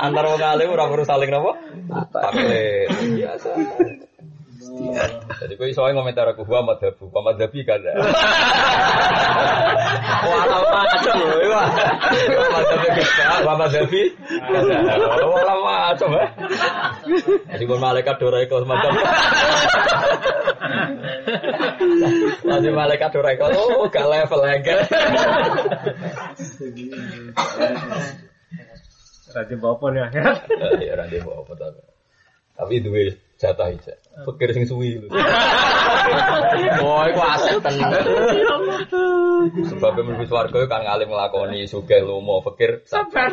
Antar 0.03 0.25
wong 0.27 0.43
alim 0.43 0.67
ora 0.75 0.91
perlu 0.91 1.07
saling 1.07 1.31
napa? 1.31 1.55
Taklid. 2.11 2.91
Biasa. 3.15 3.55
Jadi 5.35 5.53
kau 5.59 5.69
iso 5.69 5.85
ae 5.85 5.93
ngomentar 5.93 6.25
aku 6.31 6.41
gua 6.47 6.65
madhabu, 6.65 7.09
gua 7.13 7.21
madhabi 7.31 7.61
kan. 7.61 7.81
Wala 10.25 10.57
macam 10.65 11.15
lho, 11.21 11.37
iya. 11.45 11.61
Gua 12.33 12.47
madhabi 12.49 12.87
kita, 12.97 13.45
gua 13.45 13.55
madhabi. 13.61 14.01
Wala 15.21 15.53
macam 15.61 16.09
ya. 16.17 16.25
Jadi 17.55 17.63
pun 17.69 17.79
malaikat 17.79 18.15
dora 18.17 18.41
iku 18.41 18.63
semacam. 18.65 18.91
Masih 22.45 22.71
malaikat 22.73 23.11
oh 23.53 23.85
gak 23.89 24.07
level 24.07 24.39
lagi. 24.41 24.73
Rajin 29.35 29.59
bapak 29.59 29.87
nih 29.91 30.01
akhirat. 30.07 30.37
Ya 30.79 30.95
ora 30.95 31.03
ndek 31.11 31.27
apa 31.27 31.53
tapi. 31.59 31.81
Tapi 32.55 32.79
duwe 32.79 33.11
jatah 33.45 33.69
aja. 33.69 33.93
Pikir 34.25 34.57
sing 34.57 34.65
suwi. 34.65 35.05
Oh, 36.81 37.05
iku 37.05 37.21
asik 37.21 37.61
tenan. 37.61 37.93
Sebab 39.69 40.01
mlebu 40.01 40.25
swarga 40.25 40.65
kan 40.65 40.81
ngalim 40.81 41.13
nglakoni 41.13 41.69
sugih 41.69 42.01
lomo, 42.01 42.41
pikir 42.41 42.81
sabar. 42.89 43.29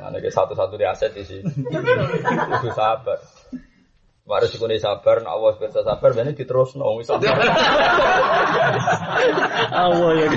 Ana 0.00 0.16
ke 0.20 0.28
satu-satu 0.32 0.76
di 0.80 0.84
aset 0.88 1.12
di 1.12 1.24
sini. 1.24 1.44
Kudu 1.44 2.72
sabar. 2.72 3.20
Mari 4.24 4.48
sikune 4.48 4.80
sabar, 4.80 5.20
nek 5.20 5.36
Allah 5.36 5.52
bisa 5.60 5.84
sabar, 5.84 6.16
bene 6.16 6.32
diterusno 6.32 6.96
wis. 6.96 7.12
Allah 7.12 7.28
ya. 10.16 10.32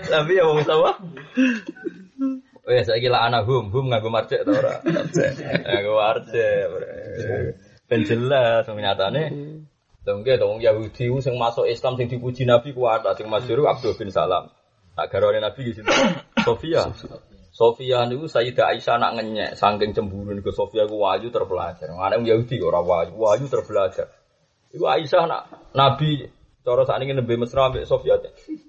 Tapi 0.00 0.32
ya 0.32 0.48
wong 0.48 0.64
sapa? 0.64 0.96
Wes 2.64 2.88
saiki 2.88 3.12
lah 3.12 3.28
anak 3.28 3.44
hum, 3.44 3.68
hum 3.68 3.92
nganggo 3.92 4.08
marcek 4.08 4.40
ta 4.48 4.52
ora? 4.56 4.80
Nganggo 5.68 5.92
marcek. 6.00 6.64
Ben 7.84 8.00
jelas 8.08 8.64
nyatane. 8.64 9.24
Lha 10.04 10.12
nggih 10.20 10.36
to 10.36 10.44
wong 10.48 10.60
Yahudi 10.60 11.08
ku 11.08 11.20
sing 11.20 11.36
masuk 11.40 11.64
Islam 11.64 11.96
sing 11.96 12.12
dipuji 12.12 12.44
Nabi 12.44 12.76
kuat, 12.76 13.04
sing 13.16 13.28
masyhur 13.28 13.64
Abdul 13.68 13.96
bin 13.96 14.12
Salam. 14.12 14.52
Tak 14.96 15.12
garwane 15.12 15.40
Nabi 15.40 15.60
di 15.64 15.72
sini. 15.72 15.88
Sofia. 16.44 16.88
Sofia 17.54 18.04
niku 18.04 18.28
Sayyidah 18.28 18.72
Aisyah 18.72 18.96
nak 19.00 19.16
ngenyek 19.16 19.56
saking 19.56 19.96
cemburu 19.96 20.32
niku 20.36 20.52
Sofia 20.52 20.84
ku 20.84 21.00
wayu 21.00 21.32
terpelajar. 21.32 21.88
Ana 21.88 22.20
wong 22.20 22.28
Yahudi 22.28 22.60
kok 22.60 22.68
ora 22.68 22.80
wayu, 22.84 23.16
wayu 23.16 23.48
terpelajar. 23.48 24.08
Iku 24.72 24.84
Aisyah 24.84 25.24
nak 25.24 25.42
Nabi 25.72 26.28
cara 26.64 26.82
saat 26.88 27.04
ini 27.04 27.12
nembe 27.12 27.36
mesra 27.36 27.68
ambek 27.68 27.84
Sofia 27.84 28.16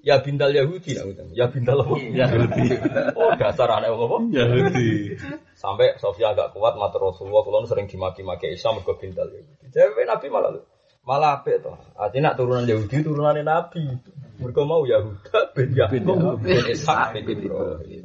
ya 0.04 0.20
bintal 0.20 0.52
Yahudi 0.52 0.92
ngeten. 0.92 1.32
Ya 1.32 1.48
bintal 1.48 1.80
apa? 1.80 1.96
Yahudi. 1.96 2.76
Oh 3.16 3.32
dasar 3.40 3.72
anak 3.72 3.96
wong 3.96 4.04
apa? 4.04 4.16
Yahudi. 4.36 5.16
Sampai 5.56 5.96
Sofia 5.96 6.36
agak 6.36 6.52
kuat 6.52 6.76
matur 6.76 7.08
Rasulullah 7.08 7.40
kula 7.40 7.64
nu 7.64 7.68
sering 7.72 7.88
dimaki-maki 7.88 8.52
Isa 8.52 8.76
mergo 8.76 9.00
bintal 9.00 9.32
Yahudi. 9.32 9.72
Dewe 9.72 10.04
Nabi 10.04 10.28
malah 10.28 10.60
malah 11.08 11.40
apik 11.40 11.64
to. 11.64 11.72
Artinya 11.96 12.30
nak 12.30 12.34
turunan 12.36 12.68
Yahudi 12.68 12.96
turunane 13.00 13.40
Nabi. 13.40 13.80
Mergo 14.36 14.68
mau 14.68 14.84
Yahuda 14.84 15.56
bin 15.56 15.72
Yakub 15.72 16.36
bin 16.44 16.60
Ishak 16.68 17.16
bin 17.16 17.48
Ibrahim. 17.48 18.04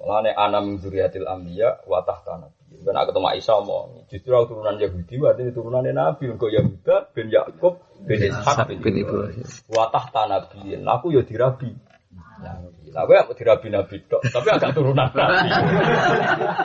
Mulane 0.00 0.32
ana 0.32 0.64
min 0.64 0.80
dzurriyyatil 0.80 1.28
anbiya 1.28 1.84
wa 1.84 2.00
tahta 2.00 2.40
nabi. 2.40 2.56
Ben 2.80 2.96
aku 2.96 3.12
ketemu 3.12 3.28
Isa 3.36 3.52
omong, 3.60 4.08
justru 4.08 4.32
aku 4.32 4.56
turunan 4.56 4.80
Yahudi 4.80 5.20
berarti 5.20 5.52
turunannya 5.52 5.92
Nabi 5.92 6.32
mergo 6.32 6.48
Yahuda 6.48 7.12
bin 7.12 7.28
Yakub 7.28 7.76
bin 8.06 8.20
Ishak 8.20 8.68
bin 8.68 8.94
Ibrahim. 8.96 9.46
Wa 9.68 9.90
tahta 9.92 10.28
nabi. 10.30 10.76
Aku 10.80 11.12
ya 11.12 11.22
dirabi. 11.24 11.76
Nah, 12.90 13.06
gue 13.06 13.14
mau 13.22 13.36
dirabi 13.36 13.68
Nabi 13.70 14.02
dok, 14.10 14.24
tapi 14.34 14.48
agak 14.50 14.74
turunan 14.74 15.12
Nabi. 15.14 15.46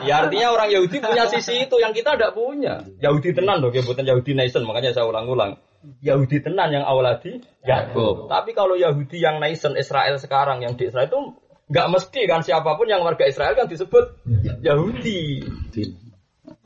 ya 0.08 0.26
artinya 0.26 0.48
orang 0.56 0.74
Yahudi 0.74 0.98
punya 0.98 1.30
sisi 1.30 1.68
itu 1.68 1.76
yang 1.78 1.94
kita 1.94 2.18
tidak 2.18 2.34
punya. 2.34 2.82
Yahudi 2.98 3.30
tenan 3.30 3.62
dong, 3.62 3.70
ya 3.70 3.86
bukan 3.86 4.02
Yahudi 4.02 4.34
nation, 4.34 4.66
makanya 4.66 4.90
saya 4.90 5.06
ulang-ulang. 5.06 5.60
Yahudi 6.02 6.42
tenan 6.42 6.74
yang 6.74 6.82
awaladi 6.82 7.44
Yakub. 7.62 8.26
Tapi 8.26 8.58
kalau 8.58 8.74
Yahudi 8.74 9.22
yang 9.22 9.38
nation 9.38 9.78
Israel 9.78 10.18
sekarang 10.18 10.66
yang 10.66 10.74
di 10.74 10.90
Israel 10.90 11.06
itu 11.06 11.20
nggak 11.70 11.88
mesti 11.94 12.20
kan 12.26 12.42
siapa 12.42 12.74
pun 12.74 12.90
yang 12.90 13.06
warga 13.06 13.22
Israel 13.22 13.54
kan 13.54 13.70
disebut 13.70 14.18
Yahudi. 14.66 15.46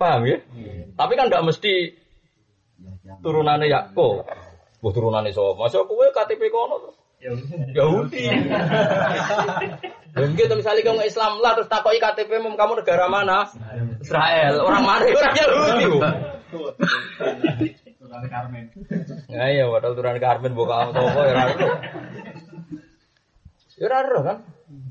Paham 0.01 0.25
ya? 0.25 0.41
Tapi 0.97 1.13
kan 1.21 1.29
nggak 1.29 1.45
mesti 1.45 2.01
turunannya 3.21 3.69
Yakub. 3.69 4.25
Buh 4.81 4.93
turunannya 4.97 5.37
so, 5.37 5.53
masa 5.61 5.85
kowe 5.85 6.09
KTP 6.09 6.49
kono. 6.49 6.97
Yahudi. 7.77 8.33
Dan 10.11 10.33
gitu 10.35 10.53
misalnya 10.57 10.83
kamu 10.83 11.05
Islam 11.05 11.37
lah 11.45 11.53
terus 11.53 11.69
takoi 11.69 12.01
KTP 12.01 12.41
mu 12.41 12.57
kamu 12.57 12.81
negara 12.81 13.13
mana? 13.13 13.45
Israel. 14.01 14.65
Orang 14.65 14.89
mana? 14.89 15.05
Orang 15.05 15.37
Yahudi. 15.37 15.85
Ya 19.31 19.45
iya, 19.55 19.65
padahal 19.71 19.95
turunan 19.95 20.19
Karmen 20.19 20.57
buka 20.57 20.75
kamu 20.83 20.91
toko 20.97 21.21
ya 21.23 21.33
raro. 21.37 21.69
Ya 23.77 23.87
raro 23.87 24.19
kan. 24.25 24.39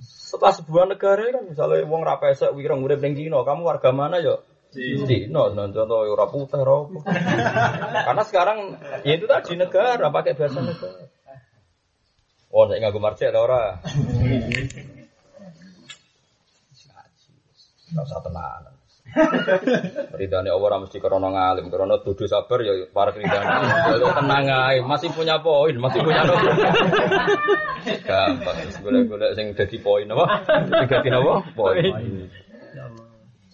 Setelah 0.05 0.53
sebuah 0.53 0.85
negara 0.85 1.23
kan 1.33 1.43
misalnya 1.49 1.83
wong 1.89 2.05
ra 2.05 2.21
pesek 2.21 2.53
wireng 2.53 2.85
urip 2.85 3.01
ning 3.01 3.17
Cina, 3.17 3.41
kamu 3.41 3.65
warga 3.65 3.89
mana 3.89 4.21
ya? 4.21 4.39
Cina, 4.69 5.49
non 5.49 5.73
contoh 5.73 6.05
ya 6.05 6.13
ora 6.13 6.29
putih 6.29 6.61
apa. 6.61 6.99
Karena 8.05 8.23
sekarang 8.23 8.57
ya 9.01 9.17
itu 9.17 9.25
tadi 9.25 9.57
negara 9.57 10.13
pakai 10.13 10.37
bahasa 10.37 10.61
negara. 10.61 11.09
Oh, 12.53 12.69
nek 12.69 12.77
nganggo 12.81 13.01
marcek 13.01 13.33
ta 13.33 13.41
ora? 13.41 13.81
Enggak 17.89 18.05
usah 18.05 18.21
tenanan. 18.21 18.73
Ridane 20.13 20.53
Allah 20.53 20.77
mesti 20.85 21.01
krana 21.01 21.33
ngalim, 21.33 21.73
krana 21.73 21.97
dudu 22.05 22.29
sabar 22.29 22.61
ya 22.61 22.73
para 22.93 23.09
ridane. 23.09 23.45
Tenang 23.97 24.45
ae, 24.49 24.85
masih 24.85 25.09
punya 25.09 25.41
poin, 25.41 25.73
masih 25.81 26.05
punya 26.05 26.29
nopo. 26.29 26.45
Gampang 28.05 28.57
golek-golek 28.85 29.33
sing 29.33 29.57
dadi 29.57 29.77
poin 29.81 30.05
apa? 30.13 30.25
Dadi 30.85 31.09
napa? 31.09 31.41
Poin. 31.57 32.29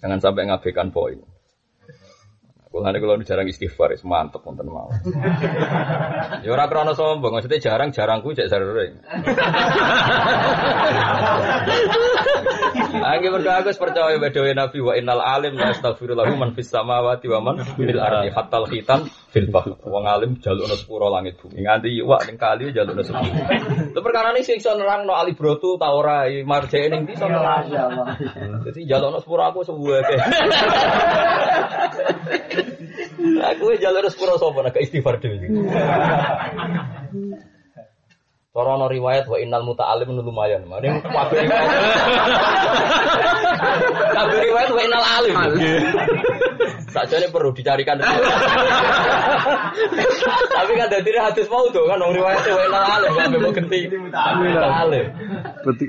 Jangan 0.06 0.22
sampai 0.22 0.46
ngabaikan 0.46 0.94
poin. 0.94 1.18
Kulane 2.76 3.00
kalau 3.00 3.16
jarang 3.24 3.48
istighfar, 3.48 3.96
wis 3.96 4.04
mantep 4.04 4.44
wonten 4.44 4.68
mau. 4.68 4.92
Ya 6.44 6.52
ora 6.52 6.68
krana 6.68 6.92
sombong, 6.92 7.40
maksudnya 7.40 7.64
jarang-jarang 7.64 8.20
ku 8.20 8.36
cek 8.36 8.52
sering. 8.52 9.00
Angge 12.96 13.28
mergo 13.32 13.48
aku 13.48 13.72
percaya 13.80 14.20
bedowe 14.20 14.52
Nabi 14.52 14.84
wa 14.84 14.92
innal 15.00 15.24
alim 15.24 15.56
la 15.56 15.72
astaghfiru 15.72 16.20
lahu 16.20 16.36
man 16.36 16.52
fis 16.52 16.68
samawati 16.68 17.32
wa 17.32 17.40
man 17.40 17.64
fil 17.64 17.96
ardi 17.96 18.36
hatta 18.36 18.60
al 18.60 18.68
khitan 18.68 19.08
fil 19.32 19.48
bahr. 19.48 19.80
Wong 19.88 20.04
alim 20.04 20.36
jalukna 20.44 20.76
sepuro 20.76 21.08
langit 21.08 21.40
bumi. 21.40 21.64
Nganti 21.64 22.04
iwak 22.04 22.28
ning 22.28 22.36
kali 22.36 22.76
jalukna 22.76 23.08
sepuro. 23.08 23.40
Itu 23.96 24.00
perkara 24.04 24.36
ini 24.36 24.44
sing 24.44 24.60
iso 24.60 24.76
nerangno 24.76 25.16
Ali 25.16 25.32
Broto 25.32 25.80
ta 25.80 25.96
ora 25.96 26.28
marjane 26.44 26.92
ning 26.92 27.08
ndi 27.08 27.16
iso 27.16 27.32
nerang. 27.32 27.72
Dadi 28.68 28.84
jalukna 28.84 29.24
sepuro 29.24 29.48
aku 29.48 29.64
sebuah 29.64 30.04
Aku 33.56 33.66
jalur 33.80 34.06
sepuro 34.10 34.38
sapa 34.40 34.60
nak 34.66 34.78
istighfar 34.78 35.20
dhewe. 35.20 35.38
Cara 38.56 38.80
ana 38.80 38.88
riwayat 38.88 39.28
wa 39.28 39.36
innal 39.36 39.68
muta'allim 39.68 40.16
lumayan. 40.16 40.64
Mane 40.64 41.04
kabeh 41.04 41.44
riwayat. 41.44 41.70
Kabeh 44.16 44.38
riwayat 44.48 44.72
wa 44.72 44.80
innal 44.80 45.04
alim. 45.04 45.36
Sakjane 46.88 47.28
perlu 47.36 47.52
dicarikan. 47.52 48.00
Tapi 50.56 50.72
kan 50.80 50.88
dadi 50.88 51.12
hadis 51.20 51.52
mau 51.52 51.68
tuh 51.68 51.84
kan 51.84 52.00
riwayat 52.00 52.48
wa 52.48 52.64
inal 52.64 52.86
alim 52.96 53.12
kan 53.20 53.28
mau 53.44 53.52
genti. 53.52 53.92
Alim. 54.56 55.06
Berarti 55.68 55.86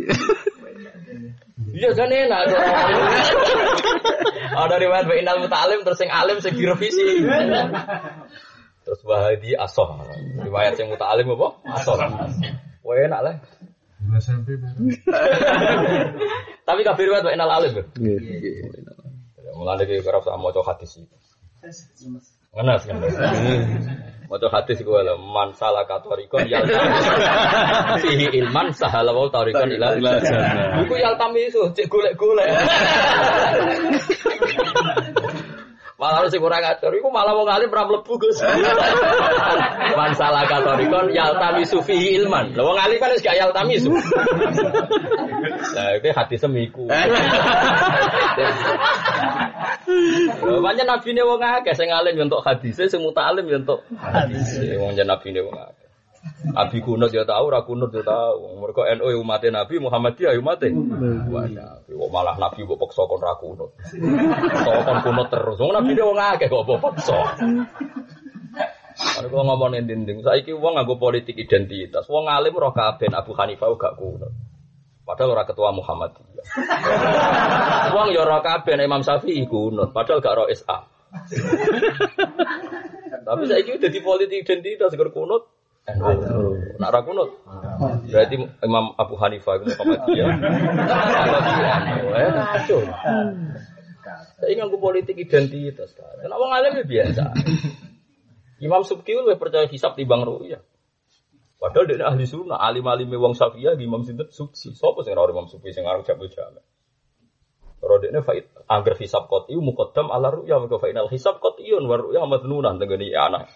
Iya 1.77 1.93
kan 1.93 2.09
enak. 2.09 2.41
tuh. 2.49 2.59
Ada 4.57 4.77
riwayat 4.81 5.05
wa 5.05 5.17
inal 5.21 5.45
mutalim 5.45 5.85
terus 5.85 6.01
sing 6.01 6.09
alim 6.09 6.41
sing 6.41 6.57
direvisi. 6.57 7.21
Terus 8.87 9.01
wahadi 9.05 9.53
asoh. 9.61 10.01
Riwayat 10.41 10.81
sing 10.81 10.89
mutalim 10.89 11.29
apa? 11.37 11.49
Asoh. 11.77 12.01
Wah 12.81 12.97
enak 12.97 13.21
lah. 13.21 13.35
Tapi 16.65 16.81
kabeh 16.81 17.05
riwayat 17.05 17.25
wa 17.29 17.33
inal 17.37 17.53
alim. 17.53 17.85
Mulane 19.57 19.85
iki 19.85 20.01
ora 20.01 20.21
usah 20.25 20.41
maca 20.41 20.61
hadis 20.65 20.97
iki. 20.97 21.17
Ngenes 22.57 22.83
kan. 22.89 22.97
Maca 24.27 24.51
hadis 24.51 24.83
gue 24.83 25.01
lah 25.07 25.15
man 25.15 25.55
salah 25.55 25.87
katorikon 25.87 26.51
yal 26.51 26.67
fihi 28.03 28.27
ilman 28.43 28.75
sahala 28.75 29.15
wa 29.15 29.31
tarikon 29.31 29.71
ila 29.71 29.95
Ila 29.95 30.19
jannah. 30.19 30.83
Iku 30.83 30.99
yal 30.99 31.15
tamisu 31.15 31.71
cek 31.71 31.87
golek-golek. 31.87 32.51
Malah 35.97 36.29
sing 36.29 36.45
ora 36.45 36.61
ngatur 36.61 36.93
iku 36.93 37.09
malah 37.09 37.33
wong 37.33 37.49
alim 37.49 37.73
ora 37.73 37.89
mlebu 37.89 38.21
Gus. 38.21 38.45
Man 39.99 40.13
salah 40.13 40.45
katorikon 40.45 41.09
yal 41.15 41.41
tamisu 41.41 41.81
fihi 41.81 42.21
ilman. 42.21 42.53
Lah 42.53 42.69
wong 42.69 42.77
alim 42.77 43.01
kan 43.01 43.17
wis 43.17 43.25
gak 43.25 43.41
yal 43.41 43.49
tamisu. 43.57 43.97
Nah, 45.73 45.89
itu 45.97 46.09
hadis 46.13 46.39
semiku. 46.45 46.85
Banyak 50.43 50.87
nabi 50.87 51.15
ne 51.15 51.23
wong 51.23 51.43
akeh 51.43 51.75
sing 51.79 51.89
alim 51.95 52.19
yo 52.19 52.27
entuk 52.27 52.43
hadise, 52.43 52.91
sing 52.91 53.01
mutalim 53.01 53.47
yo 53.47 53.63
entuk 53.63 53.81
hadise. 53.97 54.79
Wong 54.83 54.99
jan 54.99 55.07
nabi 55.07 55.31
ne 55.31 55.41
wong 55.47 55.55
akeh. 55.55 55.87
Nabi 56.51 56.83
kunut 56.83 57.15
yo 57.15 57.23
tau, 57.23 57.47
ora 57.47 57.63
kunut 57.63 57.95
yo 57.95 58.03
tau. 58.03 58.59
Mergo 58.59 58.83
NU 58.83 59.15
yo 59.15 59.23
umate 59.23 59.47
Nabi, 59.55 59.79
Muhammadiyah 59.79 60.35
yo 60.35 60.43
umate. 60.43 60.75
Wah, 61.31 61.47
nabi 61.47 61.91
kok 61.95 62.11
malah 62.11 62.35
nabi 62.35 62.67
mbok 62.67 62.83
paksa 62.83 63.07
kon 63.07 63.23
ra 63.23 63.39
kunut. 63.39 63.71
Kon 64.83 64.99
kunut 65.07 65.31
terus. 65.31 65.57
Wong 65.63 65.71
nabi 65.71 65.95
wong 65.95 66.19
akeh 66.19 66.51
kok 66.51 66.67
paksa. 66.67 67.19
Ana 68.97 69.29
kok 69.29 69.45
ngomongin 69.45 69.87
dinding, 69.87 70.25
saiki 70.25 70.57
wong 70.57 70.75
nganggo 70.75 70.97
politik 70.97 71.37
identitas. 71.37 72.09
Wong 72.09 72.27
alim 72.27 72.57
roh 72.57 72.73
kabeh 72.73 73.13
Abu 73.13 73.37
Hanifah 73.37 73.69
gak 73.77 73.95
kunut. 74.01 74.33
Padahal 75.07 75.39
ora 75.39 75.47
ketua 75.47 75.71
Muhammadiyah. 75.71 76.45
Wong 77.95 78.11
ya 78.11 78.27
ora 78.27 78.43
kabeh 78.43 78.75
Imam 78.75 79.07
Syafi'i 79.07 79.47
kunut, 79.47 79.95
padahal 79.95 80.19
gak 80.19 80.35
ro 80.35 80.51
SA. 80.51 80.83
Tapi 83.27 83.43
saiki 83.47 83.79
udah 83.79 83.91
di 83.91 84.01
politik 84.03 84.43
identitas 84.43 84.91
seger 84.91 85.15
kunut. 85.15 85.47
Nak 86.83 86.91
ora 86.91 87.01
kunut. 87.07 87.39
Berarti 88.11 88.35
Imam 88.67 88.99
Abu 88.99 89.15
Hanifah 89.15 89.63
itu 89.63 89.79
Muhammadiyah. 89.79 90.29
Eh. 92.11 92.31
Saya 94.43 94.53
nganggo 94.59 94.83
politik 94.83 95.23
identitas. 95.23 95.95
Kenapa 95.95 96.43
wong 96.43 96.51
alim 96.51 96.83
ya 96.83 96.85
biasa. 96.85 97.31
Imam 98.59 98.83
Subki 98.83 99.15
lebih 99.15 99.39
percaya 99.39 99.71
hisab 99.71 99.95
timbang 99.95 100.27
ru'yah. 100.27 100.66
Padahal 101.57 101.89
dia 101.89 102.05
ahli 102.05 102.29
sunnah, 102.29 102.61
alim 102.61 102.85
alim 102.85 103.09
wong 103.17 103.33
Syafi'iyah 103.33 103.81
Imam 103.81 104.05
Sinten 104.05 104.29
Subki. 104.29 104.77
Sopo 104.77 105.01
sing 105.01 105.17
ora 105.17 105.33
Imam 105.33 105.49
Subki 105.49 105.73
sing 105.73 105.89
aran 105.89 106.05
Jabul 106.05 106.29
Jami. 106.29 106.61
Kalau 107.81 107.97
dia 108.03 108.21
faid 108.21 108.51
angger 108.67 108.99
hisab 108.99 109.31
qat'i 109.31 109.55
muqaddam 109.57 110.11
ala 110.11 110.35
ru'ya 110.35 110.59
mergo 110.59 110.81
fa 110.83 110.91
inal 110.91 111.07
hisab 111.07 111.39
qat'iyun 111.39 111.87
wa 111.87 111.97
ru'ya 111.97 112.25
madnunan 112.29 112.77
tenggene 112.83 113.15
anak. 113.15 113.47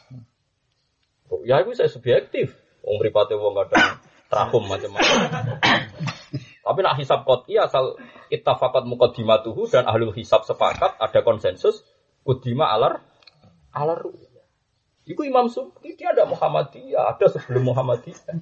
Ru'ya 1.28 1.66
itu 1.66 1.76
saya 1.76 1.90
subjektif. 1.90 2.54
Wong 2.86 3.02
mripate 3.02 3.34
wong 3.36 3.58
kadang 3.58 4.00
trahum 4.30 4.64
macam-macam. 4.70 5.18
Tapi 6.62 6.78
nak 6.86 6.94
hisab 7.02 7.26
qat'i 7.26 7.58
asal 7.58 7.98
ittafaqat 8.30 8.86
muqaddimatuhu 8.86 9.66
dan 9.66 9.90
ahlul 9.90 10.14
hisab 10.14 10.46
sepakat 10.46 10.94
ada 10.96 11.20
konsensus 11.26 11.82
kudima 12.22 12.70
alar 12.70 13.02
alar 13.74 13.98
ru'ya. 13.98 14.29
Iku 15.10 15.26
Imam 15.26 15.50
Subki 15.50 15.98
dia 15.98 16.14
ada 16.14 16.22
Muhammadiyah, 16.22 17.18
ada 17.18 17.26
sebelum 17.26 17.74
Muhammadiyah. 17.74 18.38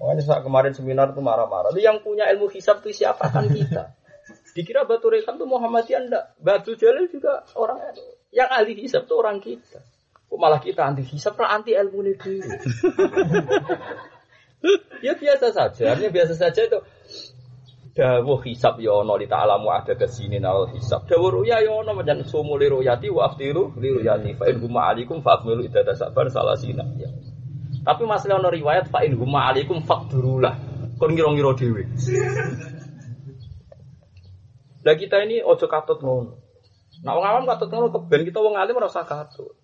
Makanya 0.00 0.22
saat 0.24 0.42
kemarin 0.46 0.72
seminar 0.72 1.12
itu 1.12 1.20
marah-marah. 1.20 1.74
Yang 1.76 2.06
punya 2.06 2.24
ilmu 2.32 2.48
hisab 2.48 2.80
itu 2.80 3.04
siapa 3.04 3.28
kan 3.28 3.44
kita. 3.50 3.92
Dikira 4.56 4.88
Batu 4.88 5.12
Rekan 5.12 5.36
itu 5.36 5.44
Muhammadiyah 5.44 6.00
enggak. 6.00 6.24
Batu 6.40 6.72
Jalil 6.80 7.12
juga 7.12 7.44
orang 7.58 7.92
yang 8.32 8.48
ahli 8.48 8.78
hisab 8.80 9.04
itu 9.04 9.14
orang 9.18 9.42
kita. 9.42 9.84
Kok 10.28 10.36
malah 10.36 10.60
kita 10.60 10.84
anti 10.84 11.08
hisab, 11.08 11.40
lah 11.40 11.56
anti 11.56 11.72
ilmu 11.72 12.04
ini 12.04 12.12
dulu. 12.20 12.44
ya 15.06 15.16
biasa 15.16 15.56
saja, 15.56 15.96
artinya 15.96 16.12
biasa 16.12 16.36
saja 16.36 16.68
itu 16.68 16.78
dawuh 17.98 18.38
hisab 18.46 18.78
ya 18.78 19.02
ono 19.02 19.18
li 19.18 19.26
ta'lamu 19.26 19.74
ada 19.74 19.98
ke 19.98 20.06
sini 20.06 20.38
nal 20.38 20.70
hisab. 20.70 21.10
Dawuh 21.10 21.42
ruya 21.42 21.58
ya 21.58 21.74
ono 21.74 21.98
menjan 21.98 22.22
sumu 22.22 22.54
li 22.54 22.70
ruyati 22.70 23.10
wa 23.10 23.26
aftiru 23.26 23.74
li 23.74 23.90
ruyati. 23.90 24.38
Fa 24.38 24.46
in 24.46 24.62
huma 24.62 24.94
alaikum 24.94 25.18
fa 25.18 25.42
akmilu 25.42 25.66
idada 25.66 25.98
sabar 25.98 26.30
salasina 26.30 26.86
ya. 26.94 27.10
Tapi 27.82 28.06
masalah 28.06 28.38
ono 28.38 28.54
riwayat 28.54 28.86
fa 28.94 29.02
in 29.02 29.18
huma 29.18 29.50
alaikum 29.50 29.82
faqdurulah 29.82 30.54
kon 30.94 31.10
ngira-ngira 31.10 31.50
dhewe. 31.58 31.82
Lah 34.86 34.94
kita 34.94 35.18
ini 35.26 35.42
ojo 35.42 35.66
katut 35.66 35.98
ngono. 35.98 36.38
Nah 37.02 37.12
wong 37.18 37.26
awam 37.26 37.44
katut 37.50 37.66
ngono 37.66 37.90
keben 37.90 38.30
kita 38.30 38.38
wong 38.38 38.54
alim 38.54 38.78
ora 38.78 38.86
usah 38.86 39.02
katut. 39.02 39.58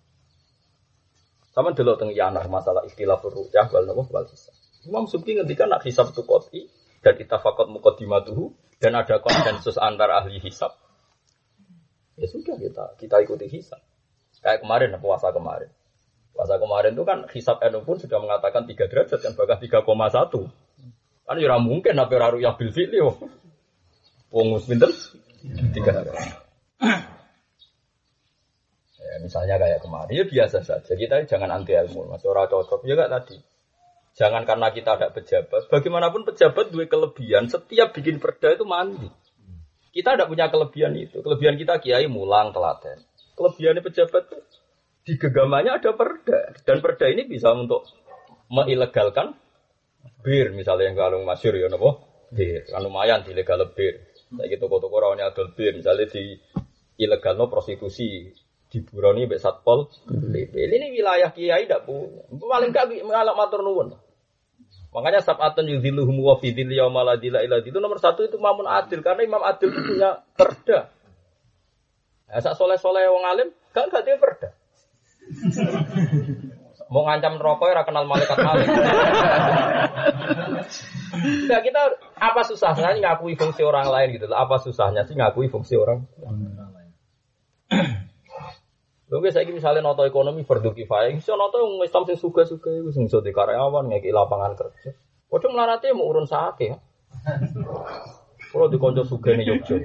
Sama 1.55 1.71
delok 1.71 2.03
teng 2.03 2.11
yanah 2.11 2.43
masalah 2.51 2.83
istilah 2.83 3.15
ru'yah 3.15 3.71
wal 3.71 3.87
napa 3.87 4.03
wal 4.11 4.27
hisab. 4.27 4.51
Imam 4.83 5.07
Subki 5.07 5.39
ngendikan 5.39 5.71
nak 5.71 5.87
hisab 5.87 6.11
itu 6.11 6.19
qot'i 6.27 6.67
dan 7.05 7.21
itafakot 7.21 7.69
muqaddimatuhu 7.69 8.57
dan 8.81 8.97
ada 8.97 9.21
konsensus 9.21 9.77
antar 9.77 10.09
ahli 10.09 10.41
hisab. 10.41 10.73
Ya 12.17 12.25
sudah 12.25 12.57
kita 12.57 12.97
kita 12.97 13.21
ikuti 13.21 13.45
hisab. 13.45 13.77
Kayak 14.41 14.65
kemarin 14.65 14.97
puasa 14.97 15.29
kemarin. 15.29 15.69
Puasa 16.33 16.57
kemarin 16.57 16.97
itu 16.97 17.05
kan 17.05 17.29
hisab 17.29 17.61
NU 17.61 17.85
pun 17.85 18.01
sudah 18.01 18.17
mengatakan 18.17 18.65
3 18.65 18.89
derajat 18.89 19.19
kan 19.21 19.37
bahkan 19.37 19.61
3,1. 19.61 19.85
Kan 21.29 21.35
ya 21.37 21.55
mungkin 21.61 21.93
apa 21.93 22.13
ora 22.17 22.41
ya 22.41 22.57
bil 22.57 22.73
fi'li 22.73 22.97
yo. 22.97 23.13
Wong 24.33 24.57
pinten? 24.65 24.89
3 24.89 25.77
derajat. 25.77 26.41
Ya, 29.05 29.15
misalnya 29.21 29.55
kayak 29.61 29.79
kemarin 29.85 30.11
ya 30.11 30.25
biasa 30.25 30.65
saja. 30.65 30.91
Kita 30.91 31.21
jangan 31.29 31.53
anti 31.53 31.77
ilmu, 31.77 32.09
masih 32.09 32.33
ora 32.33 32.49
cocok 32.49 32.83
ya 32.83 32.97
gak 32.97 33.13
tadi. 33.13 33.37
Jangan 34.15 34.47
karena 34.47 34.71
kita 34.71 34.95
ada 34.95 35.11
pejabat. 35.11 35.67
Bagaimanapun 35.67 36.23
pejabat 36.23 36.71
dua 36.71 36.87
kelebihan. 36.87 37.51
Setiap 37.51 37.91
bikin 37.91 38.23
perda 38.23 38.55
itu 38.55 38.63
mandi. 38.63 39.11
Kita 39.91 40.15
tidak 40.15 40.31
punya 40.31 40.47
kelebihan 40.47 40.95
itu. 40.95 41.19
Kelebihan 41.19 41.59
kita 41.59 41.83
kiai 41.83 42.07
mulang 42.07 42.55
telaten. 42.55 43.03
Kelebihannya 43.35 43.83
pejabat 43.83 44.23
itu 44.31 44.39
di 45.05 45.13
genggamannya 45.21 45.77
ada 45.77 45.91
perda. 45.93 46.55
Dan 46.65 46.79
perda 46.81 47.05
ini 47.11 47.27
bisa 47.27 47.51
untuk 47.51 47.85
mengilegalkan 48.47 49.35
bir. 50.23 50.55
Misalnya 50.55 50.91
yang 50.91 50.97
kalung 50.97 51.27
masyur 51.27 51.51
ya 51.51 51.67
nopo 51.67 52.07
bir. 52.31 52.65
Kan 52.71 52.81
lumayan 52.87 53.21
dilegal 53.27 53.67
bir. 53.75 54.15
Saya 54.31 54.47
gitu 54.47 54.65
toko 54.67 54.95
rawannya 54.95 55.27
adol 55.27 55.51
bir. 55.53 55.75
Misalnya 55.75 56.07
di 56.07 56.39
ilegal 56.97 57.35
no 57.35 57.51
prostitusi 57.51 58.31
di 58.71 58.79
Buroni 58.81 59.29
Mbak 59.29 59.39
Satpol 59.43 59.91
PP. 60.09 60.53
Ini 60.55 60.87
wilayah 60.95 61.29
kiai 61.35 61.67
tidak 61.67 61.85
punya. 61.85 62.25
Paling 62.31 62.71
gak 62.73 62.89
mengalami 63.03 63.37
matur 63.37 63.61
nuwun. 63.61 64.04
Makanya 64.95 65.19
sab'atun 65.19 65.67
yudhiluhum 65.67 66.15
wa 66.23 66.39
fi 66.39 66.55
dhilli 66.55 66.79
yawma 66.79 67.03
la 67.03 67.19
dhilla 67.19 67.43
illa 67.43 67.59
itu 67.59 67.75
nomor 67.83 67.99
satu 67.99 68.23
itu 68.23 68.39
Mamun 68.39 68.63
Adil 68.63 69.03
karena 69.03 69.27
Imam 69.27 69.43
Adil 69.43 69.75
itu 69.75 69.81
punya 69.83 70.23
perda. 70.39 70.87
Ya, 72.31 72.39
sak 72.39 72.55
soleh-soleh 72.55 73.03
wong 73.11 73.27
alim 73.27 73.51
gak 73.75 73.91
gak 73.91 74.07
dia 74.07 74.15
perda. 74.15 74.55
Mau 76.87 77.03
ngancam 77.03 77.35
rokok 77.35 77.75
ya 77.75 77.83
kenal 77.83 78.07
malaikat 78.07 78.39
malik. 78.39 78.67
Nah, 81.47 81.59
kita 81.59 81.81
apa 82.15 82.41
susahnya 82.47 82.95
ngakui 82.95 83.35
fungsi 83.35 83.67
orang 83.67 83.91
lain 83.91 84.15
gitu. 84.15 84.31
Apa 84.31 84.63
susahnya 84.63 85.03
sih 85.03 85.19
ngakui 85.19 85.51
fungsi 85.51 85.75
orang 85.75 86.07
Lho 86.23 86.84
guys, 89.21 89.37
saya 89.37 89.45
misalnya 89.51 89.85
noto 89.85 90.01
ekonomi 90.01 90.41
fardu 90.41 90.73
kifayah, 90.73 91.13
bisa 91.13 91.37
noto 91.37 91.61
yang 91.61 91.77
Islam 91.85 92.03
sing 92.09 92.17
suka-suka 92.17 92.73
itu 92.73 92.89
sing 92.89 93.05
di 93.05 93.31
karyawan 93.31 93.85
ngeki 93.91 94.09
lapangan 94.09 94.57
kerja. 94.57 94.97
Padahal 95.29 95.51
melarate 95.51 95.93
mau 95.93 96.09
urun 96.09 96.25
sake. 96.25 96.73
Kalau 98.49 98.71
di 98.71 98.79
konco 98.79 99.03
suga 99.03 99.35
nih 99.35 99.45
Yogyo, 99.51 99.75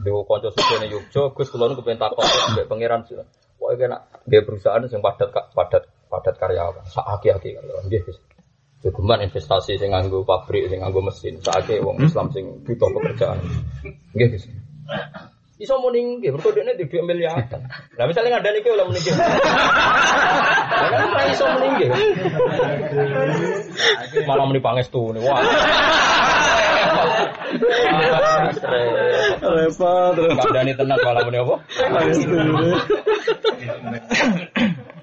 di 0.00 0.10
konco 0.10 0.48
suga 0.50 0.74
nih 0.80 0.88
Yogyo, 0.88 1.36
Gus 1.36 1.52
nu 1.52 1.74
kepengen 1.76 2.00
takut 2.00 2.24
mbek 2.56 2.64
pangeran 2.64 3.04
sih. 3.04 3.20
Wah, 3.58 3.74
kena 3.76 4.08
dia 4.24 4.40
perusahaan 4.40 4.80
yang 4.86 5.02
padat 5.04 5.28
padat 5.52 5.84
padat 6.08 6.34
karyawan, 6.40 6.80
aki 6.80 7.28
kan, 7.28 7.64
nggih 7.86 8.00
Gus. 8.08 8.18
Cukuman 8.78 9.20
investasi 9.26 9.76
sing 9.76 9.90
nganggo 9.90 10.22
pabrik, 10.22 10.70
sing 10.70 10.80
nganggo 10.80 11.02
mesin, 11.02 11.42
sakake 11.42 11.82
wong 11.82 11.98
Islam 12.00 12.30
sing 12.30 12.62
butuh 12.64 12.88
pekerjaan. 12.94 13.42
Nggih 14.14 14.26
Gus. 14.32 14.44
Iso 15.58 15.74
muni 15.82 16.22
nggih, 16.22 16.30
mergo 16.30 16.54
dekne 16.54 16.78
di 16.78 16.86
dhuwit 16.86 17.02
miliaran. 17.02 17.66
Lah 17.98 18.06
misalnya 18.06 18.38
ngandani 18.38 18.62
kowe 18.62 18.78
oleh 18.78 18.86
muni 18.86 19.02
nggih. 19.02 19.14
Lah 19.18 20.86
kan 20.86 21.02
ora 21.10 21.22
iso 21.34 21.44
muni 21.50 21.66
nggih. 21.74 21.90
Malah 24.22 24.44
muni 24.46 24.62
pangestu 24.62 25.10
nih. 25.18 25.22
Wah. 25.26 25.34
Ah. 25.34 25.42
Repot 29.42 30.14
terus. 30.14 30.30
Ngandani 30.38 30.72
tenan 30.78 30.98
malah 31.02 31.22
muni 31.26 31.38
apa? 31.42 31.56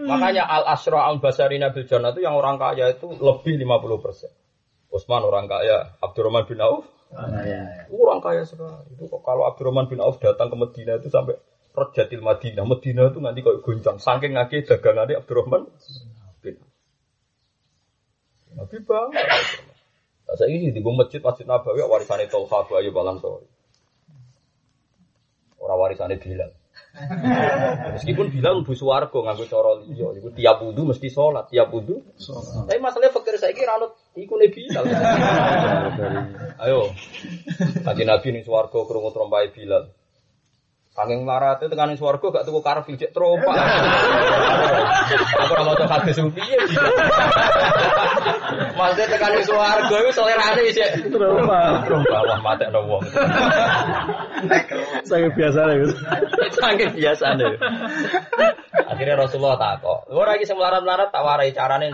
Makanya 0.08 0.44
al 0.48 0.64
asra 0.72 1.04
al 1.04 1.20
basarina 1.20 1.76
bil 1.76 1.84
jannah 1.84 2.16
itu 2.16 2.24
yang 2.24 2.40
orang 2.40 2.56
kaya 2.56 2.96
itu 2.96 3.12
lebih 3.12 3.60
50 3.60 4.00
persen. 4.00 4.32
Utsman 4.88 5.28
orang 5.28 5.52
kaya, 5.52 6.00
Abdurrahman 6.00 6.48
bin 6.48 6.64
Auf 6.64 6.95
orang 7.92 8.20
kaya 8.24 8.44
sekali. 8.48 8.96
Itu 8.96 9.06
kok 9.08 9.22
kalau 9.22 9.46
Abdurrahman 9.46 9.86
bin 9.92 10.02
Auf 10.02 10.18
datang 10.18 10.50
ke 10.50 10.58
Medina 10.58 10.98
itu 10.98 11.14
sampai 11.14 11.38
Rojatil 11.76 12.24
Madinah. 12.24 12.66
Medina 12.66 13.12
itu 13.12 13.20
nanti 13.22 13.44
kayak 13.44 13.62
goncang. 13.62 13.98
Saking 14.02 14.36
ngake 14.36 14.66
dagangannya 14.66 15.20
Abdurrahman 15.20 15.70
bin 16.42 16.56
Auf. 16.60 16.76
Nabi. 18.56 18.78
Nah, 20.26 20.34
saya 20.34 20.50
ini 20.50 20.74
di 20.74 20.82
masjid 20.82 21.22
Masjid 21.22 21.46
Nabawi 21.46 21.86
warisannya 21.86 22.26
Tolha 22.26 22.66
Abu 22.66 22.74
Ayyub 22.80 22.98
Al 22.98 23.14
Ansori. 23.14 23.46
Orang 25.62 25.80
warisannya 25.86 26.18
Bilal. 26.18 26.50
Meskipun 27.96 28.32
Bilal 28.32 28.64
mlebu 28.64 28.72
swarga 28.72 29.20
nganggo 29.20 29.46
cara 29.52 29.84
liya, 29.84 30.16
iku 30.16 30.32
tiap 30.32 30.64
wudu 30.64 30.88
mesti 30.88 31.12
sholat, 31.12 31.52
tiap 31.52 31.68
wudu. 31.76 32.00
Tapi 32.68 32.80
masalahnya 32.80 33.12
fakir 33.12 33.36
saiki 33.36 33.68
ra 33.68 33.76
anut 33.76 33.92
iku 34.16 34.40
ne 34.40 34.48
Bilal. 34.48 34.84
Ayo. 36.64 36.96
Kanji 37.84 38.04
Nabi 38.08 38.28
ning 38.32 38.44
swarga 38.48 38.80
krungu 38.88 39.12
trompahe 39.12 39.52
Bilal. 39.52 39.92
Saking 40.96 41.28
marate 41.28 41.68
tekan 41.68 41.92
ning 41.92 42.00
swarga 42.00 42.24
gak 42.24 42.48
tuku 42.48 42.64
karpil 42.64 42.96
cek 42.96 43.12
trompak. 43.12 43.52
Aku 45.44 45.52
ora 45.52 45.68
maca 45.68 45.84
hadis 45.92 46.24
piye. 46.32 46.56
Maksudnya 48.80 49.08
tekan 49.12 49.36
ning 49.36 49.44
swarga 49.44 49.92
iku 49.92 50.12
selerane 50.16 50.72
cek 50.72 51.12
Trauma. 51.12 51.84
trompak 51.84 52.20
wah 52.32 52.40
matekno 52.40 52.80
wong. 52.88 53.04
Sangat 55.04 55.36
biasa 55.36 55.60
ya. 55.68 55.84
Gus. 55.84 56.00
Saking 56.64 56.92
biasane. 56.96 57.60
Akhirnya 58.88 59.20
Rasulullah 59.20 59.60
takok. 59.60 60.08
Ora 60.16 60.40
iki 60.40 60.48
sing 60.48 60.56
melarat-melarat 60.56 61.12
tak 61.12 61.28
warai 61.28 61.52
carane. 61.52 61.92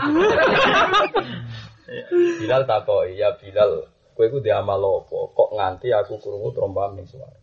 Bilal 2.37 2.69
takok, 2.69 3.09
"Ya 3.17 3.33
Bilal, 3.33 3.89
kowe 4.13 4.29
iku 4.29 4.45
diamal 4.45 4.77
apa? 4.77 5.17
Kok 5.33 5.49
nganti 5.57 5.89
aku 5.89 6.21
krungu 6.21 6.53
trompam 6.53 6.93
ning 6.93 7.09
suara?" 7.09 7.40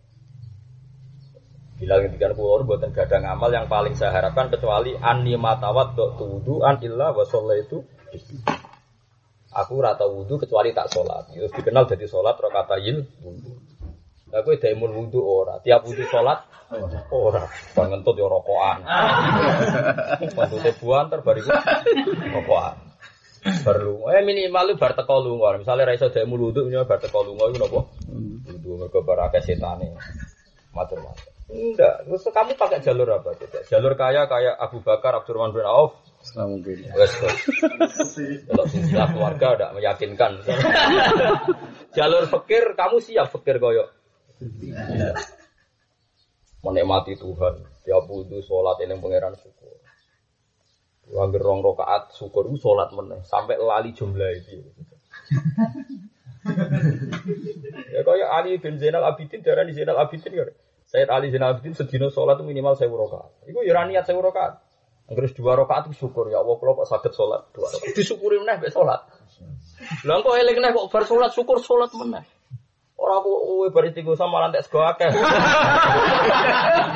Bilal 1.79 1.99
ngendikan 2.03 2.35
kula 2.35 2.67
mboten 2.67 2.91
gadang 2.91 3.23
amal 3.23 3.55
yang 3.55 3.71
paling 3.71 3.95
saya 3.95 4.11
harapkan 4.11 4.51
kecuali 4.51 4.99
ani 4.99 5.39
matawat 5.39 5.95
dok 5.95 6.19
tudu 6.19 6.67
an 6.67 6.83
illa 6.83 7.15
wa 7.15 7.25
itu 7.55 7.79
Aku 9.49 9.81
rata 9.81 10.05
wudhu 10.05 10.37
kecuali 10.37 10.77
tak 10.77 10.93
sholat. 10.93 11.33
Itu 11.33 11.49
dikenal 11.49 11.89
jadi 11.89 12.05
sholat 12.05 12.37
rokatayil 12.37 13.01
wudhu. 13.25 13.53
Lah 14.29 14.45
kowe 14.45 14.53
daimul 14.61 14.93
wudu 14.93 15.25
ora, 15.25 15.57
tiap 15.65 15.89
wudu 15.89 16.05
salat 16.13 16.45
ora. 17.09 17.49
Bang 17.73 17.89
ngentut 17.89 18.13
yo 18.21 18.29
rokokan. 18.29 18.85
Ngentute 20.21 20.77
buan 20.85 21.09
terbariku 21.09 21.49
rokokan. 22.37 22.77
Perlu, 23.39 24.13
eh 24.13 24.21
minimal 24.21 24.75
lu 24.75 24.75
bar 24.77 24.93
teko 24.93 25.25
lunga. 25.25 25.57
Misale 25.57 25.89
ra 25.89 25.97
iso 25.97 26.13
daimul 26.13 26.53
wudu 26.53 26.69
minimal 26.69 26.85
bar 26.85 27.01
teko 27.01 27.25
lunga 27.25 27.49
iku 27.49 27.57
napa? 27.57 27.81
Wudu 28.53 28.71
mergo 28.77 29.01
bar 29.01 29.33
akeh 29.33 29.41
setane. 29.41 29.97
Matur-matur. 30.77 31.38
Enggak, 31.49 32.05
terus 32.05 32.29
kamu 32.29 32.53
pakai 32.61 32.85
jalur 32.85 33.09
apa? 33.09 33.33
Tidak. 33.33 33.73
Jalur 33.73 33.97
kaya 33.97 34.29
kayak 34.29 34.61
Abu 34.61 34.85
Bakar, 34.85 35.17
Abdurrahman 35.17 35.57
bin 35.57 35.65
Auf, 35.65 35.97
Selama 36.21 36.59
mungkin. 36.59 36.83
Wes. 36.93 37.15
Kalau 38.45 38.67
silsilah 38.67 39.09
keluarga 39.15 39.55
tidak 39.55 39.71
meyakinkan. 39.79 40.43
Jalur 41.97 42.27
fakir, 42.27 42.75
kamu 42.75 42.99
siap 42.99 43.31
fakir 43.31 43.63
koyo. 43.63 43.87
Menikmati 46.67 47.15
Tuhan. 47.15 47.55
Tiap 47.87 48.05
wudhu, 48.11 48.43
sholat, 48.43 48.83
eling 48.83 49.01
pangeran 49.01 49.39
syukur. 49.39 49.79
Wanggir 51.09 51.41
rong 51.41 51.65
rokaat 51.65 52.13
syukur 52.13 52.45
sholat 52.61 52.93
meneh 52.93 53.25
sampai 53.25 53.57
lali 53.57 53.97
jumlah 53.97 54.29
itu. 54.37 54.61
ya 57.95 58.01
kaya 58.05 58.27
Ali 58.29 58.61
bin 58.61 58.77
Zainal 58.77 59.09
Abidin 59.09 59.41
darah 59.41 59.65
di 59.65 59.73
Zainal 59.73 59.97
Abidin 59.97 60.37
kan. 60.37 60.53
Sayyid 60.89 61.09
Ali 61.13 61.29
Zainal 61.29 61.53
Abidin 61.53 61.77
sedino 61.77 62.09
sholat 62.09 62.41
minimal 62.41 62.73
saya 62.73 62.89
rokaat. 62.89 63.45
Iku 63.45 63.61
ya 63.61 63.85
niat 63.85 64.09
saya 64.09 64.17
rokaat. 64.25 64.65
Terus 65.09 65.33
dua 65.37 65.57
rakaat 65.57 65.89
itu 65.89 66.05
syukur 66.05 66.29
ya 66.29 66.41
Allah 66.41 66.57
kalau 66.57 66.81
kok 66.81 66.89
sakit 66.89 67.13
sholat 67.13 67.49
dua 67.53 67.69
rakaat. 67.69 67.93
Disyukuri 67.93 68.41
meneh 68.41 68.57
mek 68.57 68.73
sholat. 68.73 69.05
Lah 70.09 70.17
kok 70.25 70.35
eling 70.37 70.57
neh 70.61 70.71
kok 70.73 70.89
bar 70.89 71.05
sholat 71.05 71.31
syukur 71.37 71.61
sholat 71.61 71.93
meneh. 71.93 72.25
Ora 72.99 73.23
aku 73.23 73.31
kowe 73.31 73.67
bar 73.71 73.87
istighosah 73.87 74.27
malah 74.27 74.51
entek 74.51 74.67
sego 74.67 74.83
akeh. 74.83 75.07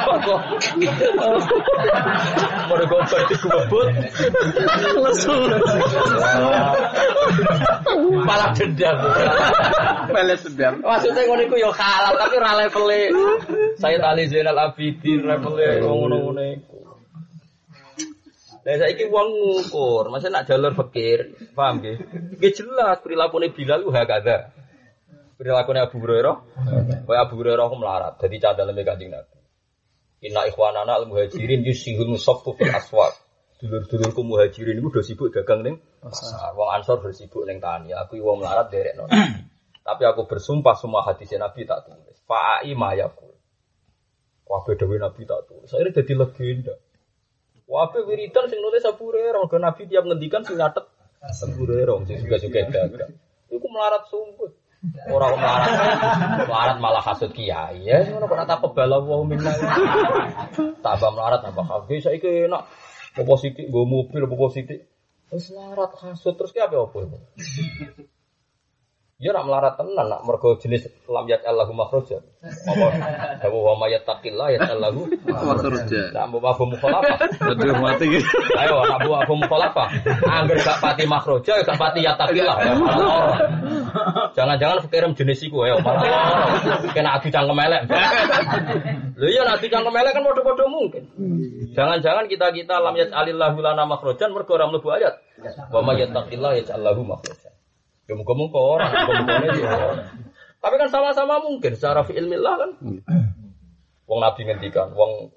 Kok 0.02 0.40
Mergo 2.66 2.98
bar 3.06 3.22
dikubut 3.30 3.86
malah 8.26 8.50
dendam. 8.50 8.96
Pelet 10.10 10.38
sedang. 10.42 10.82
Maksudnya 10.82 11.22
ngono 11.22 11.42
iku 11.46 11.56
ya 11.62 11.70
halal 11.70 12.18
tapi 12.18 12.34
ora 12.34 12.52
levele 12.58 13.02
Sayyid 13.78 14.02
Ali 14.02 14.26
Zainal 14.26 14.58
Abidin 14.58 15.22
levele 15.22 15.86
ngono-ngono 15.86 16.42
iku. 16.50 16.82
Lah 18.62 18.78
saiki 18.78 19.10
wong 19.10 19.26
ngukur, 19.26 20.06
masa 20.06 20.30
nak 20.30 20.46
jalur 20.46 20.70
fakir, 20.78 21.34
paham 21.50 21.82
nggih? 21.82 21.98
Nggih 22.38 22.52
jelas 22.54 23.02
perilakune 23.02 23.50
Bilal 23.50 23.82
ku 23.82 23.90
hakada. 23.90 24.54
Perilakune 25.42 25.82
Abu 25.82 25.98
Hurairah, 25.98 26.36
kaya 27.02 27.18
Abu 27.26 27.34
Hurairah 27.42 27.66
ku 27.66 27.74
melarat, 27.74 28.14
dadi 28.14 28.38
cadalane 28.38 28.86
Kanjeng 28.86 29.10
Nabi. 29.10 29.42
Inna 30.22 30.46
ikhwanana 30.46 31.02
al 31.02 31.10
muhajirin 31.10 31.66
yusihul 31.66 32.14
musaffu 32.14 32.54
fil 32.54 32.70
aswaq. 32.70 33.10
Dulur-dulurku 33.58 34.22
muhajirin 34.22 34.78
iku 34.78 34.94
do 34.94 35.02
sibuk 35.02 35.34
dagang 35.34 35.66
ning 35.66 35.82
pasar. 35.98 36.54
Wong 36.54 36.70
Ansor 36.70 37.02
do 37.02 37.10
sibuk 37.10 37.42
ning 37.42 37.58
tani. 37.58 37.90
Aku 37.90 38.22
wong 38.22 38.38
melarat 38.38 38.70
derek 38.70 38.94
Tapi 39.86 40.02
aku 40.06 40.30
bersumpah 40.30 40.78
semua 40.78 41.02
hadis 41.02 41.34
Nabi 41.34 41.66
tak 41.66 41.90
tulis. 41.90 42.22
Fa'ai 42.22 42.70
mayakul. 42.78 43.34
Kabeh 44.46 44.78
dawuh 44.78 44.94
Nabi 44.94 45.26
tak 45.26 45.50
tulis. 45.50 45.66
Saya 45.66 45.90
jadi 45.90 46.22
legenda. 46.22 46.78
Wabe 47.66 48.06
wiridan 48.06 48.46
sing 48.46 48.62
nulis 48.62 48.86
Abu 48.86 49.10
Hurairah, 49.10 49.42
Nabi 49.58 49.90
tiap 49.90 50.06
ngendikan 50.06 50.46
sing 50.46 50.54
nyatet 50.54 50.86
Abu 51.18 51.66
Hurairah 51.66 51.98
sing 52.06 52.22
juga-juga 52.22 52.62
dagang. 52.70 53.10
Iku 53.50 53.66
melarat 53.66 54.06
sumput. 54.06 54.61
Ora 54.82 55.30
kok 55.30 55.38
melarat. 55.38 55.70
Melarat 56.50 56.76
malah 56.82 57.02
hasud 57.06 57.30
kiai. 57.30 57.86
Ya 57.86 58.02
ngono 58.02 58.26
kok 58.26 58.42
tak 58.50 58.58
kebala 58.66 58.98
wa 58.98 59.22
minna. 59.22 59.54
Tambah 60.82 61.10
melarat 61.14 61.46
tambah 61.46 61.62
kabeh 61.62 62.02
saiki 62.02 62.50
enak. 62.50 62.66
Apa 63.14 63.32
sithik 63.38 63.70
nggo 63.70 63.86
mobil 63.86 64.26
apa 64.26 64.46
sithik. 64.50 64.80
Wis 65.30 65.54
melarat 65.54 65.94
hasud 66.02 66.34
terus 66.34 66.50
ki 66.50 66.58
apa 66.58 66.74
apa 66.74 66.98
itu? 66.98 67.18
Ya 69.22 69.30
nak 69.30 69.46
melarat 69.46 69.78
tenan 69.78 70.10
nak 70.10 70.26
mergo 70.26 70.58
jenis 70.58 70.90
lam 71.06 71.30
yat 71.30 71.46
Allahu 71.46 71.70
makhraja. 71.78 72.18
Apa 72.42 72.86
dawu 73.38 73.62
wa 73.62 73.78
may 73.78 73.94
yattaqillah 73.94 74.50
yat 74.50 74.66
Allahu 74.66 75.06
Makhraja. 75.22 76.10
Nak 76.10 76.26
mbok 76.26 76.42
abu 76.42 76.66
mukhalafah. 76.74 77.22
Aduh 77.38 77.78
mati 77.78 78.10
gitu. 78.10 78.26
Ayo 78.58 78.82
nak 78.82 78.98
mbok 79.06 79.22
abu 79.22 79.38
mukhalafah. 79.38 79.94
Angger 80.26 80.58
gak 80.66 80.82
pati 80.82 81.06
makhraja 81.06 81.54
gak 81.62 81.78
pati 81.78 82.02
yattaqillah. 82.02 82.56
Ya. 83.92 84.32
Jangan-jangan 84.32 84.78
fikiran 84.88 85.12
jenis 85.12 85.44
iku 85.44 85.68
ya. 85.68 85.76
Kena 86.96 87.20
adu 87.20 87.28
cangkem 87.28 87.60
elek. 87.60 87.82
Lho 89.20 89.26
iya 89.28 89.44
adu 89.44 89.66
cangkem 89.68 89.92
elek 89.92 90.12
kan 90.16 90.22
padha-padha 90.24 90.64
mungkin. 90.66 91.02
Jangan-jangan 91.76 92.24
kita-kita 92.32 92.80
lam 92.80 92.96
yat 92.96 93.12
alillahu 93.12 93.60
lana 93.60 93.84
makhrajan 93.84 94.32
mergo 94.32 94.56
ora 94.56 94.66
mlebu 94.66 94.88
ayat. 94.96 95.20
Wa 95.68 95.84
may 95.84 96.00
yattaqillah 96.00 96.56
yat 96.58 96.72
Allahu 96.72 97.04
makhrajan. 97.04 97.52
Ya 98.08 98.14
muka-mukanya 98.18 98.90
dia 99.54 99.68
orang. 99.70 100.00
Tapi 100.62 100.74
kan 100.78 100.88
sama-sama 100.90 101.42
mungkin 101.42 101.74
secara 101.76 102.02
fi'ilmillah 102.06 102.54
kan. 102.58 102.70
Wong 104.06 104.18
Nabi 104.18 104.44
ngendikan, 104.44 104.92
wong 104.92 105.30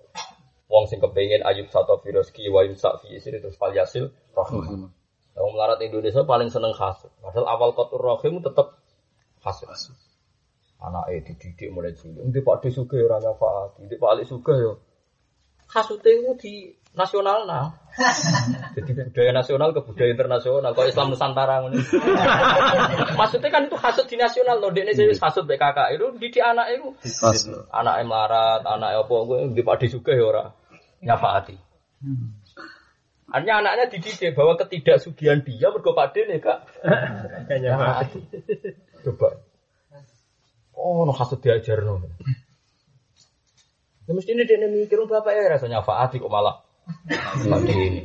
wong 0.66 0.84
sing 0.90 0.98
kepengin 0.98 1.46
ayub 1.46 1.70
satu 1.70 2.02
firoski 2.02 2.50
wa 2.50 2.66
yumsak 2.66 3.06
fi 3.06 3.16
isri 3.22 3.38
terus 3.38 3.56
fal 3.56 3.72
yasil. 3.72 4.10
Wong 5.36 5.52
melarat 5.52 5.84
Indonesia 5.84 6.24
paling 6.24 6.48
seneng 6.48 6.72
hasud. 6.72 7.12
Padahal 7.20 7.48
awal 7.52 7.70
kotor 7.76 8.00
rahim 8.00 8.40
tetep 8.40 8.80
hasud. 9.44 9.68
Anak 10.80 11.12
eh 11.12 11.24
dididik 11.24 11.72
mulai 11.72 11.96
cilik. 11.96 12.24
Nanti 12.24 12.40
Pak 12.44 12.64
De 12.64 12.70
Suge 12.72 13.00
ora 13.00 13.20
nyafaat, 13.20 13.80
nanti 13.80 13.96
Pak 13.96 14.10
Ali 14.12 14.24
Suge 14.28 14.56
yo 14.60 14.74
Kasute 15.66 16.10
itu 16.14 16.32
di 16.38 16.54
nasional 16.94 17.50
nah. 17.50 17.74
Jadi 18.78 18.92
budaya 18.96 19.32
nasional 19.34 19.74
ke 19.74 19.82
budaya 19.82 20.12
internasional. 20.14 20.72
Kalau 20.78 20.88
Islam 20.88 21.08
Nusantara 21.12 21.64
ngono. 21.64 21.80
Maksudnya 23.20 23.50
kan 23.50 23.66
itu 23.66 23.78
hasut 23.80 24.06
di 24.06 24.16
nasional 24.20 24.62
loh. 24.62 24.70
Dia 24.72 24.86
ini 24.86 25.16
hasut 25.16 25.44
BKK 25.48 25.80
itu 25.98 26.06
di, 26.22 26.28
di 26.30 26.40
anak 26.40 26.76
itu. 26.76 26.88
Anak 27.74 28.04
melarat, 28.06 28.62
anak 28.62 29.04
apa 29.04 29.16
gue 29.26 29.38
di 29.58 29.64
padi 29.66 29.88
juga 29.90 30.12
ya 30.14 30.24
ora. 30.24 30.46
Nyafaati. 31.02 31.56
Artinya 33.36 33.60
anaknya 33.60 33.92
dididik 33.92 34.32
bahwa 34.32 34.56
ketidaksugihan 34.56 35.44
dia 35.44 35.68
mergo 35.68 35.92
pade 35.92 36.24
nih 36.24 36.40
kak. 36.40 36.72
Kayaknya 37.52 37.76
Nyafaati. 37.76 38.20
Coba. 39.04 39.28
Oh, 40.72 41.04
no 41.04 41.12
hasut 41.12 41.44
diajar 41.44 41.84
no. 41.84 42.00
Ya 44.08 44.16
mesti 44.16 44.32
ini 44.32 44.48
dia 44.48 44.56
mikir 44.72 45.04
bapak 45.04 45.36
ya 45.36 45.52
rasanya 45.52 45.84
faati 45.84 46.24
kok 46.24 46.32
malah 46.32 46.64
pade 47.44 47.76
ini. 47.76 48.02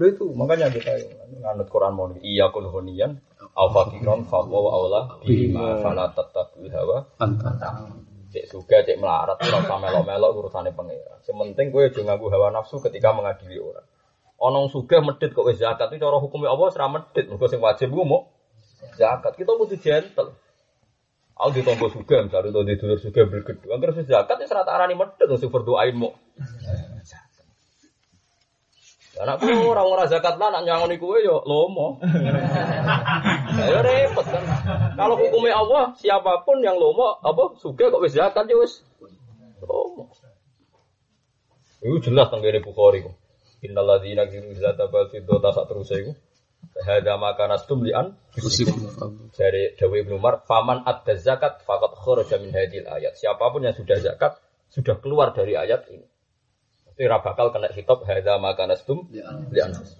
Lo 0.00 0.08
itu 0.08 0.24
makanya 0.32 0.72
kita 0.72 0.96
nganut 1.44 1.68
Quran 1.68 1.92
mau 1.92 2.08
iya 2.24 2.48
kul 2.48 2.64
hunian 2.64 3.20
al 3.52 3.68
fakiron 3.76 4.24
fa 4.24 4.40
wa 4.40 4.72
aula 4.72 5.20
bima 5.20 5.76
fala 5.84 6.08
tattabil 6.16 6.72
hawa 6.72 7.04
Pantang. 7.20 8.08
Cek 8.30 8.46
suga 8.46 8.86
cek 8.86 8.96
melarat 8.96 9.36
ora 9.42 9.58
usah 9.66 9.78
melok-melok 9.82 10.30
urusane 10.38 10.70
pangeran. 10.70 11.18
Sementing 11.26 11.74
kowe 11.74 11.82
aja 11.82 12.00
nganggo 12.00 12.30
hawa 12.30 12.54
nafsu 12.54 12.78
ketika 12.78 13.10
mengadili 13.10 13.58
orang. 13.58 13.86
Ono 14.40 14.70
suga 14.70 15.02
medit 15.04 15.34
kok 15.34 15.50
zakat 15.52 15.92
itu 15.92 16.00
cara 16.00 16.16
hukumnya 16.16 16.54
Allah 16.54 16.72
ora 16.72 16.86
medit, 16.88 17.28
mergo 17.28 17.44
sing 17.50 17.60
wajib 17.60 17.92
ku 17.92 18.06
mau 18.06 18.30
zakat. 18.96 19.36
Kita 19.36 19.52
kudu 19.52 19.76
gentle. 19.76 20.32
Aku 21.40 21.56
ditompo 21.56 21.88
suga 21.88 22.20
misalnya 22.24 22.52
itu 22.52 22.60
di 22.64 22.74
dulur 22.78 22.98
suga 23.00 23.24
bergedu. 23.26 23.68
Angger 23.72 23.96
wis 23.96 24.06
zakat 24.08 24.38
wis 24.40 24.52
rata 24.52 24.72
arani 24.72 24.94
medit 24.94 25.28
sing 25.36 25.50
berdoain 25.50 25.98
mau. 25.98 26.14
Anak 29.20 29.42
ku 29.42 29.48
ora 29.68 29.82
ora 29.84 30.08
zakat 30.08 30.38
lah 30.38 30.54
nak 30.54 30.64
nyangoni 30.64 30.96
kowe 30.96 31.18
yo 31.18 31.42
lomo. 31.44 31.98
Ya 33.58 33.80
repot 33.82 34.26
kan. 34.26 34.44
Kalau 34.94 35.14
hukumnya 35.18 35.54
Allah 35.58 35.84
siapa 35.98 36.46
pun 36.46 36.62
yang 36.62 36.78
lomo 36.78 37.18
apa 37.20 37.58
suga 37.58 37.90
kok 37.90 38.02
wis 38.02 38.14
zakat 38.14 38.46
ya 38.46 38.56
wis 38.58 38.84
lomo. 39.62 40.10
Itu 41.80 41.98
jelas 42.04 42.28
tenggene 42.28 42.60
Bukhari 42.60 43.02
ku. 43.02 43.16
Innal 43.64 43.88
ladzina 43.88 44.28
kiru 44.28 44.56
zata 44.56 44.88
bal 44.88 45.08
fiddata 45.08 45.52
sak 45.52 45.68
terus 45.68 45.92
iku. 45.92 46.12
Hada 46.80 47.16
maka 47.16 47.48
nastum 47.48 47.84
lian 47.84 48.16
dari 49.32 49.72
Dawi 49.80 50.04
Ibn 50.04 50.12
Umar, 50.16 50.44
faman 50.44 50.84
adda 50.84 51.16
zakat 51.16 51.64
fakat 51.64 51.92
kharaja 51.96 52.36
min 52.36 52.52
hadil 52.52 52.84
ayat. 52.84 53.16
Siapa 53.16 53.48
pun 53.48 53.64
yang 53.64 53.72
sudah 53.72 53.96
zakat 54.00 54.36
sudah 54.68 55.00
keluar 55.00 55.32
dari 55.32 55.56
ayat 55.56 55.88
ini. 55.88 56.04
Ora 57.00 57.24
bakal 57.24 57.48
kena 57.48 57.72
hitop 57.72 58.04
hadza 58.04 58.36
maka 58.36 58.68
nastum 58.68 59.08
li 59.08 59.60
anfus. 59.60 59.96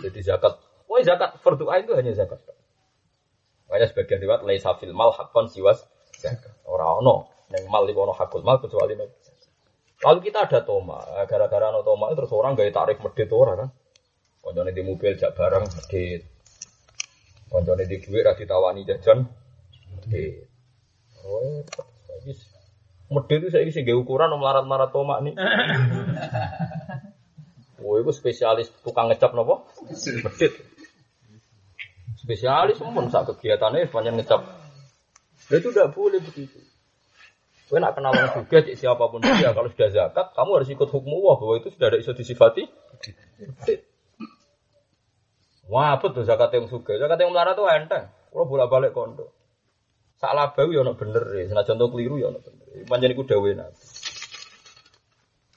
Jadi 0.00 0.20
zakat, 0.24 0.56
wah 0.88 1.00
zakat 1.04 1.36
fardu 1.44 1.68
ain 1.68 1.84
itu 1.84 1.92
hanya 1.92 2.16
zakat. 2.16 2.40
Makanya 3.66 3.86
sebagian 3.90 4.22
riwayat 4.22 4.42
laisa 4.46 4.78
fil 4.78 4.94
mal 4.94 5.10
hakon 5.10 5.50
siwas 5.50 5.82
zakat. 6.14 6.54
Ora 6.66 7.02
ono 7.02 7.46
ning 7.50 7.66
mal 7.66 7.86
iku 7.86 8.06
ono 8.06 8.14
hakul 8.14 8.46
mal 8.46 8.62
kecuali 8.62 8.94
zakat. 8.94 9.26
Lalu 9.96 10.18
kita 10.28 10.44
ada 10.46 10.60
toma, 10.62 11.02
gara-gara 11.26 11.72
ono 11.74 11.82
toma 11.82 12.12
terus 12.14 12.30
orang 12.30 12.54
gaya 12.54 12.70
tarif 12.70 13.02
medit 13.02 13.30
ora 13.34 13.58
kan. 13.58 13.70
Koncone 14.46 14.70
di 14.70 14.82
mobil 14.86 15.18
jak 15.18 15.34
barang 15.34 15.66
medit. 15.66 16.22
Koncone 17.50 17.82
di 17.90 17.96
duit 17.98 18.22
ra 18.22 18.38
ditawani 18.38 18.86
jajan 18.86 19.26
medit. 19.90 20.46
Oh, 21.26 21.66
bagus. 21.66 22.38
Medit 23.10 23.38
itu 23.42 23.48
saya 23.50 23.66
sing 23.74 23.82
ukuran 23.90 24.30
melarat-melarat 24.38 24.94
tomak 24.94 25.18
nih. 25.26 25.34
Oh, 27.86 28.02
itu 28.02 28.10
spesialis 28.10 28.66
tukang 28.82 29.06
ngecap 29.06 29.30
nopo? 29.30 29.70
Medit. 30.26 30.58
Spesialis 32.26 32.82
pun 32.82 33.06
sak 33.06 33.30
kegiatannya 33.30 33.86
sepanjang 33.86 34.18
ngecap. 34.18 34.42
Nah, 35.46 35.56
itu 35.62 35.70
tidak 35.70 35.94
boleh 35.94 36.18
begitu. 36.18 36.58
Kau 37.66 37.78
nak 37.82 37.94
kenal 37.98 38.14
orang 38.14 38.30
juga 38.46 38.62
cik 38.62 38.78
siapa 38.78 39.10
pun 39.10 39.22
dia 39.22 39.50
kalau 39.56 39.66
sudah 39.70 39.90
zakat 39.90 40.26
kamu 40.38 40.50
harus 40.58 40.70
ikut 40.70 40.86
hukum 40.86 41.18
Allah 41.22 41.34
bahwa 41.38 41.54
itu 41.58 41.68
sudah 41.74 41.86
ada 41.90 41.98
iso 41.98 42.14
disifati. 42.14 42.66
Wah, 45.66 45.98
betul 45.98 46.22
zakat 46.26 46.50
yang 46.54 46.66
suka. 46.70 46.98
Zakat 46.98 47.18
yang 47.18 47.30
melarat 47.34 47.58
tuh 47.58 47.66
enteng. 47.66 48.10
Kalau 48.10 48.46
bolak 48.46 48.70
balik 48.70 48.90
kondo. 48.94 49.34
Salah 50.18 50.54
bau 50.54 50.70
ya 50.70 50.82
bener 50.82 51.22
ya. 51.30 51.50
Senajan 51.50 51.78
contoh 51.78 51.94
keliru 51.94 52.22
ya 52.22 52.30
bener. 52.34 52.86
Panjang 52.86 53.14
iku 53.14 53.22
dawe 53.26 53.50
nabi. 53.54 53.78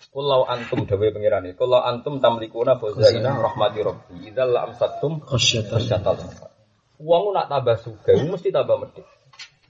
Kulau 0.09 0.41
antum 0.49 0.89
dawe 0.89 1.07
pengiran 1.13 1.45
ini. 1.45 1.53
Kulau 1.53 1.82
antum 1.82 2.17
tamlikuna 2.17 2.82
fazaina 2.82 3.38
rahmati 3.38 3.80
rabbi. 3.86 4.34
Idzal 4.34 4.49
la 4.49 4.65
amsatum 4.65 5.22
khasyatal. 5.22 6.17
Uang 6.99 7.31
nak 7.31 7.47
tambah 7.47 7.79
suga, 7.79 8.11
mesti 8.11 8.51
tambah 8.51 8.75
medit. 8.75 9.07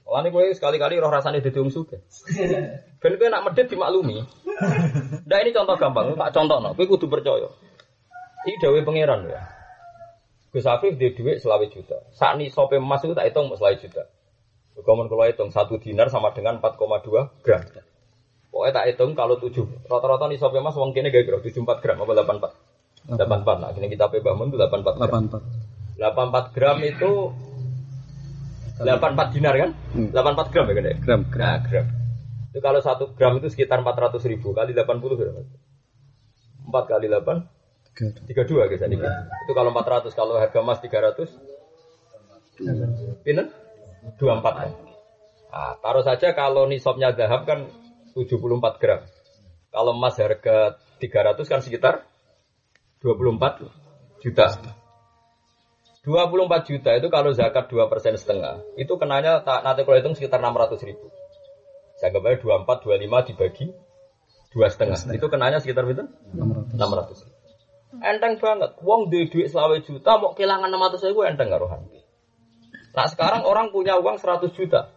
Mulane 0.02 0.34
kowe 0.34 0.42
sekali-kali 0.50 0.98
roh 0.98 1.06
rasane 1.06 1.38
dadi 1.38 1.62
wong 1.62 1.70
suga. 1.70 2.02
Ben 2.98 3.14
kowe 3.14 3.28
nak 3.30 3.46
medit 3.46 3.70
dimaklumi. 3.70 4.18
Nah 5.30 5.38
ini 5.38 5.54
contoh 5.54 5.78
gampang, 5.78 6.18
tak 6.18 6.34
contohno. 6.34 6.74
Kowe 6.74 6.86
kudu 6.90 7.06
percaya. 7.06 7.46
Iki 8.42 8.58
dawe 8.58 8.78
pangeran 8.82 9.30
ya. 9.30 9.40
Gus 10.50 10.66
Afif 10.66 10.98
dia 10.98 11.14
duit 11.14 11.38
selawe 11.38 11.62
juta. 11.70 12.02
Saat 12.10 12.42
ini 12.42 12.50
sope 12.50 12.82
emas 12.82 13.06
itu 13.06 13.14
tak 13.14 13.30
hitung 13.30 13.54
selawe 13.54 13.78
juta. 13.78 14.10
Komen 14.80 15.06
kalau 15.06 15.28
hitung 15.28 15.54
satu 15.54 15.78
dinar 15.78 16.10
sama 16.10 16.34
dengan 16.34 16.58
4,2 16.58 17.46
gram. 17.46 17.62
Pokoknya 18.50 18.72
tak 18.74 18.86
hitung 18.90 19.14
kalau 19.14 19.38
tujuh 19.38 19.62
rata-rata 19.86 20.26
nih 20.26 20.40
sope 20.42 20.58
emas 20.58 20.74
uang 20.74 20.90
kini 20.90 21.14
gak 21.14 21.22
gram 21.22 21.38
tujuh 21.38 21.62
empat 21.62 21.78
gram 21.78 22.02
apa 22.02 22.10
delapan 22.18 22.36
empat 22.42 22.52
delapan 23.06 23.38
empat. 23.46 23.56
Nah 23.62 23.70
kini 23.70 23.86
kita 23.86 24.10
pe 24.10 24.18
bangun 24.18 24.50
itu 24.50 24.58
delapan 24.58 24.82
empat 24.82 24.94
gram. 24.98 25.30
84. 25.30 25.79
Delapan 26.00 26.32
empat 26.32 26.46
gram 26.56 26.80
itu 26.80 27.12
delapan 28.80 29.10
empat 29.12 29.28
dinar 29.36 29.54
kan? 29.60 29.70
Hmm. 29.92 30.08
Delapan 30.08 30.32
empat 30.32 30.48
gram 30.48 30.64
ya 30.64 30.74
kan? 30.74 30.84
Gram, 31.04 31.20
gram. 31.28 31.44
Nah, 31.44 31.58
gram. 31.60 31.86
Itu 32.50 32.58
kalau 32.64 32.80
satu 32.80 33.12
gram 33.12 33.36
itu 33.36 33.52
sekitar 33.52 33.84
empat 33.84 33.96
ratus 34.00 34.24
ribu 34.24 34.56
kali 34.56 34.72
delapan 34.72 34.96
puluh 35.04 35.20
berapa? 35.20 35.44
Empat 36.64 36.84
kali 36.88 37.12
delapan 37.12 37.44
Tiga. 38.00 38.46
32 38.48 38.70
guys 38.70 38.82
ini. 38.86 38.96
Itu 39.44 39.52
kalau 39.52 39.74
400, 39.76 40.14
kalau 40.16 40.40
harga 40.40 40.62
emas 40.62 40.80
300 40.80 41.26
Pinten? 43.26 43.52
24 44.16 44.40
kan. 44.44 44.70
Nah, 45.50 45.74
taruh 45.82 46.04
saja 46.04 46.32
kalau 46.32 46.64
nisabnya 46.64 47.12
zahab 47.12 47.44
kan 47.44 47.68
74 48.16 48.80
gram. 48.80 49.00
Kalau 49.68 49.92
emas 49.92 50.16
harga 50.16 50.80
300 51.00 51.44
kan 51.44 51.60
sekitar 51.60 51.94
24 53.04 53.68
juta. 54.24 54.46
24 56.00 56.64
juta 56.64 56.90
itu 56.96 57.08
kalau 57.12 57.30
zakat 57.36 57.68
2 57.68 57.92
persen 57.92 58.16
setengah, 58.16 58.64
itu 58.80 58.92
kenanya 58.96 59.44
tak 59.44 59.60
nanti 59.60 59.84
kalau 59.84 60.00
hitung 60.00 60.16
sekitar 60.16 60.40
600 60.40 60.80
ribu. 60.88 61.12
Saya 62.00 62.16
anggap 62.16 62.32
aja 62.32 62.64
24, 62.64 62.88
25 62.88 63.28
dibagi 63.28 63.66
dua 64.56 64.66
setengah. 64.72 64.96
Itu 65.12 65.28
kenanya 65.28 65.60
sekitar 65.60 65.84
itu 65.84 66.08
600. 66.32 66.72
600 66.72 67.28
ribu. 67.28 67.36
Enteng 68.00 68.40
banget. 68.40 68.70
Wong 68.80 69.12
duit 69.12 69.28
duit 69.28 69.52
selawe 69.52 69.76
juta 69.84 70.16
mau 70.16 70.32
kehilangan 70.32 70.72
600 70.72 71.10
ribu 71.12 71.20
enteng 71.28 71.52
gak 71.52 71.60
rohan. 71.60 71.84
Nah 72.96 73.06
sekarang 73.12 73.44
orang 73.44 73.68
punya 73.68 74.00
uang 74.00 74.16
100 74.16 74.56
juta. 74.56 74.96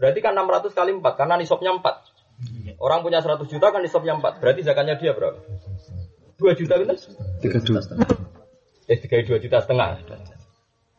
Berarti 0.00 0.18
kan 0.24 0.32
600 0.32 0.72
kali 0.72 0.96
4 0.96 1.04
karena 1.20 1.34
nisabnya 1.36 1.76
4. 1.76 2.80
Orang 2.80 3.04
punya 3.04 3.20
100 3.20 3.44
juta 3.52 3.68
kan 3.68 3.84
nisabnya 3.84 4.16
4. 4.16 4.40
Berarti 4.40 4.60
zakatnya 4.64 4.96
dia 4.96 5.12
berapa? 5.12 5.36
2 6.40 6.58
juta 6.58 6.74
bener? 6.80 6.96
Tiga 7.44 7.60
dua. 7.60 7.84
Eh 8.90 8.98
3 8.98 9.26
2 9.26 9.44
juta 9.44 9.58
setengah. 9.62 10.02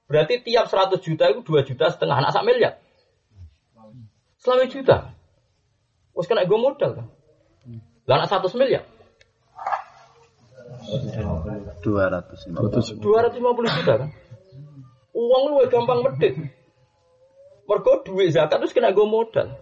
Berarti 0.07 0.43
tiap 0.43 0.67
100 0.67 0.99
juta 0.99 1.25
itu 1.31 1.41
2 1.41 1.69
juta 1.69 1.85
setengah. 1.91 2.15
Anak 2.19 2.31
sak 2.31 2.45
miliar. 2.45 2.79
Selawe 4.39 4.67
juta. 4.67 5.15
Wes 6.13 6.27
kena 6.27 6.45
gue 6.45 6.59
modal 6.59 6.91
kan. 6.99 7.07
Lah 8.05 8.15
anak 8.21 8.29
100 8.29 8.59
miliar. 8.59 8.83
Dua 11.79 12.11
ratus. 12.11 12.51
250 12.51 13.77
juta 13.79 13.93
kan. 14.03 14.09
Uang 15.13 15.43
lu 15.49 15.63
gampang 15.71 16.03
medit. 16.03 16.35
Mergo 17.63 18.03
duit 18.03 18.35
zakat 18.35 18.59
terus 18.59 18.75
kena 18.75 18.91
gue 18.91 19.07
modal. 19.07 19.55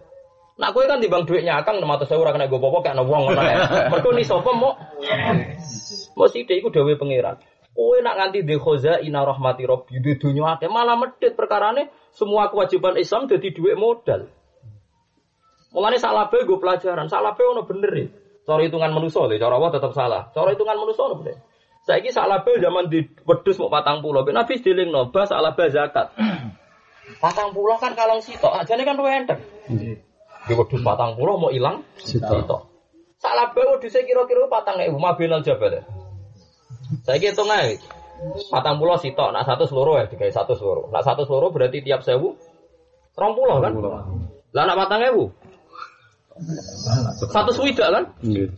Nah, 0.52 0.68
gue 0.68 0.84
kan 0.84 1.00
timbang 1.00 1.24
duitnya 1.24 1.62
akang 1.62 1.80
600 1.80 2.10
saya 2.10 2.20
ora 2.20 2.34
kena 2.34 2.50
gue 2.50 2.60
popok 2.60 2.82
kayak 2.84 3.00
uang 3.00 3.22
ngono. 3.30 3.40
Mergo 3.88 4.10
ni 4.12 4.26
sapa 4.26 4.50
mau 4.52 4.74
mau 6.18 6.26
sithik 6.28 6.60
iku 6.60 6.68
dawuhe 6.74 6.98
pangeran. 6.98 7.38
Kowe 7.72 7.96
nak 8.04 8.14
nganti 8.20 8.44
de 8.44 8.56
khoza 8.60 9.00
ina 9.00 9.24
rahmati 9.24 9.64
rabbi 9.64 9.96
di 9.96 10.20
dunya 10.20 10.44
akeh 10.44 10.68
malah 10.68 10.92
medit 11.00 11.32
perkarane 11.32 11.88
semua 12.12 12.52
kewajiban 12.52 13.00
Islam 13.00 13.24
jadi 13.24 13.48
duit 13.48 13.80
modal. 13.80 14.28
Mulane 15.72 15.96
salah 15.96 16.28
bae 16.28 16.44
gue 16.44 16.60
pelajaran, 16.60 17.08
salah 17.08 17.32
bae 17.32 17.48
ono 17.48 17.64
bener 17.64 17.92
e. 17.96 18.04
Cara 18.44 18.60
hitungan 18.60 18.92
manusia 18.92 19.24
lho, 19.24 19.40
cara 19.40 19.56
Allah 19.56 19.72
tetap 19.72 19.96
salah. 19.96 20.28
Cara 20.36 20.52
hitungan 20.52 20.76
manusia 20.76 21.00
ono 21.08 21.16
bener. 21.24 21.40
Saiki 21.88 22.12
salah 22.12 22.44
bae 22.44 22.60
zaman 22.60 22.92
di 22.92 23.08
wedhus 23.24 23.56
mau 23.56 23.72
patang 23.72 24.04
pulau. 24.04 24.20
Nabi 24.28 24.60
dilingno 24.60 25.08
bas 25.08 25.32
salah 25.32 25.56
bae 25.56 25.72
zakat. 25.72 26.12
Patang 27.18 27.50
pulau 27.50 27.76
kan 27.82 27.98
kalong 27.98 28.22
sitok, 28.22 28.62
ajane 28.62 28.86
kan 28.86 28.94
luwih 28.94 29.10
enteng. 29.10 29.42
Di 30.46 30.52
wedhus 30.54 30.80
patang 30.86 31.18
pulau 31.18 31.34
mau 31.34 31.50
ilang 31.50 31.82
Sitok. 31.98 32.46
sitok. 32.46 32.62
laba 33.26 33.60
wedhus 33.74 33.94
kira-kira 33.94 34.46
4000 34.46 34.94
mabinal 34.96 35.42
jabal. 35.42 35.82
Saiki 37.06 37.32
hitung 37.32 37.48
ae. 37.48 37.80
Patang 38.52 38.78
pulau 38.78 38.94
sitok, 39.02 39.34
nak 39.34 39.48
satu 39.48 39.66
seluruh 39.66 39.98
ya, 39.98 40.04
dikai 40.06 40.30
satu 40.30 40.54
seluruh. 40.54 40.86
Nak 40.94 41.02
satu 41.02 41.26
seluruh 41.26 41.50
berarti 41.50 41.82
tiap 41.82 42.06
sewu, 42.06 42.38
rong 43.18 43.34
pulau 43.34 43.58
kan? 43.58 43.74
Lah 44.54 44.62
nak 44.62 44.78
patang 44.78 45.02
ewu, 45.10 45.26
satu 47.34 47.50
swidak 47.50 47.88
kan? 47.90 48.04
Nggih. 48.22 48.50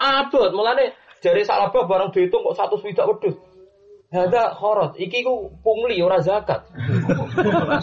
Abot, 0.00 0.50
mulane 0.52 0.92
jari 1.20 1.44
salabah 1.44 1.84
barang 1.84 2.10
dihitung 2.12 2.44
kok 2.44 2.56
satu 2.56 2.76
swidak 2.80 3.04
wedhus. 3.08 3.36
Hada 4.10 4.58
khorot, 4.58 4.98
iki 4.98 5.22
ku 5.22 5.54
pungli 5.62 6.02
ora 6.02 6.18
zakat. 6.18 6.66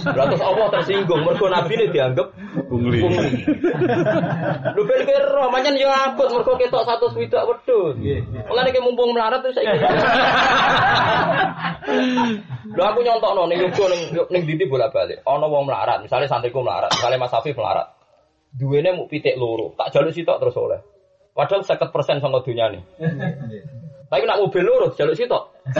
Terus 0.03 0.43
Allah 0.43 0.67
tersinggung, 0.75 1.23
mergo 1.23 1.47
nabi 1.47 1.79
ini 1.79 1.87
dianggap 1.87 2.35
Pungli. 2.67 2.99
pungli. 2.99 3.47
Lu 4.75 4.81
ben 4.83 5.07
kowe 5.07 5.19
ro, 5.23 5.47
pancen 5.55 5.79
yo 5.79 5.87
abot 5.87 6.27
mergo 6.27 6.59
ketok 6.59 6.83
satu 6.83 7.07
swidak 7.15 7.47
wedhus. 7.47 7.95
Mulane 8.43 8.75
ki 8.75 8.83
mumpung 8.83 9.15
melarat 9.15 9.39
terus 9.39 9.55
saiki. 9.55 9.79
Lho 12.75 12.83
aku 12.83 12.99
nyontokno 13.07 13.47
ning 13.47 13.63
yoga 13.63 13.87
ning 13.87 14.01
ning 14.27 14.41
ndi 14.43 14.67
bolak-balik. 14.67 15.23
Ana 15.23 15.47
wong 15.47 15.63
melarat, 15.63 16.03
misalnya 16.03 16.27
santriku 16.27 16.59
melarat, 16.59 16.91
misalnya 16.91 17.23
Mas 17.23 17.31
Afif 17.31 17.55
melarat. 17.55 17.87
Duwene 18.51 18.91
mu 18.99 19.07
pitik 19.07 19.39
loro, 19.39 19.79
tak 19.79 19.95
jaluk 19.95 20.11
sitok 20.11 20.43
terus 20.43 20.59
oleh. 20.59 20.83
Padahal 21.31 21.63
50% 21.63 22.19
sama 22.19 22.43
dunyane. 22.43 22.83
Tapi 24.07 24.23
nak 24.23 24.39
mobil 24.39 24.63
loro 24.63 24.87
jaluk 24.95 25.15
sitok. 25.19 25.43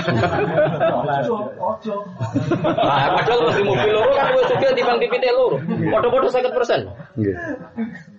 Nah, 2.67 3.07
padahal 3.15 3.39
mesti 3.47 3.63
mobil 3.63 3.91
loro 3.95 4.11
kan 4.11 4.35
gue 4.35 4.43
juga 4.51 4.67
timbang 4.75 4.99
pitik 4.99 5.31
loro. 5.31 5.57
Padha-padha 5.63 6.27
50%. 6.51 7.19
Nggih. 7.23 7.35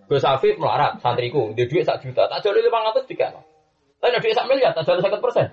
Gus 0.09 0.25
Afif 0.25 0.57
melarat 0.57 0.97
santriku, 1.05 1.53
dia 1.53 1.69
duit 1.69 1.85
sak 1.85 2.01
juta, 2.01 2.25
tak 2.33 2.41
jaluk 2.41 2.65
500 2.65 3.05
tiga. 3.05 3.29
Tapi 3.99 4.15
ada 4.15 4.31
sak 4.31 4.47
miliar, 4.47 4.71
tak 4.79 4.87
jaluk 4.87 5.11
50 5.11 5.27
persen. 5.27 5.47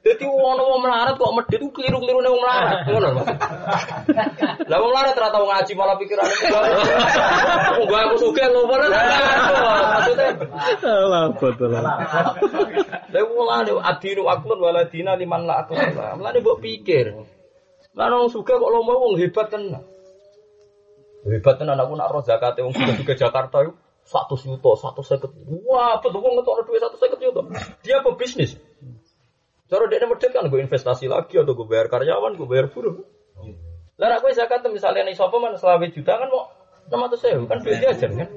Jadi 0.00 0.24
wong 0.24 0.56
wong 0.56 0.80
melarat 0.80 1.12
kok 1.20 1.28
medit 1.36 1.60
itu 1.60 1.68
keliru-keliru 1.76 2.24
nih 2.24 2.32
wong 2.32 2.40
melarat, 2.40 2.78
ngono 2.88 3.08
Mas. 3.20 3.28
Lah 4.64 4.76
wong 4.80 4.90
melarat 4.96 5.12
ora 5.12 5.28
tau 5.28 5.44
ngaji 5.44 5.72
malah 5.76 5.96
pikirane 6.00 6.34
enggak 7.84 8.00
aku 8.08 8.16
suka 8.16 8.48
lho 8.48 8.64
bener. 8.64 8.90
Maksudnya 8.96 10.28
Alah, 10.88 11.24
betul. 11.36 11.68
Lah 11.76 13.20
wong 13.20 13.46
lane 13.52 13.72
adinu 13.76 14.24
aklun 14.24 14.56
waladina 14.56 15.20
liman 15.20 15.44
la 15.44 15.68
akal. 15.68 15.76
Mulane 16.16 16.40
mbok 16.40 16.64
pikir. 16.64 17.12
Lah 17.92 18.08
wong 18.08 18.32
suka 18.32 18.56
kok 18.56 18.72
lomba 18.72 18.96
wong 18.96 19.20
hebat 19.20 19.52
tenan. 19.52 19.84
Hebat 21.28 21.60
tenan 21.60 21.76
aku 21.76 21.92
nak 21.92 22.08
roh 22.08 22.24
zakate 22.24 22.64
wong 22.64 22.72
suka 22.72 22.96
juga 22.96 23.14
Jakarta 23.20 23.68
itu 23.68 23.76
satu 24.06 24.38
juta, 24.38 24.70
satu 24.78 25.02
seket. 25.02 25.34
Wah, 25.66 25.98
betul 25.98 26.22
wong 26.22 26.38
ngetokno 26.38 26.62
duit 26.62 26.78
satu 26.78 26.96
seket 26.96 27.18
juta. 27.18 27.42
Dia 27.82 28.00
pebisnis. 28.06 28.54
Cara 29.66 29.90
dia 29.90 30.06
medit 30.06 30.30
kan 30.30 30.46
gue 30.46 30.62
investasi 30.62 31.10
lagi 31.10 31.34
atau 31.42 31.58
gue 31.58 31.66
bayar 31.66 31.90
karyawan, 31.90 32.38
gue 32.38 32.46
bayar 32.46 32.70
buruh. 32.70 33.02
Lah 33.98 34.22
kowe 34.22 34.30
zakat 34.30 34.62
misalnya 34.70 35.08
nih 35.08 35.18
sapa 35.18 35.34
man 35.42 35.58
selawe 35.58 35.82
juta 35.90 36.20
kan 36.20 36.28
mau 36.30 36.46
600 36.86 37.18
sewu 37.18 37.44
kan 37.50 37.58
duit 37.64 37.82
jajan 37.82 38.12
kan. 38.14 38.28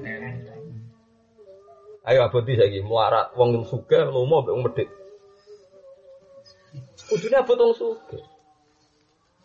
Ayo 2.02 2.26
aboti 2.26 2.58
saiki 2.58 2.82
melarat 2.82 3.30
wong 3.38 3.62
sugih 3.68 4.10
lomo 4.10 4.42
mbek 4.42 4.52
wong 4.56 4.62
medhit. 4.66 4.88
Kudune 7.06 7.36
abot 7.38 7.60
wong 7.60 7.72
sugih. 7.78 8.24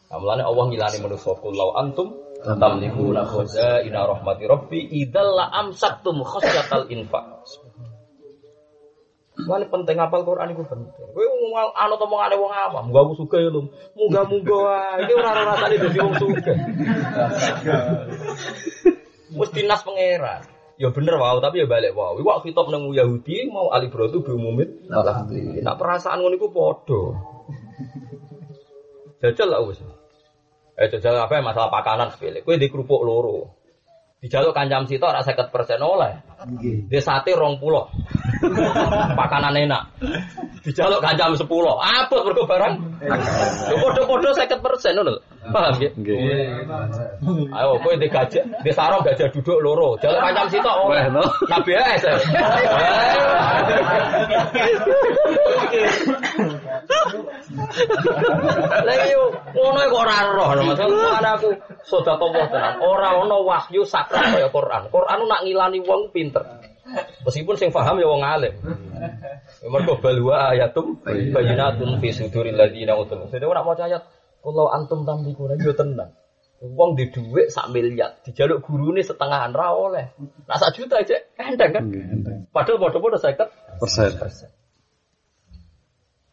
Amlane 0.10 0.42
Allah 0.42 0.66
ngilani 0.74 0.98
manusa 1.06 1.38
kullau 1.38 1.78
antum 1.78 2.25
tamlikuna 2.54 3.26
khazaina 3.26 4.06
rahmati 4.06 4.46
rabbi 4.46 4.80
idzal 5.02 5.34
la 5.34 5.50
amsaktum 5.66 6.22
khasyatal 6.22 6.86
infaq. 6.94 7.26
Mana 9.36 9.68
penting 9.68 10.00
apal 10.00 10.24
Quran 10.24 10.56
itu 10.56 10.64
penting. 10.64 11.08
Kowe 11.12 11.20
ngomong 11.28 11.76
anut 11.76 12.00
omongane 12.00 12.40
wong 12.40 12.54
awam, 12.56 12.88
muga 12.88 13.04
aku 13.04 13.14
suka 13.20 13.36
ya 13.44 13.52
lho. 13.52 13.68
Muga-muga 13.92 14.56
wae 14.56 15.04
iki 15.04 15.12
ora 15.12 15.30
ora 15.36 15.44
rasane 15.52 15.76
dadi 15.76 16.00
wong 16.00 16.16
suka. 16.16 16.54
Mesti 19.36 19.60
nas 19.68 19.84
pangeran. 19.84 20.48
Ya 20.80 20.88
bener 20.92 21.20
wow, 21.20 21.44
tapi 21.44 21.64
ya 21.64 21.68
balik 21.68 21.92
wow. 21.96 22.16
Iku 22.16 22.32
kitab 22.48 22.72
nang 22.72 22.88
Yahudi 22.96 23.52
mau 23.52 23.76
ali 23.76 23.92
brotu 23.92 24.24
bi 24.24 24.32
umumit. 24.32 24.88
Nah 24.88 25.76
perasaan 25.76 26.24
ngono 26.24 26.36
iku 26.40 26.48
padha. 26.56 27.02
Jajal 29.20 29.48
lah 29.52 29.60
wis. 29.68 29.84
Eh 30.76 30.92
jajal 30.92 31.16
apa 31.16 31.40
ya 31.40 31.44
masalah 31.44 31.72
pakanan 31.72 32.12
sepele. 32.12 32.44
Kowe 32.44 32.60
di 32.60 32.68
kerupuk 32.68 33.08
loro. 33.08 33.64
Dijaluk 34.20 34.58
kancam 34.58 34.90
sitok 34.90 35.14
ora 35.14 35.22
50% 35.22 35.54
oleh. 35.86 36.18
Dia 36.90 36.98
sate 36.98 37.38
rong 37.38 37.62
pulau. 37.62 37.86
Pakanan 39.16 39.54
enak. 39.54 39.86
Dijaluk 40.66 40.98
kancam 41.00 41.38
sepuluh. 41.38 41.78
Apa 41.80 42.26
mergo 42.26 42.44
barang? 42.44 42.74
Padha-padha 43.06 44.34
50% 44.34 44.98
ngono 44.98 45.14
lho. 45.16 45.22
Paham 45.46 45.78
ya? 45.78 45.94
Ayo 47.54 47.78
kowe 47.80 47.96
di 48.02 48.10
gajah, 48.10 48.42
di 48.66 48.72
sarong 48.74 49.06
gajah 49.06 49.30
duduk 49.30 49.62
loro. 49.62 49.94
Jaluk 50.02 50.18
kancam 50.20 50.50
sitok 50.50 50.90
oleh. 50.90 51.06
Nabi 51.46 51.72
AS. 51.78 52.04
ya. 56.76 56.80
Lagi 58.84 59.16
yo 59.16 59.24
ngono 59.56 59.80
kok 59.88 60.02
ora 60.04 60.18
roh 60.28 60.50
masalah 60.66 61.34
aku 61.40 61.50
sedekah 61.88 62.48
tenan. 62.52 62.74
Ora 62.84 63.16
ono 63.16 63.48
wahyu 63.48 63.88
sakral 63.88 64.36
kaya 64.36 64.52
Quran. 64.52 64.92
Quran 64.92 65.20
nak 65.26 65.42
ngilani 65.48 65.80
wong 65.84 66.12
pinter. 66.12 66.44
Meskipun 67.26 67.56
sing 67.58 67.70
paham 67.74 67.98
ya 67.98 68.08
wong 68.08 68.22
alim. 68.22 68.54
Mergo 69.66 69.98
balwa 69.98 70.54
ayatum 70.54 71.02
bayyinatun 71.06 71.98
fi 71.98 72.10
suduril 72.14 72.54
ladina 72.54 72.94
utul. 72.94 73.26
Jadi 73.32 73.46
ora 73.48 73.66
maca 73.66 73.90
ayat 73.90 74.06
kalau 74.46 74.70
antum 74.70 75.08
tamlikuna 75.08 75.58
yo 75.58 75.74
tenang. 75.74 76.14
Wong 76.66 76.98
di 76.98 77.12
dhuwit 77.12 77.52
sak 77.52 77.70
miliar, 77.70 78.24
dijaluk 78.24 78.64
gurune 78.64 79.04
setengahan 79.04 79.52
ra 79.52 79.76
oleh. 79.76 80.16
Nah 80.48 80.58
sak 80.58 80.74
juta 80.74 81.04
aja 81.04 81.20
endang 81.36 81.72
kan. 81.76 81.84
Enteng. 81.92 82.48
Padahal 82.50 82.80
padha-padha 82.80 83.20
50 83.20 83.82
Persen. 83.82 84.50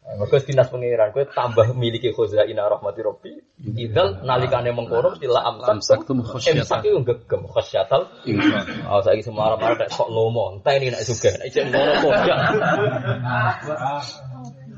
Mereka 0.03 0.43
dinas 0.43 0.67
pengiran, 0.67 1.15
kue 1.15 1.23
tambah 1.31 1.71
miliki 1.79 2.11
khuzaina 2.11 2.67
rahmati 2.67 2.99
rabbi. 3.01 3.31
Idal 3.63 4.19
nalikane 4.27 4.75
mengkono 4.75 5.15
sila 5.15 5.47
amsak. 5.47 5.79
Amsaktum 5.79 6.19
khasyatan. 6.27 6.59
Imsak 6.59 6.83
itu 6.83 6.99
gegem 7.07 7.41
khasyatal. 7.47 8.11
Infak. 8.27 8.67
Oh 8.91 8.99
saiki 8.99 9.23
semua 9.23 9.55
marah 9.55 9.79
nek 9.79 9.87
sok 9.95 10.11
lomo, 10.11 10.59
entah 10.59 10.75
ini 10.75 10.91
nek 10.91 11.07
juga, 11.07 11.31
nek 11.39 11.47
cek 11.47 11.65
ngono 11.71 11.93
kodak. 12.03 12.39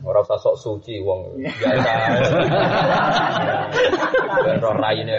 Ora 0.06 0.22
usah 0.22 0.38
sok 0.38 0.56
suci 0.62 1.02
wong 1.02 1.42
biasa. 1.42 1.70
Ben 4.46 4.62
roh 4.62 4.78
raine. 4.78 5.18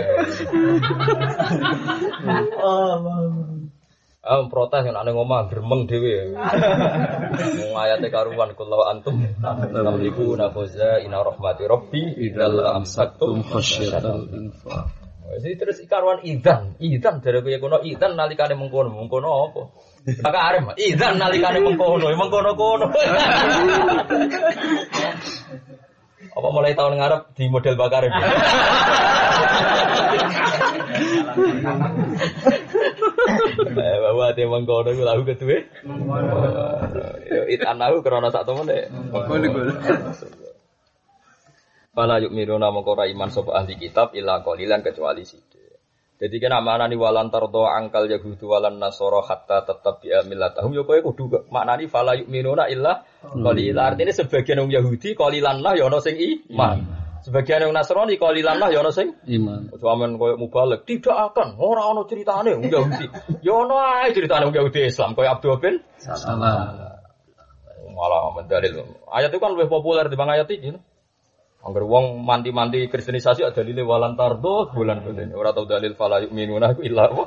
Ah 4.27 4.43
protes 4.51 4.83
yang 4.83 4.99
aneh 4.99 5.15
ngomong 5.15 5.47
geremeng. 5.47 5.87
Wong 5.87 7.73
ayate 7.79 8.11
karuan 8.11 8.59
kullu 8.59 8.83
antum 8.83 9.23
tamliku 9.39 10.35
nafuza 10.35 10.99
ina 10.99 11.23
rahmati 11.23 11.63
rabbi 11.63 12.27
idal 12.27 12.59
amsaktum 12.75 13.47
khasyatal. 13.47 14.27
Jadi 15.27 15.55
terus 15.55 15.79
karuan 15.87 16.27
idan, 16.27 16.75
idan 16.83 17.23
dari 17.23 17.39
kaya 17.43 17.63
kono 17.63 17.83
idan 17.87 18.19
nalikane 18.19 18.59
mengkono, 18.59 18.91
mengkono 18.95 19.51
apa? 19.51 19.63
Kakak 20.07 20.43
arem, 20.55 20.71
idan 20.75 21.19
nalikane 21.19 21.63
mengkono, 21.63 22.11
ya 22.11 22.19
mengkono 22.19 22.51
kono. 22.59 22.87
Apa 26.37 26.49
mulai 26.51 26.75
tahun 26.79 26.99
ngarep 26.99 27.35
di 27.35 27.45
model 27.51 27.75
bakar 27.75 28.07
ini? 28.07 28.23
Eh, 33.77 33.97
bahwa 34.01 34.33
dia 34.33 34.49
mengkono 34.49 34.91
itu 34.93 35.05
lagu 35.05 35.23
kedua. 35.25 35.59
Yo 37.27 37.43
it 37.51 37.63
anahu 37.63 38.01
karena 38.01 38.33
sak 38.33 38.49
temen 38.49 38.69
deh. 38.69 38.89
Fala 41.97 42.21
yuk 42.21 42.33
miruna 42.33 42.69
mengkora 42.69 43.09
iman 43.09 43.33
sopa 43.33 43.57
ahli 43.57 43.81
kitab 43.81 44.13
illa 44.13 44.45
qalilan 44.45 44.85
kecuali 44.85 45.25
sithik. 45.25 45.65
Jadi 46.17 46.37
kena 46.41 46.65
mana 46.65 46.89
nih 46.89 46.97
walan 46.97 47.29
tardo 47.29 47.69
angkal 47.69 48.09
yahudu 48.09 48.49
walan 48.49 48.81
nasoro 48.81 49.21
hatta 49.21 49.69
tetap 49.69 50.01
bi 50.01 50.09
millatahum 50.25 50.73
yo 50.73 50.89
kowe 50.89 50.97
kudu 50.97 51.45
maknani 51.53 51.93
fala 51.93 52.17
yuk 52.17 52.29
miruna 52.33 52.69
illa 52.73 53.05
qalilan. 53.21 53.97
Artinya 53.97 54.13
sebagian 54.17 54.65
orang 54.65 54.73
Yahudi 54.81 55.13
qalilan 55.13 55.61
lah 55.61 55.77
ya 55.77 55.89
ono 55.89 56.01
sing 56.01 56.17
iman. 56.17 56.96
Sebagian 57.27 57.67
orang 57.67 57.83
Nasrani 57.83 58.15
qalilan 58.23 58.63
lah 58.63 58.71
ya 58.71 58.87
ono 58.87 58.95
sing 58.95 59.11
Iman. 59.27 59.75
Cuman 59.75 60.15
koyo 60.15 60.39
mubalek 60.39 60.87
tidak 60.87 61.35
akan 61.35 61.59
ora 61.59 61.91
ono 61.91 62.07
ceritane 62.07 62.55
wong 62.55 62.71
Yahudi. 62.71 63.07
Ya 63.43 63.59
ono 63.59 63.83
ae 63.83 64.15
ceritane 64.15 64.47
wong 64.47 64.55
Yahudi 64.55 64.87
Islam 64.87 65.19
koyo 65.19 65.35
Abdul 65.35 65.59
bin 65.59 65.83
Salah. 65.99 66.87
malah 67.97 68.31
mendalil. 68.31 68.85
Ayat 69.11 69.33
itu 69.35 69.41
kan 69.43 69.57
lebih 69.57 69.73
populer 69.73 70.07
dibanding 70.07 70.37
ayat 70.39 70.49
ini. 70.55 70.79
Angger 71.67 71.83
wong 71.83 72.23
manti-manti 72.23 72.87
kristenisasi 72.87 73.43
ada 73.43 73.59
dalile 73.59 73.83
walan 73.83 74.15
tardo 74.15 74.71
bulan 74.71 75.03
bulan 75.03 75.35
ora 75.35 75.51
tau 75.51 75.67
dalil 75.67 75.99
fala 75.99 76.23
yu'minuna 76.23 76.79
illa 76.79 77.11
wa 77.11 77.27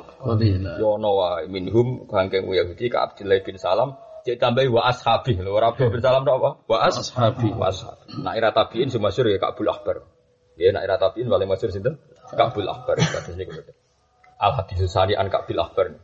yo 0.80 0.96
ono 0.96 1.10
wae 1.12 1.44
minhum 1.44 2.08
kangkeng 2.08 2.48
Yahudi 2.48 2.88
ka 2.88 3.04
Abdullah 3.04 3.36
bin 3.44 3.60
Salam 3.60 4.00
cek 4.26 4.36
tambahi 4.36 4.68
wa 4.68 4.88
ashabi 4.90 5.38
lho 5.38 5.50
ora 5.52 5.72
Abdullah 5.72 5.92
bin 5.92 6.00
Salam 6.02 6.22
tok 6.26 6.36
apa 6.40 6.50
wa 6.68 6.76
as 6.84 6.96
Ashabi. 7.00 7.48
wa 7.52 7.66
ashabi 7.72 8.04
nah 8.20 8.32
ira 8.36 8.50
tabiin 8.52 8.88
sing 8.92 9.00
masyhur 9.00 9.28
ya 9.30 9.38
Ka'bul 9.40 9.68
Akbar 9.68 10.04
ya 10.60 10.70
nak 10.72 10.82
ira 10.84 10.96
tabiin 11.00 11.26
paling 11.28 11.48
masyhur 11.48 11.70
sinten 11.72 11.94
Ka'bul 12.32 12.68
Akbar 12.68 13.00
kados 13.00 13.34
niku 13.36 13.56
al 14.40 14.52
hadis 14.60 14.80
sani 14.88 15.16
an 15.16 15.28
Ka'bul 15.32 15.60
Akbar 15.60 15.96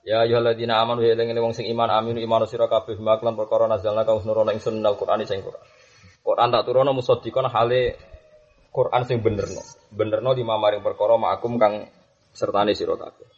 Ya 0.00 0.24
ayyuhalladzina 0.24 0.80
amanu 0.80 1.04
ya 1.04 1.12
eling 1.12 1.36
wong 1.36 1.52
sing 1.52 1.68
iman 1.68 1.92
aminu 1.92 2.24
iman 2.24 2.48
sira 2.48 2.72
kabeh 2.72 2.96
maklan 2.96 3.36
perkara 3.36 3.68
nazalna 3.68 4.08
kang 4.08 4.24
nurono 4.24 4.48
ingsun 4.48 4.80
nal 4.80 4.96
Qur'ani 4.96 5.28
sing 5.28 5.44
Qur'an 5.44 5.60
Quran 6.20 6.48
tak 6.52 6.62
turono 6.68 6.92
musaddiqon 6.92 7.48
hale 7.48 7.96
Quran 8.70 9.02
sing 9.02 9.18
benerno. 9.18 9.62
Benerno 9.90 10.30
di 10.36 10.46
mamaring 10.46 10.84
perkara 10.84 11.18
makum 11.18 11.58
kang 11.58 11.90
sertane 12.30 12.76
sira 12.76 12.94
kabeh. 12.94 13.28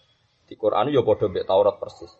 Di 0.44 0.54
Quran 0.58 0.92
ya 0.92 1.00
padha 1.00 1.26
mbek 1.30 1.48
Taurat 1.48 1.80
persis. 1.80 2.12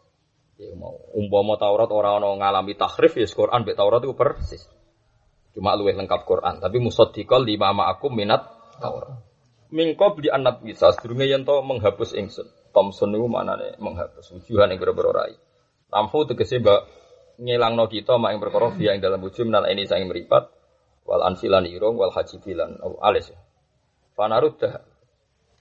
Ya 0.61 0.73
mau 0.77 1.01
umpama 1.17 1.57
Taurat 1.57 1.89
ora 1.89 2.21
ana 2.21 2.29
ngalami 2.37 2.77
tahrif 2.77 3.17
ya 3.17 3.27
Quran 3.29 3.65
mbek 3.65 3.77
Taurat 3.77 4.01
itu 4.05 4.13
persis. 4.13 4.63
Cuma 5.53 5.77
luwih 5.77 5.93
lengkap 5.93 6.25
Quran, 6.25 6.65
tapi 6.65 6.81
musaddiqol 6.81 7.45
lima 7.45 7.77
ma'akum 7.77 8.13
minat 8.13 8.45
Taurat. 8.81 9.21
Mingko 9.73 10.17
beli 10.17 10.29
anak 10.29 10.61
bisa, 10.61 10.93
sedurunge 10.93 11.29
yen 11.29 11.49
to 11.49 11.61
menghapus 11.65 12.13
ingsun. 12.13 12.49
Thompson 12.73 13.13
niku 13.13 13.29
manane 13.29 13.77
menghapus 13.81 14.33
wujuhan 14.37 14.73
ing 14.73 14.81
boro 14.81 15.13
rai. 15.13 15.37
Lampu 15.93 16.25
tegese 16.25 16.61
mbak 16.61 16.89
ngilangno 17.41 17.89
kita 17.89 18.17
mak 18.17 18.33
ing 18.37 18.41
perkara 18.41 18.73
fiya 18.73 18.97
ing 18.97 19.05
dalam 19.05 19.21
wujud 19.21 19.49
menal 19.49 19.69
ini 19.69 19.85
saing 19.85 20.09
meripat 20.09 20.49
wal 21.05 21.21
ansilan 21.21 21.69
irung 21.69 22.01
wal 22.01 22.13
hajibilan 22.13 22.81
oh, 22.81 22.97
alis. 23.05 23.33
Fanaruddah 24.17 24.91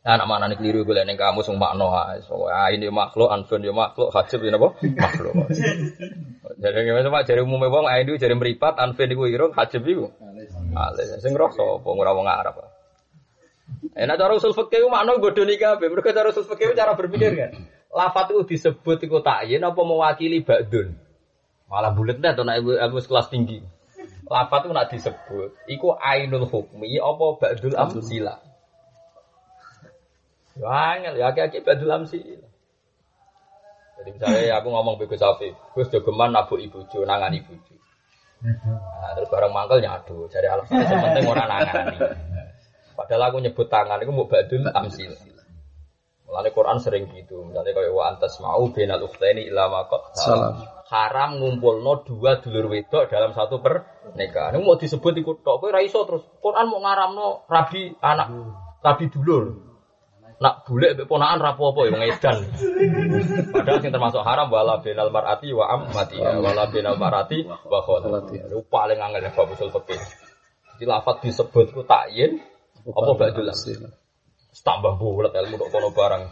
Nah, 0.02 0.18
anak 0.18 0.26
mana 0.26 0.49
nih 0.49 0.58
keliru 0.58 0.82
gue 0.82 0.97
ning 1.06 1.14
kamu 1.14 1.45
sing 1.45 1.62
makno. 1.62 1.93
So, 2.26 2.49
ah 2.49 2.74
ini 2.74 2.89
makhluk, 2.89 3.30
anfun 3.30 3.62
yo 3.62 3.70
makhluk, 3.70 4.10
hajib 4.10 4.41
ini 4.41 4.58
apa? 4.58 4.74
Makhluk. 4.82 5.34
Jadi 6.58 6.78
gimana 6.89 7.10
Pak? 7.14 7.22
Jadi 7.30 7.45
umumnya 7.45 7.70
wong 7.70 7.86
ae 7.86 8.02
jadi 8.18 8.34
meripat, 8.34 8.82
anfun 8.82 9.14
iku 9.14 9.30
irung, 9.30 9.54
hajib 9.54 9.86
iku. 9.86 10.10
Alis. 10.74 11.22
Sing 11.22 11.38
roh 11.38 11.54
sapa 11.54 11.86
ora 11.86 12.18
wong 12.18 12.26
Arab. 12.26 12.66
Enak 13.93 14.16
cara 14.18 14.34
usul 14.38 14.58
fikih 14.58 14.89
makna 14.89 15.22
godho 15.22 15.45
iki 15.45 15.62
kabeh. 15.62 15.88
Mergo 15.93 16.10
cara 16.10 16.34
usul 16.34 16.49
fikih 16.49 16.74
cara 16.74 16.97
berpikir 16.97 17.38
kan. 17.38 17.52
Lafat 17.91 18.34
itu 18.34 18.56
disebut 18.56 19.04
iku 19.04 19.20
takyin 19.20 19.62
apa 19.62 19.82
mewakili 19.84 20.41
ba'dun. 20.41 20.95
Malah 21.70 21.91
to 21.93 22.41
nek 22.41 22.58
aku 22.64 22.72
aku 22.80 22.93
wis 22.97 23.08
kelas 23.08 23.28
tinggi. 23.30 23.60
Lafat 24.32 24.66
itu 24.66 24.72
nak 24.72 24.88
disebut 24.89 25.49
iku 25.70 25.93
ainul 25.99 26.47
hukmi 26.47 26.97
apa 26.97 27.26
ba'dul 27.38 27.76
amsila. 27.76 28.39
Ya 30.62 30.70
angel 30.70 31.18
ya 31.18 31.34
akeh 31.34 31.66
ba'dul 31.66 31.89
amsila. 31.89 32.45
Jadi 34.01 34.09
misalnya 34.14 34.62
aku 34.62 34.70
ngomong 34.70 34.97
ke 35.01 35.09
Gus 35.09 35.22
Afif, 35.26 35.57
Gus 35.74 35.89
jogeman 35.89 36.34
nabuk 36.34 36.62
ibu 36.62 36.86
jo, 36.89 37.01
nangani 37.05 37.41
ibu 37.41 37.53
jo. 37.66 37.78
Nah, 38.41 39.14
terus 39.14 39.30
bareng 39.30 39.53
mangkel 39.53 39.82
nyadu, 39.86 40.26
jadi 40.26 40.53
alasannya 40.53 40.86
sepenting 40.89 41.26
orang 41.30 41.49
nangani. 41.49 41.97
Padahal 42.97 43.30
aku 43.30 43.38
nyebut 43.41 43.70
tangan 43.70 44.01
itu 44.01 44.14
mau 44.14 44.30
badul 44.30 44.66
amsil. 44.70 45.14
Mulane 46.26 46.49
Quran 46.53 46.78
sering 46.82 47.09
gitu. 47.14 47.43
Misalnya 47.43 47.74
kayak 47.74 47.91
wa 47.93 48.03
antas 48.07 48.38
mau 48.39 48.64
benal 48.72 49.03
ukhtaini 49.03 49.49
ila 49.51 49.68
maqat 49.68 50.01
Salam. 50.16 50.64
Haram 50.88 51.39
ngumpulno 51.39 52.03
dua 52.07 52.39
dulur 52.39 52.72
wedok 52.72 53.09
dalam 53.09 53.36
satu 53.36 53.59
pernikahan. 53.59 54.55
Ini 54.55 54.64
mau 54.64 54.80
disebut 54.80 55.14
ikut 55.18 55.43
tok. 55.43 55.59
Kowe 55.59 55.72
ra 55.72 55.84
iso 55.84 56.03
terus 56.07 56.24
Quran 56.39 56.72
mau 56.72 56.84
ngaramno 56.84 57.47
rabi 57.51 57.91
anak 57.99 58.28
rabi 58.80 59.05
dulur. 59.12 59.70
Nak 60.42 60.66
bule 60.66 60.98
mbek 60.98 61.06
ponakan 61.06 61.38
ra 61.38 61.54
apa-apa 61.54 61.86
ya 61.86 61.94
ngedan. 61.94 62.38
Padahal 63.54 63.78
sing 63.78 63.94
termasuk 63.94 64.26
haram 64.26 64.50
wala 64.50 64.82
benal 64.82 65.14
mar'ati 65.14 65.54
wa 65.54 65.70
ammati 65.70 66.18
wala 66.18 66.66
benal 66.66 66.98
mar'ati 66.98 67.46
wa 67.46 67.80
khalati. 67.86 68.42
Itu 68.50 68.66
paling 68.66 68.98
angel 68.98 69.22
ya 69.22 69.30
bab 69.38 69.54
usul 69.54 69.70
fikih. 69.70 70.02
Jadi 70.82 70.84
lafat 70.89 71.22
disebut 71.22 71.78
ku 71.78 71.86
takyin 71.86 72.42
apa 72.89 73.12
badul 73.14 73.54
amsil. 73.54 73.94
Tambah 74.66 74.98
bulat 74.98 75.30
ilmu 75.30 75.62
kok 75.62 75.70
kono 75.70 75.94
barang. 75.94 76.24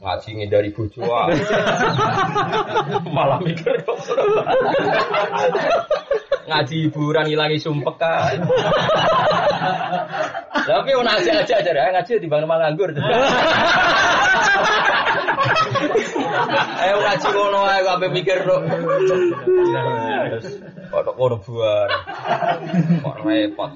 Ngaji 0.00 0.28
ngindari 0.36 0.70
bojo 0.76 1.00
ah. 1.08 1.28
Malah 3.16 3.40
mikir. 3.40 3.84
Ngaji 6.44 6.74
hiburan 6.88 7.24
ngilangi 7.24 7.56
sumpek 7.56 7.96
kan. 7.96 8.48
Tapi 10.66 10.90
ono 10.96 11.10
aja 11.10 11.32
aja 11.44 11.54
aja 11.60 11.70
ya 11.72 11.92
ngaji 11.92 12.12
di 12.20 12.28
bang 12.28 12.46
malah 12.48 12.72
nganggur. 12.72 12.90
Ayo 16.80 16.96
ngaji 17.00 17.26
ngono 17.32 17.60
ae 17.68 17.80
kok 17.84 18.00
mikir 18.12 18.38
kok. 18.44 18.60
Kok 20.90 21.14
kono 21.16 21.36
buar. 21.44 21.88
Kok 23.04 23.16
repot. 23.24 23.70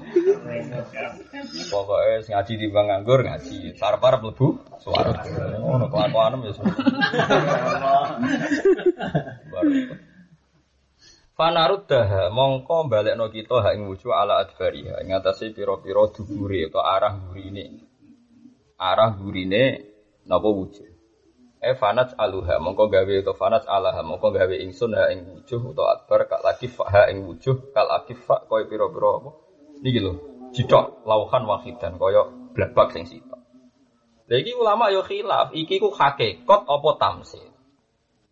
Pokoknya 1.69 2.17
sing 2.25 2.33
ngaji 2.33 2.53
di 2.57 2.67
bang 2.73 2.85
nganggur 2.89 3.19
ngaji. 3.21 3.77
Parep-parep 3.77 4.19
mlebu 4.25 4.47
suara. 4.81 5.21
Ono 5.61 5.85
kelakuanem 5.89 6.45
ya. 6.49 6.53
Baru. 9.51 10.04
Fanarud 11.35 11.83
daha 11.83 12.31
mongko 12.31 12.87
balekno 12.87 13.27
kita 13.27 13.59
hak 13.59 13.75
ing 13.75 13.91
wujuh 13.91 14.15
ala 14.15 14.39
adbariha 14.39 15.03
ing 15.03 15.11
atase 15.19 15.51
pira-pira 15.51 16.07
dubure 16.15 16.71
atau 16.71 16.79
arah 16.79 17.11
gurine. 17.11 17.75
Arah 18.79 19.11
gurine 19.19 19.83
napa 20.23 20.47
wujuh. 20.47 20.87
E 21.59 21.75
fanat 21.75 22.15
aluha 22.15 22.55
mongko 22.63 22.87
gawe 22.87 23.15
to 23.19 23.35
fanat 23.35 23.67
alaha 23.67 23.99
mongko 23.99 24.31
gawe 24.31 24.55
ingsun 24.63 24.95
ha 24.95 25.11
ing 25.11 25.27
wujuh 25.27 25.59
utawa 25.59 25.99
adbar 25.99 26.23
kal 26.31 26.39
lagi 26.39 26.71
ha 26.71 27.11
ing 27.11 27.27
wujuh 27.27 27.75
kal 27.75 27.91
akifa 27.91 28.47
koyo 28.47 28.71
pira-pira 28.71 29.19
apa. 29.19 29.29
Niki 29.83 29.99
lho, 29.99 30.13
jidok 30.55 31.03
lauhan 31.03 31.43
wahidan 31.43 31.99
kaya 31.99 32.31
blabak 32.55 32.95
sing 32.95 33.03
sitok. 33.11 33.43
Lha 34.31 34.35
iki 34.39 34.55
ulama 34.55 34.87
yo 34.87 35.03
khilaf, 35.03 35.51
iki 35.51 35.83
ku 35.83 35.91
hakikat 35.91 36.63
apa 36.63 36.89
tamsil. 36.95 37.54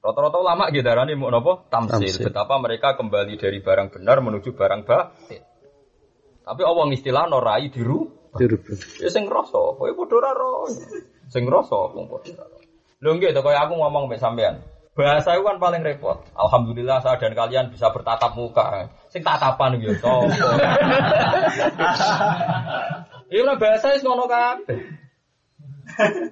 Rata-rata 0.03 0.35
ulama 0.35 0.67
gitu 0.67 0.83
darani 0.83 1.15
mau 1.15 1.31
nopo 1.31 1.63
tamsil. 1.71 2.11
Tamsil. 2.11 2.27
Betapa 2.27 2.59
mereka 2.59 2.99
kembali 2.99 3.39
dari 3.39 3.63
barang 3.63 3.87
benar 3.87 4.19
menuju 4.19 4.51
barang 4.51 4.83
batil. 4.83 5.39
Tapi 6.43 6.61
Allah 6.67 6.85
istilah 6.91 7.23
norai 7.31 7.71
diru. 7.71 8.11
Dirubah. 8.35 8.99
Ya 8.99 9.07
sing 9.07 9.31
rasa, 9.31 9.79
kowe 9.79 9.87
padha 9.87 10.15
ora 10.19 10.31
ro. 10.35 10.67
Sing 11.31 11.47
rasa 11.47 11.95
wong 11.95 12.11
padha 12.11 12.35
ora 12.35 12.51
ro. 12.51 12.59
Lho 12.99 13.09
nggih 13.15 13.31
to 13.31 13.39
kaya 13.47 13.63
aku 13.63 13.79
ngomong 13.79 14.11
mek 14.11 14.19
sampean. 14.19 14.59
Bahasa 14.91 15.39
itu 15.39 15.47
kan 15.47 15.55
paling 15.63 15.87
repot. 15.87 16.19
Alhamdulillah 16.35 16.99
saya 16.99 17.15
dan 17.23 17.31
kalian 17.31 17.71
bisa 17.71 17.87
bertatap 17.95 18.35
muka. 18.35 18.91
Sing 19.07 19.23
tatapan 19.23 19.79
gitu. 19.79 20.03
Iya 23.33 23.57
bahasa 23.57 23.97
wis 23.97 24.05
ngono 24.05 24.29
kabeh. 24.29 24.77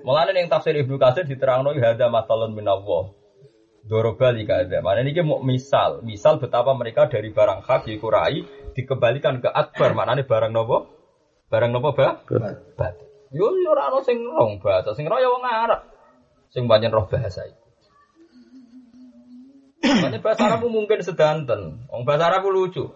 Mulane 0.05 0.37
ning 0.37 0.53
tafsir 0.53 0.77
Ibnu 0.77 1.01
Katsir 1.01 1.25
diterangno 1.25 1.73
hadza 1.73 2.13
matalun 2.13 2.53
minallah. 2.53 3.20
Dorobali 3.81 4.45
kada. 4.45 4.79
Mana 4.85 5.01
ini 5.01 5.17
mau 5.25 5.41
misal, 5.41 6.05
misal 6.05 6.37
betapa 6.37 6.71
mereka 6.77 7.09
dari 7.09 7.33
barang 7.33 7.65
hak 7.65 7.89
yaiku 7.89 8.13
rai 8.13 8.45
dikembalikan 8.77 9.41
ke 9.41 9.49
akbar. 9.49 9.97
Mana 9.97 10.13
ini 10.13 10.23
barang 10.23 10.53
nopo? 10.53 10.85
Barang 11.49 11.73
nopo 11.73 11.97
ba? 11.97 12.21
Bat. 12.77 12.93
Yo 13.31 13.47
yo 13.57 13.71
ora 13.71 13.89
ono 13.89 14.03
sing 14.03 14.21
rong 14.21 14.59
bahasa, 14.59 14.91
sing 14.93 15.07
roh 15.07 15.17
ya 15.17 15.31
wong 15.31 15.43
Arab. 15.47 15.87
Sing 16.51 16.67
banyak 16.67 16.91
roh 16.91 17.07
bahasa 17.07 17.47
itu. 17.47 17.61
Makanya 19.81 20.19
bahasa 20.21 20.41
Arab 20.45 20.67
mungkin 20.67 20.99
sedanten. 21.01 21.87
Wong 21.89 22.03
bahasa 22.03 22.27
Arab 22.27 22.45
lucu. 22.51 22.91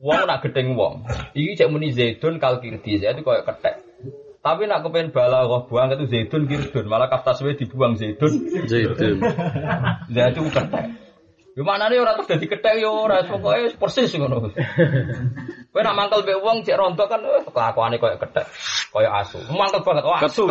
Wong 0.00 0.20
nak 0.26 0.42
gedeng 0.42 0.74
wong. 0.74 1.06
Iki 1.36 1.60
cek 1.60 1.70
muni 1.70 1.94
zaidun 1.94 2.42
kal 2.42 2.58
kirdi, 2.58 2.98
itu 2.98 3.20
koyo 3.22 3.44
kethek. 3.46 3.83
Tapi 4.44 4.68
nak 4.68 4.84
kepengen 4.84 5.08
balaghah 5.08 5.64
buang 5.64 5.88
itu 5.96 6.04
zaidun 6.04 6.44
kirdun, 6.44 6.84
malah 6.84 7.08
kaftaswe 7.08 7.56
dibuang 7.56 7.96
zaidun 7.96 8.44
Zaitun. 8.68 9.24
Lah 10.12 10.26
itu 10.28 10.40
ketek. 10.52 10.84
Yo 11.54 11.62
maknane 11.62 11.96
ora 12.02 12.18
terus 12.18 12.28
dadi 12.28 12.50
ketek 12.50 12.82
yo 12.82 13.08
ora 13.08 13.24
pokoke 13.24 13.78
persis 13.80 14.12
ngono. 14.18 14.52
Kowe 15.72 15.80
nak 15.80 15.96
mangkel 15.96 16.26
mbek 16.26 16.42
wong 16.42 16.60
cek 16.66 16.76
rontok 16.76 17.06
kan 17.06 17.22
eh, 17.22 17.46
kelakuane 17.46 17.96
koyo 17.96 18.20
ketek, 18.20 18.46
koyo 18.90 19.08
asu. 19.08 19.38
Mangkel 19.48 19.80
banget, 19.80 20.04
oh 20.04 20.18
asu. 20.18 20.44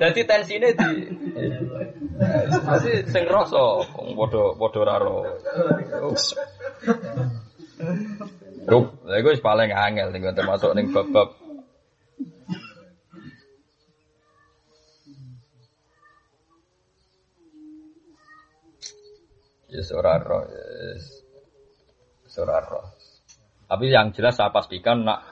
Jadi 0.00 0.20
tensine 0.26 0.68
di 0.74 0.90
Pasti 2.64 2.92
sing 3.12 3.24
rasa 3.28 3.84
wong 3.92 4.16
padha 4.16 4.56
padha 4.56 4.78
ora 4.80 4.96
ro. 4.96 5.20
Rup, 8.66 8.86
wis 9.04 9.40
paling 9.42 9.70
angel 9.70 10.10
ning 10.10 10.22
termasuk 10.34 10.72
ning 10.74 10.90
bab-bab 10.94 11.34
Ya 19.66 19.82
ora 19.92 20.16
roh. 20.22 20.46
Roh. 22.36 22.86
Tapi 23.66 23.84
yang 23.90 24.14
jelas 24.14 24.38
saya 24.38 24.54
pastikan 24.54 25.04
nak 25.04 25.26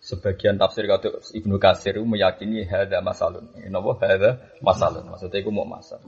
sebagian 0.00 0.56
tafsir 0.56 0.88
kata 0.88 1.20
Ibnu 1.36 1.60
Katsir 1.60 2.00
itu 2.00 2.06
meyakini 2.06 2.64
hada 2.64 3.04
masalun. 3.04 3.52
Napa 3.68 3.92
hada 4.02 4.30
masalun? 4.64 5.04
Maksudnya 5.12 5.44
itu 5.44 5.50
mau 5.52 5.68
masal. 5.68 6.00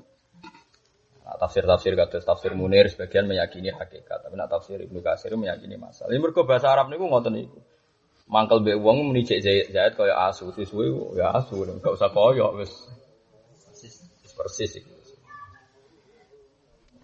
Nah, 1.30 1.38
tafsir-tafsir 1.38 1.94
kata 1.94 2.18
tafsir 2.26 2.58
Munir 2.58 2.90
sebagian 2.90 3.30
meyakini 3.30 3.70
hakikat, 3.70 4.26
tapi 4.26 4.34
nak 4.34 4.50
tafsir 4.50 4.82
Ibnu 4.82 4.98
Katsir 4.98 5.30
meyakini 5.38 5.78
masal. 5.78 6.10
Ini 6.10 6.18
mergo 6.18 6.42
bahasa 6.42 6.74
Arab 6.74 6.90
niku 6.90 7.06
ngoten 7.06 7.38
niku. 7.38 7.62
Mangkel 8.26 8.66
mbek 8.66 8.82
wong 8.82 9.06
muni 9.06 9.22
zait 9.22 9.70
zait 9.70 9.94
kaya 9.94 10.26
asu, 10.26 10.50
suwe 10.50 10.90
ya 11.14 11.30
asu, 11.30 11.62
enggak 11.62 11.94
usah 11.94 12.10
koyo 12.10 12.50
wis 12.58 12.74
persis 14.34 14.82
iki. 14.82 14.90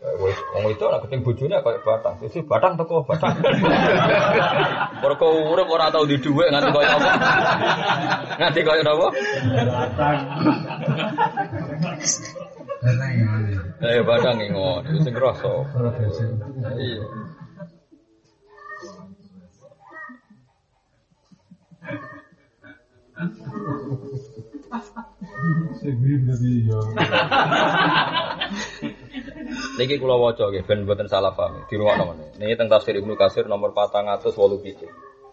Wong 0.03 0.75
itu 0.75 0.83
ora 0.83 0.99
keting 1.07 1.23
bojone 1.23 1.63
kaya 1.63 1.79
batang. 1.87 2.19
Sisi 2.27 2.43
batang 2.43 2.75
teko 2.75 3.07
batang. 3.07 3.39
Mergo 5.07 5.55
urip 5.55 5.71
ora 5.71 5.95
tau 5.95 6.03
di 6.03 6.19
dhuwit 6.19 6.51
nganti 6.51 6.75
kaya 6.75 6.99
apa? 6.99 7.11
Nganti 8.43 8.61
kaya 8.67 8.83
napa? 8.83 9.07
Eh 12.87 13.99
iki 13.99 14.47
ngono, 14.55 14.87
sing 15.03 15.15
krasa. 15.15 15.51
Iya. 16.79 17.03
Niki 29.77 29.99
kula 29.99 30.17
waca 30.21 30.47
nggih 30.47 30.63
ben 30.63 30.87
mboten 30.87 31.11
salah 31.11 31.35
paham. 31.35 31.67
Di 31.67 31.75
ruang 31.75 31.99
nomor 31.99 32.17
Niki 32.39 32.55
teng 32.55 32.71
tafsir 32.71 32.95
Ibnu 32.95 33.19
Katsir 33.19 33.51
nomor 33.51 33.75
487. 33.75 34.87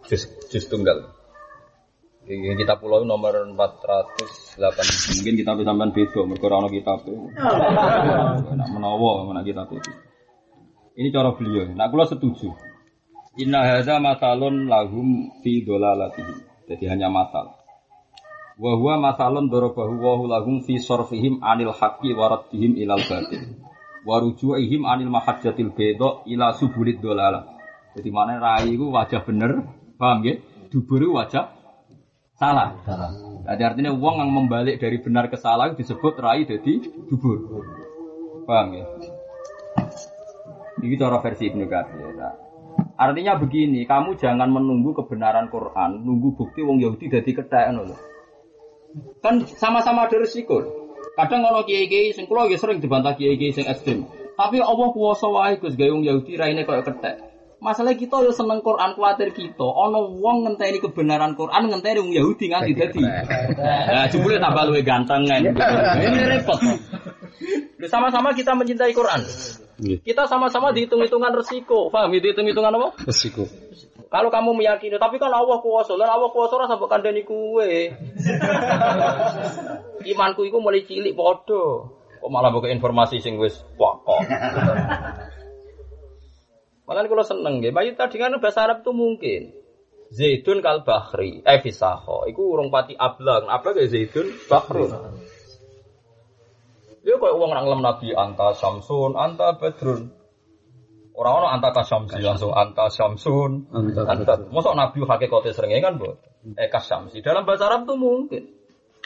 Juz 0.10 0.24
juz 0.50 0.66
tunggal. 0.68 1.06
Ini 2.24 2.56
kitab 2.56 2.80
pulau 2.80 3.04
nomor 3.04 3.36
408 3.52 4.56
mungkin 5.12 5.34
kita 5.44 5.52
sampean 5.60 5.92
beda 5.92 6.20
mergo 6.24 6.46
ora 6.48 6.56
ono 6.64 6.70
kitab. 6.72 7.04
Nak 7.04 8.70
menawa 8.72 9.28
mana 9.28 9.44
kitab 9.44 9.68
itu. 9.76 9.92
Ini 10.96 11.12
cara 11.12 11.36
beliau. 11.36 11.68
Nah 11.76 11.92
kula 11.92 12.08
setuju. 12.08 12.48
Inna 13.44 13.68
hadza 13.68 14.00
matalun 14.00 14.72
lahum 14.72 15.36
fi 15.44 15.68
dolalatihim. 15.68 16.48
Jadi 16.72 16.86
hanya 16.88 17.12
matal. 17.12 17.60
Wa 18.56 18.72
huwa 18.80 19.04
masalun 19.12 19.52
darabahu 19.52 20.00
wa 20.00 20.40
lahum 20.40 20.64
fi 20.64 20.80
sarfihim 20.80 21.44
anil 21.44 21.76
haqqi 21.76 22.16
wa 22.16 22.40
raddihim 22.40 22.80
ilal 22.80 23.04
batil. 23.04 23.60
Wa 24.08 24.24
ruju'ihim 24.24 24.88
anil 24.88 25.12
mahajjatil 25.12 25.76
bayda 25.76 26.24
ila 26.24 26.56
subulid 26.56 27.04
dolala. 27.04 27.52
Jadi 28.00 28.10
mana 28.16 28.40
rai 28.40 28.72
itu 28.72 28.88
wajah 28.88 29.28
bener, 29.28 29.66
paham 30.00 30.24
ya? 30.24 30.40
Dubur 30.70 31.04
wajah 31.14 31.63
salah. 32.38 32.78
Jadi 33.44 33.62
artinya 33.64 33.92
uang 33.92 34.16
yang 34.24 34.32
membalik 34.32 34.80
dari 34.80 34.98
benar 35.04 35.28
ke 35.28 35.36
salah 35.36 35.74
disebut 35.76 36.14
rai 36.20 36.48
jadi 36.48 36.80
dubur. 37.12 37.38
Paham 38.48 38.76
ya? 38.76 38.86
Ini 40.84 40.96
cara 41.00 41.20
versi 41.24 41.48
Ibnu 41.48 41.64
Katsir. 41.72 42.12
Nah, 42.20 42.36
Artinya 42.94 43.34
begini, 43.42 43.90
kamu 43.90 44.22
jangan 44.22 44.54
menunggu 44.54 44.94
kebenaran 44.94 45.50
Quran, 45.50 46.06
nunggu 46.06 46.38
bukti 46.38 46.62
wong 46.62 46.78
Yahudi 46.78 47.10
jadi 47.10 47.26
ketek 47.26 47.74
ngono 47.74 47.90
lho. 47.90 47.98
Kan 49.18 49.50
sama-sama 49.50 50.06
ada 50.06 50.22
resiko. 50.22 50.62
Kadang 51.18 51.42
kalau 51.42 51.66
kiai-kiai 51.66 52.14
sing 52.14 52.30
kula 52.30 52.46
sering 52.54 52.78
dibantah 52.78 53.18
kiai-kiai 53.18 53.54
sing 53.54 53.66
ekstrem. 53.66 54.06
Tapi 54.38 54.62
Allah 54.62 54.88
kuwasa 54.94 55.26
wae 55.30 55.58
Gus 55.58 55.74
gawe 55.74 55.90
wong 55.90 56.06
Yahudi 56.06 56.38
raine 56.38 56.66
koyo 56.66 56.86
ketek. 56.86 57.33
Masalah 57.64 57.96
kita 57.96 58.20
yo 58.20 58.36
seneng 58.36 58.60
Quran 58.60 58.92
kuatir 58.92 59.32
kita, 59.32 59.64
ana 59.64 60.04
wong 60.04 60.44
ngenteni 60.44 60.84
kebenaran 60.84 61.32
Quran 61.40 61.72
ngenteni 61.72 62.04
wong 62.04 62.12
Yahudi 62.12 62.52
nganti 62.52 62.72
dadi. 62.76 63.00
Nah, 63.00 64.04
jebule 64.12 64.36
tambah 64.36 64.68
luwe 64.68 64.84
ganteng 64.84 65.24
kan. 65.24 65.40
Ini 65.96 66.20
repot. 66.28 66.60
Sama-sama 67.88 68.36
kita 68.36 68.52
mencintai 68.52 68.92
Quran. 68.92 69.24
Kita 69.80 70.28
sama-sama 70.28 70.76
dihitung-hitungan 70.76 71.32
resiko. 71.40 71.88
Paham? 71.88 72.12
Dihitung-hitungan 72.12 72.76
apa? 72.76 72.90
Resiko. 73.08 73.48
Kalau 74.12 74.30
kamu 74.30 74.60
meyakini, 74.60 75.00
tapi 75.02 75.18
kan 75.18 75.34
Allah 75.34 75.58
kuwasa, 75.58 75.98
lan 75.98 76.06
Allah 76.06 76.30
kuwasa 76.30 76.54
ora 76.60 76.70
sampe 76.70 76.86
kandhani 76.86 77.26
kuwe. 77.26 77.90
Imanku 80.12 80.46
iku 80.46 80.60
mulai 80.60 80.86
cilik 80.86 81.18
padha. 81.18 81.90
Kok 82.22 82.32
malah 82.32 82.54
buka 82.56 82.72
informasi 82.72 83.20
sing 83.20 83.36
wis 83.36 83.66
pokok. 83.76 84.24
Makanya 86.84 87.08
kalau 87.08 87.24
seneng 87.24 87.64
nggih, 87.64 87.72
bayi 87.72 87.96
tadi 87.96 88.20
kan 88.20 88.36
bahasa 88.44 88.68
Arab 88.68 88.84
itu 88.84 88.92
mungkin. 88.92 89.42
Zaidun 90.14 90.62
kal 90.62 90.86
bahri, 90.86 91.42
eh 91.42 91.60
fisaho. 91.64 92.30
Iku 92.30 92.54
urung 92.54 92.70
pati 92.70 92.94
ablang. 92.94 93.50
Apa 93.50 93.74
ya 93.74 93.88
Zaidun 93.90 94.30
bahrun. 94.46 94.92
Dia 97.04 97.20
kayak 97.20 97.36
uang 97.36 97.52
orang 97.52 97.68
lem 97.68 97.82
Nabi 97.84 98.16
anta 98.16 98.56
Samsun, 98.56 99.20
anta 99.20 99.60
Badrun. 99.60 100.16
Orang 101.14 101.34
orang 101.44 101.52
anta 101.60 101.70
kasamsi 101.76 102.24
langsung 102.24 102.56
anta 102.56 102.90
Samsun, 102.90 103.70
Anta 103.70 104.02
anta. 104.08 104.34
Masa 104.50 104.72
Nabi 104.74 105.04
hakikatnya 105.04 105.52
seringnya 105.52 105.84
kan 105.84 106.00
bu? 106.00 106.16
Eh 106.56 106.72
kasamsi. 106.72 107.20
Dalam 107.20 107.44
bahasa 107.44 107.68
Arab 107.68 107.86
tuh 107.86 108.00
mungkin. 108.00 108.63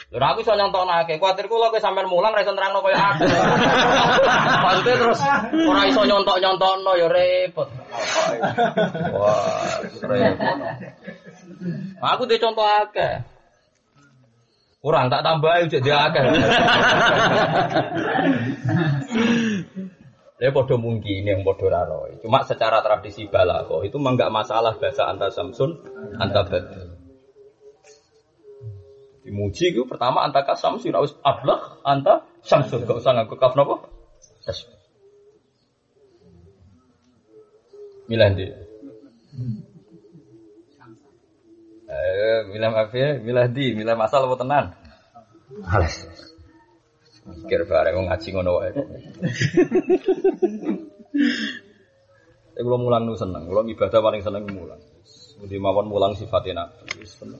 Lha 0.08 0.32
aku 0.32 0.40
iso 0.40 0.56
nyontok 0.56 0.88
nake, 0.88 1.20
kuatir 1.20 1.52
kula 1.52 1.68
kowe 1.68 1.76
sampean 1.76 2.08
mulang 2.08 2.32
ra 2.32 2.40
iso 2.40 2.56
nerangno 2.56 2.80
koyo 2.80 2.96
aku. 2.96 3.28
Maksudnya 4.64 4.94
terus 4.96 5.20
ora 5.68 5.82
iso 5.84 6.00
nyontok-nyontokno 6.08 6.92
ya 6.96 7.08
repot. 7.12 7.68
Wah, 9.12 9.84
repot. 9.84 10.56
Aku 12.00 12.24
dhe 12.24 12.40
contoh 12.40 12.64
akeh. 12.64 13.20
Kurang 14.80 15.12
tak 15.12 15.20
tambahi 15.28 15.68
cek 15.68 15.84
dia 15.84 16.08
akeh. 16.08 16.24
Ya 20.38 20.54
podo 20.54 20.78
mungkin 20.78 21.26
yang 21.26 21.42
podo 21.42 21.66
raroi. 21.66 22.22
Cuma 22.22 22.46
secara 22.46 22.78
tradisi 22.78 23.26
balago 23.26 23.82
itu 23.82 23.98
mah 23.98 24.14
nggak 24.14 24.30
masalah 24.30 24.78
bahasa 24.78 25.10
anta 25.10 25.34
Samsun, 25.34 25.82
anta 26.14 26.46
Badr. 26.46 26.97
Dimuji 29.28 29.76
itu 29.76 29.84
pertama 29.84 30.24
anta 30.24 30.40
kasam 30.40 30.80
sih 30.80 30.88
harus 30.88 31.12
ablah 31.20 31.84
anta 31.84 32.24
Samsun. 32.40 32.88
Gak 32.88 33.04
usah 33.04 33.12
ngaku 33.12 33.36
kaf 33.36 33.52
nopo. 33.52 33.84
Milah 38.08 38.32
di. 38.32 38.48
Eh, 41.88 42.40
milah 42.48 42.72
apa 42.72 42.96
ya? 42.96 43.20
Milah 43.20 43.52
di, 43.52 43.76
milah 43.76 44.00
masal 44.00 44.24
apa 44.24 44.36
tenan? 44.40 44.64
Alas. 45.68 46.08
Mikir 47.28 47.68
bareng 47.68 48.00
wong 48.00 48.06
ngaji 48.08 48.28
ngono 48.32 48.50
wae. 48.56 48.72
Saya 52.56 52.62
kalau 52.64 52.80
mulang 52.80 53.04
nu 53.04 53.14
seneng, 53.14 53.44
kalau 53.44 53.62
ibadah 53.68 54.00
paling 54.00 54.24
seneng 54.24 54.48
mulang. 54.48 54.80
Di 55.44 55.60
mawon 55.60 55.92
mulang 55.92 56.16
sifatnya 56.16 56.64
nabi, 56.64 57.04
seneng. 57.04 57.38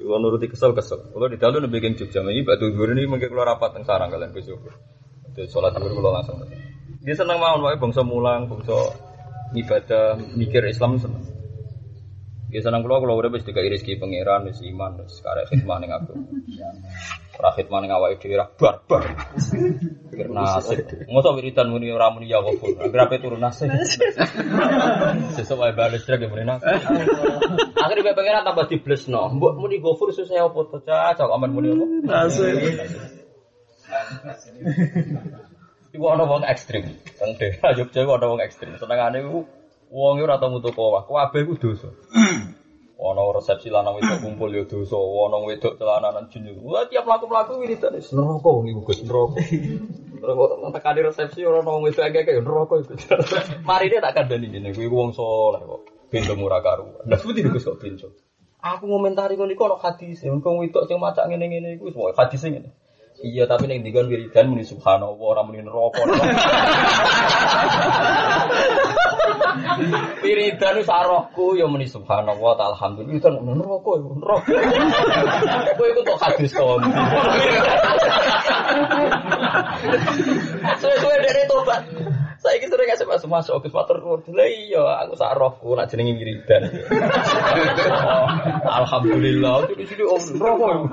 Kalau 0.00 0.18
nuruti 0.18 0.48
kesel 0.48 0.72
kesel. 0.72 1.12
Kalau 1.12 1.28
di 1.28 1.36
dalam 1.36 1.60
lebih 1.60 1.84
geng 1.84 1.94
Jogja, 1.94 2.24
ini 2.24 2.40
batu 2.42 2.72
dulu 2.72 2.96
ini 2.96 3.04
mungkin 3.04 3.28
kalau 3.30 3.44
rapat 3.44 3.76
teng 3.76 3.84
sarang 3.84 4.08
kalian 4.08 4.32
besok. 4.32 4.64
Itu 5.30 5.46
sholat 5.46 5.76
dulu 5.76 6.00
kalau 6.00 6.10
langsung. 6.16 6.40
Dia 7.04 7.14
seneng 7.14 7.38
mawon 7.38 7.62
wae 7.62 7.76
bangsa 7.78 8.02
mulang, 8.02 8.48
bangsa 8.48 8.96
ibadah, 9.54 10.18
mikir 10.34 10.66
Islam 10.66 10.98
seneng. 10.98 11.29
Dia 12.50 12.60
seneng 12.66 12.82
kalau 12.82 12.98
kalau 12.98 13.14
udah 13.22 13.30
bisa 13.30 13.46
dikai 13.46 13.70
rezeki 13.70 14.02
pangeran, 14.02 14.50
wis 14.50 14.58
iman, 14.66 14.98
wis 15.06 15.22
karek 15.22 15.46
khidmah 15.46 15.78
ning 15.78 15.94
aku. 15.94 16.18
Ora 17.38 17.54
khidmah 17.54 17.78
ning 17.78 17.94
awake 17.94 18.18
dhewe 18.18 18.34
ra 18.34 18.50
barbar. 18.50 19.06
Pikir 20.10 20.28
nasib. 20.34 20.82
Mosok 21.06 21.38
wiridan 21.38 21.70
muni 21.70 21.94
ora 21.94 22.10
muni 22.10 22.26
ya 22.26 22.42
kufur. 22.42 22.74
Agrape 22.82 23.22
turun 23.22 23.38
nasib. 23.38 23.70
Sesuk 25.38 25.62
wae 25.62 25.70
bales 25.78 26.02
trek 26.02 26.26
muni 26.26 26.42
nasib. 26.42 26.66
Akhirnya 27.78 28.18
pangeran 28.18 28.42
tambah 28.42 28.66
diblesno. 28.66 29.30
Mbok 29.30 29.54
muni 29.54 29.78
gofur 29.78 30.10
susah 30.10 30.50
apa 30.50 30.60
to, 30.74 30.78
cacok 30.82 31.30
aman 31.30 31.54
muni 31.54 31.70
apa? 31.70 31.86
Nasib. 32.02 32.58
Iku 35.90 36.04
ana 36.06 36.22
wong 36.26 36.42
ekstrim. 36.46 36.98
Teng 37.18 37.34
daerah 37.38 37.78
Jogja 37.78 38.06
ana 38.06 38.26
wong 38.26 38.42
ekstrim. 38.42 38.74
Senengane 38.78 39.22
iku 39.22 39.46
wong 39.90 40.22
ora 40.22 40.38
tau 40.38 40.54
mutu 40.54 40.70
kowah. 40.70 41.04
Kabeh 41.04 41.44
iku 41.44 41.54
dosa. 41.58 41.90
Ana 43.00 43.24
resepsi 43.32 43.72
lanang 43.72 43.96
wedok 43.96 44.20
kumpul 44.20 44.52
ya 44.52 44.60
dosa, 44.68 45.00
ana 45.00 45.40
wedok 45.40 45.80
celananan 45.80 46.28
jin. 46.28 46.52
Wah 46.60 46.84
tiap 46.84 47.08
mlaku-mlaku 47.08 47.64
wiridan 47.64 47.96
wis 47.96 48.12
neraka 48.12 48.44
wong 48.44 48.68
iku 48.68 48.84
Gus 48.84 49.00
neraka. 49.08 49.40
Neraka 50.20 50.68
tekani 50.76 51.00
resepsi 51.08 51.40
ora 51.48 51.64
ana 51.64 51.72
wong 51.72 51.88
wedok 51.88 52.04
akeh 52.04 52.44
neraka 52.44 52.74
iku. 52.84 52.92
Marine 53.68 54.04
tak 54.04 54.20
kandhani 54.20 54.52
ngene 54.52 54.76
kuwi 54.76 54.92
wong 54.92 55.16
saleh 55.16 55.64
kok. 55.64 55.80
Bento 56.12 56.36
murah 56.36 56.60
karuan. 56.60 57.08
Lah 57.08 57.16
seperti 57.16 57.48
Gus 57.48 57.64
kok 57.64 57.80
bento. 57.80 58.12
Aku 58.60 58.84
ngomentari 58.84 59.40
ngono 59.40 59.56
iku 59.56 59.72
ana 59.72 59.80
hadis, 59.80 60.20
wong 60.20 60.60
wedok 60.60 60.84
sing 60.84 61.00
macak 61.00 61.24
ngene-ngene 61.32 61.80
iku 61.80 61.88
wis 61.88 61.96
hadis 62.20 62.44
ngene. 62.44 62.68
Iya, 63.24 63.48
tapi 63.48 63.64
ning 63.64 63.80
dikon 63.80 64.12
wiridan 64.12 64.52
muni 64.52 64.68
subhanallah 64.68 65.16
ora 65.16 65.40
muni 65.40 65.64
neraka. 65.64 66.04
Wiridan 70.20 70.74
wis 70.80 70.90
arohku 70.90 71.56
ya 71.56 71.66
muni 71.66 71.88
subhanallah 71.88 72.50
ta 72.58 72.64
alhamdulillah 72.74 73.16
wiridan 73.16 73.34
neraka 73.40 73.90
ya 73.96 74.08
neraka. 74.14 74.52
Kowe 75.76 75.86
iku 75.88 76.00
tok 76.04 76.18
hadis 76.20 76.52
to. 76.52 76.66
Suwe-suwe 80.80 81.16
dari 81.24 81.42
tobat. 81.48 81.82
Saya 82.40 82.56
ini 82.56 82.72
sering 82.72 82.88
ngasih 82.88 83.04
masuk 83.04 83.28
masuk 83.28 83.54
ke 83.60 83.68
matur 83.68 84.00
nuwun. 84.00 84.24
Lah 84.32 84.48
iya, 84.48 84.80
aku 85.04 85.12
sak 85.12 85.36
rohku 85.36 85.76
nak 85.76 85.92
jenenge 85.92 86.16
wiridan. 86.16 86.72
Oh, 88.00 88.24
Alhamdulillah, 88.80 89.68
itu 89.76 89.84
sini 89.84 90.04
om 90.08 90.24
rokok. 90.40 90.88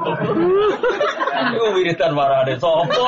Itu 1.55 1.65
wiridan 1.71 2.11
marane 2.19 2.59
sopo. 2.59 2.99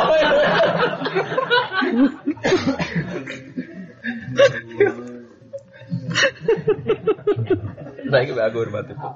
Nah, 8.10 8.20
ini 8.26 8.32
aku 8.34 8.58
hormat 8.66 8.90
itu. 8.90 9.10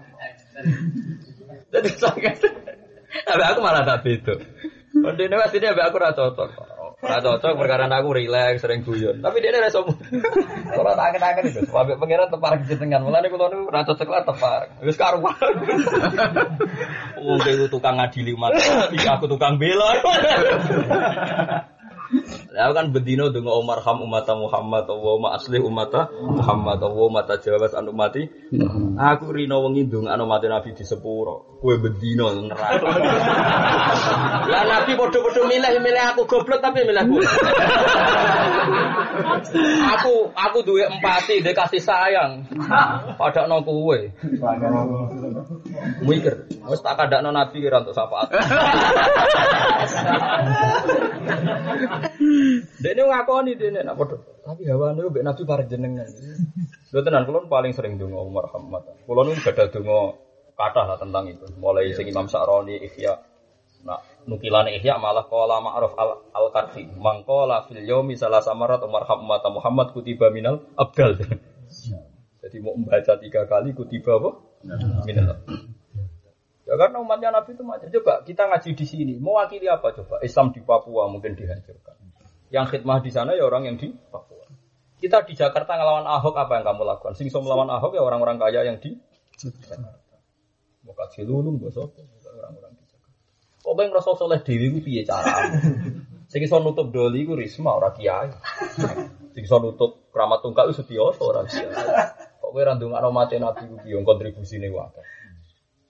Jadi 1.73 1.89
saya, 1.97 2.29
tapi 3.25 3.43
aku 3.49 3.59
malah 3.65 3.81
tak 3.81 4.05
beda. 4.05 4.35
Kalau 4.93 5.17
ini 5.17 5.35
pasti 5.41 5.57
dia 5.57 5.73
aku 5.73 5.97
rasa 5.97 6.13
cocok. 6.13 6.49
Ora 7.03 7.19
cocok 7.19 7.59
perkara 7.59 7.89
aku 7.89 8.15
rileks 8.15 8.63
sering 8.63 8.85
guyon. 8.85 9.19
Tapi 9.19 9.43
dia 9.43 9.51
ora 9.51 9.67
sombong. 9.67 9.97
Kalau 10.71 10.95
tak 10.95 11.19
akan 11.19 11.43
itu, 11.49 11.61
sampai 11.67 11.99
pangeran 11.99 12.31
tepar 12.31 12.55
kejenengan. 12.63 13.03
Mulane 13.03 13.27
kula 13.27 13.51
niku 13.51 13.67
ora 13.67 13.83
cocok 13.83 14.07
lah 14.07 14.23
tepar. 14.23 14.61
Wis 14.85 14.95
karuan. 14.95 15.53
Wong 17.19 17.41
itu 17.43 17.65
tukang 17.67 17.99
ngadili 17.99 18.31
umat. 18.37 18.55
Iki 18.93 19.07
aku 19.09 19.25
tukang 19.27 19.59
bela. 19.59 19.99
Ya 22.53 22.69
kan 22.69 22.93
bedino 22.93 23.33
dengan 23.33 23.57
Umar 23.57 23.81
ham 23.81 24.05
umat 24.05 24.29
Muhammad 24.37 24.85
Allahumma 24.85 25.33
aslih 25.33 25.65
umat 25.65 25.93
Muhammad 26.13 26.79
Allahumma 26.81 27.25
tajawaz 27.25 27.73
an 27.73 27.89
umati 27.89 28.29
aku 28.97 29.33
rino 29.33 29.61
wengi 29.65 29.89
ndongakno 29.89 30.23
mati 30.29 30.47
Nabi 30.49 30.77
di 30.77 30.85
sepuro 30.85 31.52
kowe 31.63 31.79
bedino 31.79 32.27
neraka 32.43 32.75
lah 34.51 34.63
Nabi 34.67 34.99
padha-padha 34.99 35.47
milih 35.47 35.79
milih 35.79 36.03
aku 36.11 36.27
goblok 36.27 36.59
tapi 36.59 36.83
milih 36.83 37.07
kowe 37.07 37.23
aku 39.95 40.27
aku 40.35 40.57
duwe 40.67 40.83
empati 40.91 41.39
duwe 41.39 41.55
kasih 41.55 41.79
sayang 41.79 42.43
padakno 43.15 43.63
kowe 43.63 43.95
mikir 46.03 46.35
wis 46.67 46.83
tak 46.83 46.99
kadakno 46.99 47.31
Nabi 47.31 47.63
kira 47.63 47.79
untuk 47.79 47.95
syafaat 47.95 48.27
Dene 52.83 53.07
ngakoni 53.07 53.55
dene 53.55 53.79
nak 53.83 53.95
padha. 53.95 54.19
Tapi 54.43 54.67
hawane 54.67 55.07
mbek 55.07 55.23
Nabi 55.23 55.41
pareng 55.47 55.71
jenengan. 55.71 56.07
Lho 56.91 56.99
tenan 56.99 57.23
kula 57.23 57.47
paling 57.47 57.71
sering 57.71 57.95
donga 57.95 58.19
Umar 58.19 58.51
Muhammad. 58.51 58.83
Kula 59.07 59.23
nu 59.23 59.31
gadah 59.39 59.71
donga 59.71 60.19
kathah 60.57 60.85
lah 60.85 60.97
tentang 60.97 61.29
itu. 61.29 61.45
Mulai 61.57 61.93
sing 61.93 62.09
Imam 62.09 62.29
Sa'roni 62.29 62.79
Ihya. 62.81 63.13
Nah, 63.83 63.99
nukilane 64.23 64.79
Ihya 64.79 64.95
malah 64.95 65.27
qala 65.27 65.59
ma'ruf 65.59 65.93
al, 65.99 66.23
al 66.31 66.47
karfi. 66.55 66.87
Mangqala 66.95 67.67
fil 67.67 67.83
yaumi 67.83 68.15
salah 68.15 68.39
samarat 68.39 68.79
Umar 68.85 69.03
Muhammad 69.03 69.43
Muhammad 69.51 69.87
kutiba 69.91 70.31
minal 70.31 70.63
abdal. 70.79 71.19
Jadi 72.43 72.57
mau 72.59 72.75
membaca 72.75 73.15
tiga 73.19 73.47
kali 73.47 73.75
kutiba 73.75 74.19
apa? 74.19 74.31
Minal. 75.03 75.43
Ya 76.63 76.79
karena 76.79 77.03
umatnya 77.03 77.29
Nabi 77.35 77.59
itu 77.59 77.63
macam 77.67 77.91
coba 77.91 78.23
kita 78.23 78.47
ngaji 78.47 78.69
di 78.71 78.85
sini 78.87 79.13
mewakili 79.19 79.67
apa 79.67 79.91
coba 79.91 80.23
Islam 80.23 80.55
di 80.55 80.63
Papua 80.63 81.11
mungkin 81.11 81.35
dihancurkan. 81.35 81.99
Yang 82.55 82.65
khidmah 82.71 83.03
di 83.03 83.11
sana 83.11 83.35
ya 83.35 83.43
orang 83.43 83.67
yang 83.67 83.75
di 83.75 83.91
Papua. 83.91 84.47
Kita 85.03 85.27
di 85.27 85.35
Jakarta 85.35 85.75
ngelawan 85.75 86.07
Ahok 86.07 86.39
apa 86.39 86.63
yang 86.63 86.65
kamu 86.71 86.87
lakukan? 86.87 87.19
Sing 87.19 87.27
melawan 87.27 87.67
Ahok 87.67 87.91
ya 87.91 87.99
orang-orang 87.99 88.39
kaya 88.39 88.63
yang 88.63 88.79
di 88.79 88.95
Jakarta. 89.35 90.02
Mau 90.83 90.91
kaji 90.91 91.23
lulung 91.23 91.59
bos 91.63 91.79
orang-orang 91.79 92.75
di 92.75 92.83
Jakarta. 92.91 93.19
Kok 93.63 93.73
yang 93.79 93.95
rasa 93.95 94.11
soleh 94.19 94.43
dewi 94.43 94.67
ku 94.75 94.79
piye 94.83 95.07
cara? 95.07 95.47
Sing 96.31 96.43
iso 96.43 96.59
nutup 96.59 96.91
doli 96.91 97.23
ku 97.23 97.39
risma 97.39 97.71
ora 97.71 97.95
kiai. 97.95 98.27
Sing 99.31 99.43
iso 99.47 99.57
nutup 99.63 100.11
keramat 100.11 100.43
tungkak 100.43 100.67
itu 100.67 100.83
setioso 100.83 101.23
ora 101.31 101.47
kiai. 101.47 101.71
Kok 102.43 102.49
kowe 102.51 102.61
ra 102.63 102.75
ndongakno 102.75 103.09
mate 103.15 103.39
Nabi 103.39 103.63
ku 103.71 103.75
piye 103.79 103.95
kontribusine 104.03 104.67
wae. 104.67 104.91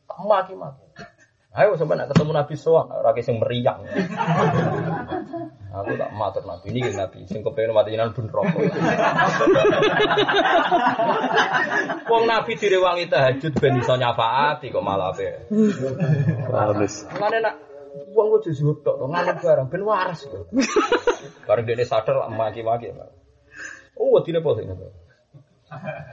Tak 0.05 0.19
maki-maki. 0.21 0.85
Ayo 1.53 1.77
sampai 1.77 2.01
nak 2.01 2.09
ketemu 2.09 2.33
Nabi 2.33 2.57
soan, 2.57 2.89
ora 2.89 3.13
sing 3.21 3.37
meriang. 3.37 3.85
Aku 5.69 5.93
tak 5.97 6.09
matur 6.17 6.41
Nabi 6.49 6.73
ini 6.73 6.89
Nabi 6.93 7.29
sing 7.29 7.45
kepengen 7.45 7.77
mati 7.77 7.93
jinan 7.93 8.09
bun 8.13 8.25
rokok. 8.25 8.61
Wong 12.09 12.23
Nabi 12.25 12.57
direwangi 12.57 13.05
tahajud 13.05 13.53
ben 13.57 13.77
iso 13.77 13.93
nyafaati 13.93 14.73
kok 14.73 14.81
malah 14.81 15.13
ape. 15.13 15.49
Halus. 16.49 17.05
Mane 17.21 17.37
nak 17.37 17.61
wong 18.17 18.33
kudu 18.37 18.49
zuhud 18.53 18.81
tok 18.81 18.97
to 18.97 19.05
ngalih 19.05 19.37
barang 19.37 19.69
ben 19.69 19.85
waras 19.85 20.25
kok. 20.25 20.49
Bareng 21.49 21.65
dene 21.69 21.85
sadar 21.85 22.17
lah 22.17 22.33
maki-maki. 22.33 22.89
Oh, 23.93 24.17
sing 24.25 24.41
ngono. 24.41 25.02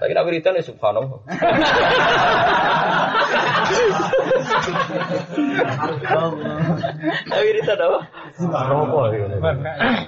Tapi 0.00 0.10
nak 0.16 0.24
wiridan 0.26 0.58
ya 0.58 0.64
subhanallah. 0.64 1.20
Nak 7.30 7.40
wiridan 7.44 7.78
apa? 7.78 7.98
Rokok 8.40 9.04
ya. 9.14 9.26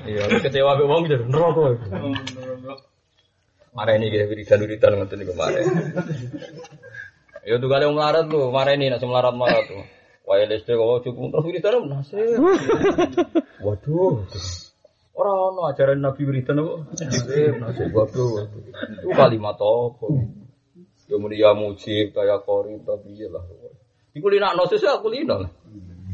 Iya, 0.09 0.23
kecewa 0.43 0.79
be 0.79 0.85
wong 0.89 1.07
jadi 1.07 1.25
rokok. 1.29 1.79
Mare 3.73 3.93
ini 3.97 4.13
kita 4.13 4.29
wiridan 4.29 4.59
wiridan 4.65 4.91
ngoten 5.01 5.17
niku 5.21 5.35
mare. 5.37 5.63
Ya 7.43 7.59
tuh 7.59 7.69
kali 7.71 7.85
melarat 7.89 8.29
tuh, 8.29 8.53
mare 8.53 8.77
ini 8.77 8.93
nak 8.93 9.03
melarat 9.03 9.35
melarat 9.35 9.65
tuh. 9.67 9.83
Wah, 10.23 10.39
kok 10.39 11.03
cukup 11.03 11.29
terus 11.35 11.45
wiridan 11.47 11.91
nasib. 11.91 12.39
Waduh. 13.65 14.23
Orang 15.13 15.37
ono 15.53 15.69
ajaran 15.69 16.01
Nabi 16.01 16.25
wiridan 16.25 16.65
apa? 16.65 16.89
Eh, 17.37 17.53
nasib 17.61 17.93
waduh. 17.93 18.49
Itu 19.05 19.13
kalimat 19.13 19.61
apa? 19.61 20.07
Ya 21.05 21.17
muni 21.21 21.37
ya 21.37 21.53
mujib 21.53 22.17
kayak 22.17 22.49
kori 22.49 22.81
tapi 22.81 23.21
ya 23.21 23.29
lah. 23.29 23.45
Iku 24.17 24.33
lina 24.33 24.57
no 24.57 24.65
sesuai 24.65 25.05
aku 25.05 25.13
lina. 25.13 25.37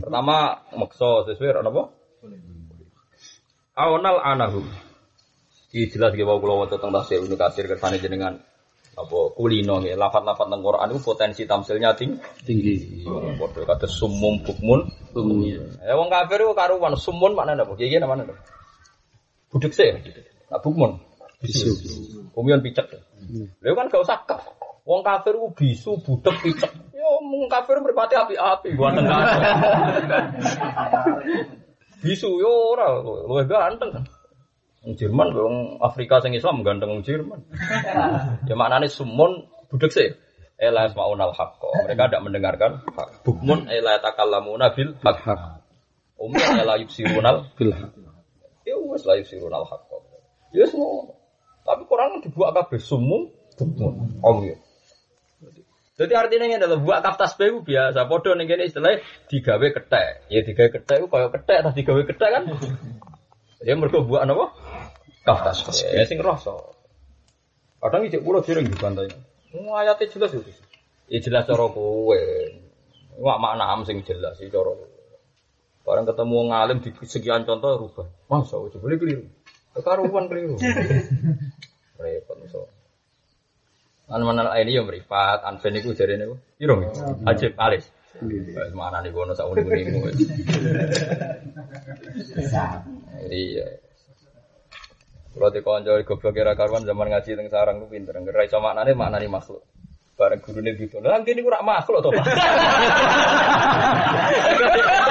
Pertama 0.03 0.67
makso 0.75 1.23
sesuai 1.31 1.63
apa? 1.63 1.83
Awnal 3.79 4.19
anahum. 4.19 4.67
Iki 5.71 5.95
jelas 5.95 6.19
ge 6.19 6.27
wau 6.27 6.43
kula 6.43 6.67
waca 6.67 6.75
teng 6.83 6.91
tafsir 6.91 7.23
Ibnu 7.23 7.39
Katsir 7.39 7.71
kersane 7.71 8.03
jenengan 8.03 8.43
apa 8.99 9.19
kulino 9.39 9.79
nggih 9.79 9.95
lafat-lafat 9.95 10.51
teng 10.51 10.67
Quran 10.67 10.91
itu 10.91 10.99
potensi 10.99 11.43
tamsilnya 11.47 11.95
tinggi. 11.95 12.19
Tinggi. 12.43 13.07
Padha 13.39 13.63
kata 13.63 13.87
sumum 13.87 14.43
bukmun. 14.43 14.91
Ya 15.87 15.95
wong 15.95 16.11
kafir 16.11 16.43
ku 16.43 16.59
karuan 16.59 16.99
sumun 16.99 17.39
maknane 17.39 17.63
apa? 17.63 17.79
Iki 17.79 18.03
namanya 18.03 18.35
apa? 18.35 18.58
Budek 19.49 19.73
sih. 19.73 19.89
Nah, 20.49 20.61
bukmun. 20.61 21.01
Bisu. 21.41 21.73
Kumion 22.35 22.61
picek. 22.61 22.91
Lha 23.63 23.71
kan 23.75 23.89
gak 23.89 24.03
usah 24.03 24.19
kaf. 24.27 24.43
Wong 24.89 25.05
kafir 25.05 25.37
ku 25.37 25.53
bisu 25.53 26.01
budek 26.01 26.35
picek. 26.41 26.73
Ya 26.97 27.07
wong 27.21 27.47
kafir 27.47 27.77
merpati 27.79 28.17
api-api 28.17 28.75
gua 28.75 28.91
tengah. 28.97 29.21
bisu 32.03 32.41
yo 32.41 32.75
ora 32.75 32.99
luwih 33.03 33.47
ganteng 33.47 33.93
kan. 33.93 34.05
Wong 34.83 34.95
Jerman 34.97 35.29
wong 35.37 35.57
Afrika 35.85 36.25
sing 36.25 36.35
Islam 36.35 36.65
ganteng 36.65 36.89
wong 36.89 37.05
Jerman. 37.05 37.45
ya 38.49 38.55
maknane 38.57 38.89
sumun 38.89 39.47
budek 39.69 39.93
sih. 39.93 40.09
Ela 40.59 40.91
yasmauna 40.91 41.31
al-haqqa. 41.31 41.87
Mereka 41.87 42.11
tidak 42.11 42.23
mendengarkan 42.27 42.73
hak. 42.91 43.23
Bukmun 43.23 43.71
ela 43.71 43.95
yatakallamuna 43.95 44.75
bil 44.75 44.91
haq. 44.99 45.63
Umum 46.19 46.35
ela 46.35 46.75
yubsirunal 46.83 47.47
Bil. 47.55 47.71
Ya 48.69 48.77
wes 48.77 49.03
la 49.09 49.17
yusirun 49.17 49.53
al 49.53 49.65
haqqa. 49.65 49.97
Ya 50.53 50.69
semua. 50.69 51.17
Tapi 51.65 51.83
Quran 51.85 52.21
dibuat 52.25 52.57
kabeh 52.57 52.81
sumum 52.81 53.29
bukmun. 53.57 54.21
Om 54.21 54.37
ya. 54.45 54.57
Jadi 55.99 56.13
artinya 56.15 56.47
ini 56.47 56.57
adalah 56.63 56.79
buat 56.79 57.03
kaftas 57.03 57.35
itu 57.43 57.59
biasa. 57.67 58.07
Podo 58.07 58.31
nih 58.39 58.47
kene 58.47 58.71
istilah 58.71 59.03
digawe 59.27 59.67
ketek. 59.75 60.31
Ya 60.31 60.47
digawe 60.47 60.71
ketek 60.71 60.97
itu 61.03 61.07
kayak 61.11 61.31
ketek, 61.35 61.59
tapi 61.67 61.75
digawe 61.83 62.03
ketek 62.07 62.31
kan. 62.31 62.43
Ya 63.67 63.75
mereka 63.75 64.07
buat 64.07 64.23
apa? 64.23 64.55
Kaftas. 65.27 65.67
Ya 65.91 66.07
sing 66.07 66.23
rasa. 66.23 66.55
Kadang 67.83 68.07
ijek 68.07 68.23
pulau 68.23 68.43
sering 68.47 68.71
dibantai. 68.71 69.11
Oh, 69.55 69.75
ayatnya 69.75 70.07
jelas 70.11 70.31
itu. 70.35 70.51
Ya 71.11 71.19
jelas 71.19 71.47
cara 71.51 71.67
kowe. 71.67 72.23
Wah 73.19 73.37
makna 73.43 73.71
am 73.71 73.83
sing 73.83 74.07
jelas 74.07 74.39
sih 74.39 74.51
cara 74.51 74.71
kowe. 74.71 74.88
Barang 75.89 76.05
ketemu 76.05 76.35
wong 76.37 76.53
alim 76.53 76.85
di 76.85 76.93
sekian 76.93 77.49
contoh 77.49 77.81
rubah. 77.81 78.05
Masa 78.29 78.61
coba 78.61 78.77
boleh 78.77 79.01
keliru. 79.01 79.25
Kekaruan 79.73 80.29
keliru. 80.29 80.61
Repot 82.05 82.37
so. 82.53 82.69
An 84.13 84.21
mana 84.21 84.53
ini 84.61 84.77
yang 84.77 84.85
meripat, 84.85 85.41
anfen 85.49 85.81
itu 85.81 85.97
jadi 85.97 86.21
ini. 86.21 86.37
Irung, 86.61 86.93
ajib, 87.25 87.57
alis. 87.57 87.89
Mana 88.77 89.01
nih 89.01 89.17
bono 89.17 89.33
unik 89.33 89.65
unik. 89.65 90.17
Iya. 93.29 93.67
Kalau 95.35 95.51
di 95.51 95.61
konco 95.65 95.91
goblok 96.05 96.33
kira 96.37 96.55
karuan 96.55 96.87
zaman 96.87 97.11
ngaji 97.11 97.35
teng 97.35 97.49
sarang 97.51 97.83
ku 97.83 97.91
pinter. 97.91 98.15
Ngerai 98.15 98.47
iso 98.47 98.61
maknane 98.63 98.95
maknane 98.95 99.27
makhluk. 99.27 99.65
Bareng 100.15 100.39
gurune 100.45 100.77
gitu. 100.79 101.03
Lah 101.03 101.19
kene 101.27 101.43
ku 101.43 101.51
rak 101.51 101.67
makhluk 101.67 101.99
to, 102.05 102.11
Pak. 102.15 102.25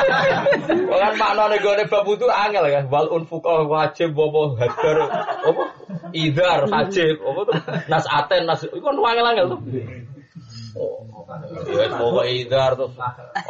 Kan 0.88 1.14
maknane 1.18 1.58
gone 1.62 1.84
bab 1.90 2.04
wudu 2.06 2.28
angel 2.30 2.66
kan. 2.70 2.86
Wal 2.92 3.08
unfuqa 3.10 3.66
wajib 3.66 4.18
apa 4.18 4.42
hadar 4.62 4.98
apa 5.46 5.64
idar 6.14 6.60
wajib 6.70 7.16
apa 7.24 7.40
tuh 7.48 7.56
nas 7.90 8.06
aten 8.06 8.46
nas 8.46 8.62
iku 8.66 8.82
kan 8.82 8.98
angel-angel 8.98 9.46
tuh. 9.56 9.60
Oh, 11.98 12.22
ya 12.22 12.32
idar 12.32 12.72
tuh. 12.78 12.90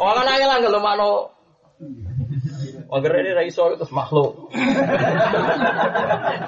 Oh 0.00 0.10
kan 0.16 0.26
angel-angel 0.26 0.70
lho 0.72 0.80
makno 0.80 1.12
Angger 2.88 3.20
ini 3.20 3.36
ra 3.36 3.44
iso 3.44 3.68
terus 3.76 3.92
makhluk. 3.92 4.48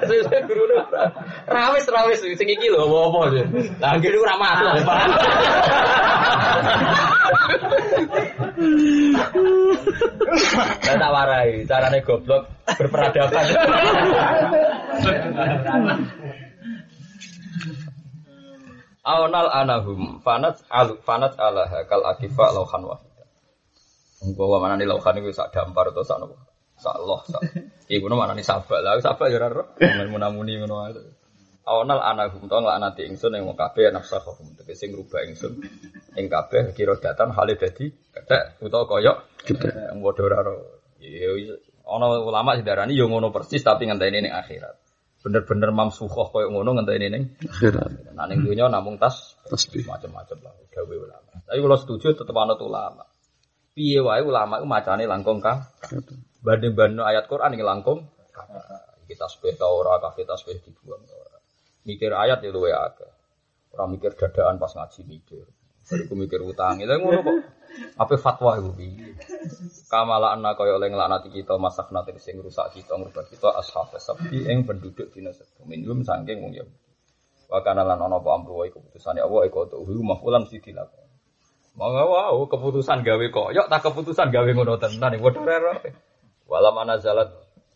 Terus 0.09 0.27
guru 0.49 0.65
rawis 1.47 1.85
rawis 1.85 2.25
sing 2.25 2.49
iki 2.49 2.67
lho 2.73 2.89
apa-apa 2.89 3.19
aja. 3.29 3.45
Lah 3.79 3.91
anggere 3.95 4.17
ora. 4.19 4.35
Saya 10.85 10.97
tak 11.01 11.13
warai, 11.13 11.65
carane 11.65 11.99
goblok 12.05 12.45
berperadaban. 12.77 13.45
Awnal 19.01 19.49
anahum 19.49 20.21
fanat 20.21 20.61
al 20.69 21.01
fanat 21.01 21.33
alaha 21.41 21.89
kal 21.89 22.05
akifa 22.05 22.53
lauhan 22.53 22.85
wahida. 22.85 23.25
Bahwa 24.37 24.61
mana 24.61 24.77
nih 24.77 24.85
lauhan 24.85 25.17
itu 25.25 25.33
sak 25.33 25.57
dampar 25.57 25.89
atau 25.89 26.05
sak 26.05 26.21
nopo? 26.21 26.37
Sak 26.77 26.97
loh 27.01 27.25
sak. 27.25 27.41
Iku 27.89 28.13
mana 28.13 28.37
nih 28.37 28.45
sabak 28.45 28.85
lah, 28.85 29.01
sabak 29.01 29.33
ya 29.33 29.41
raro. 29.41 29.73
Menamuni 29.81 30.61
ngono 30.61 30.85
ae. 30.85 31.20
Awnal 31.69 32.01
anahum 32.01 32.49
to 32.49 32.57
nglaknati 32.57 33.05
ingsun 33.05 33.37
ing 33.37 33.45
kabeh 33.53 33.93
nafsahum 33.93 34.57
tegese 34.57 34.89
ngrubah 34.89 35.29
ingsun 35.29 35.61
ing 36.17 36.27
kabeh 36.27 36.73
kira 36.73 36.97
datan 36.97 37.37
hale 37.37 37.55
dadi 37.61 37.93
kethek 38.11 38.65
utawa 38.65 38.89
koyok 38.89 39.17
kethek 39.45 39.93
padha 39.93 40.23
ora 40.25 40.37
ora. 40.41 40.55
Ya 41.01 41.31
ana 41.85 42.07
ulama 42.17 42.57
sing 42.57 42.65
darani 42.65 42.97
ya 42.97 43.05
ngono 43.05 43.29
persis 43.29 43.61
tapi 43.61 43.87
ngenteni 43.87 44.25
ning 44.25 44.33
akhirat. 44.33 44.77
Bener-bener 45.21 45.69
mamsukhah 45.69 46.33
koyo 46.33 46.49
ngono 46.49 46.81
ngenteni 46.81 47.07
ning 47.13 47.23
Akhirat. 47.45 48.17
Nah 48.17 48.25
ning 48.25 48.41
dunya 48.41 48.73
namung 48.73 48.97
tas 48.97 49.37
Tasbih. 49.45 49.85
macam-macam 49.85 50.39
lah 50.41 50.53
gawe 50.73 50.95
ulama. 50.97 51.45
Tapi 51.45 51.59
kalau 51.61 51.77
setuju 51.77 52.17
tetep 52.17 52.37
anut 52.37 52.61
ulama. 52.65 53.05
Piye 53.77 54.01
wae 54.01 54.25
ulama 54.25 54.59
iku 54.59 54.67
macane 54.67 55.05
langkung 55.05 55.45
kang 55.45 55.69
banding-banding 56.41 57.05
ayat 57.05 57.29
Quran 57.29 57.55
iki 57.55 57.65
langkung 57.65 58.09
kita 59.11 59.27
tasbih 59.27 59.59
ta 59.59 59.67
ora 59.67 59.99
kafe 59.99 60.23
tasbih 60.23 60.59
dibuang 60.63 61.03
ora. 61.03 61.30
Mikir 61.91 62.15
ayat 62.15 62.39
ya 62.47 62.55
luwe 62.55 62.71
akeh. 62.71 63.11
Ora 63.75 63.91
mikir 63.91 64.15
dadaan 64.15 64.63
pas 64.63 64.71
ngaji 64.71 65.03
mikir. 65.11 65.43
Bariku 65.91 66.15
mikir 66.15 66.41
utang. 66.47 66.79
Lha 66.79 66.95
ngono 67.03 67.19
kok. 67.27 67.37
Apa 67.99 68.15
fatwa 68.19 68.59
piye? 68.75 69.15
Kamala 69.91 70.35
anna 70.35 70.55
kaya 70.59 70.79
oleh 70.79 70.91
nglaknati 70.91 71.31
kita 71.35 71.55
masak 71.59 71.91
nate 71.95 72.15
sing 72.19 72.39
rusak 72.39 72.75
kita 72.75 72.99
ngrubah 72.99 73.27
kita 73.31 73.51
ashab 73.59 73.95
sapi 73.99 74.47
ing 74.47 74.67
penduduk 74.67 75.11
dina 75.11 75.35
sedo. 75.35 75.67
Minum 75.67 76.03
saking 76.07 76.39
wong 76.43 76.55
ya. 76.55 76.67
Wa 77.51 77.63
kana 77.67 77.83
lan 77.83 77.99
ana 77.99 78.23
apa 78.23 78.31
amru 78.39 78.63
wa 78.63 78.67
keputusane 78.67 79.19
Allah 79.19 79.43
iku 79.51 79.67
tuh 79.67 79.83
mafulan 79.87 80.47
mesti 80.47 80.63
dilakoni. 80.63 81.11
Monggo 81.79 82.03
wow, 82.11 82.37
keputusan 82.51 83.07
gawe 83.07 83.27
koyok 83.31 83.67
tak 83.71 83.81
keputusan 83.87 84.35
gawe 84.35 84.51
ngono 84.51 84.79
tenan 84.79 85.15
iki 85.15 85.31
rero. 85.43 85.75
Walam 86.51 86.75
anazalat 86.83 87.31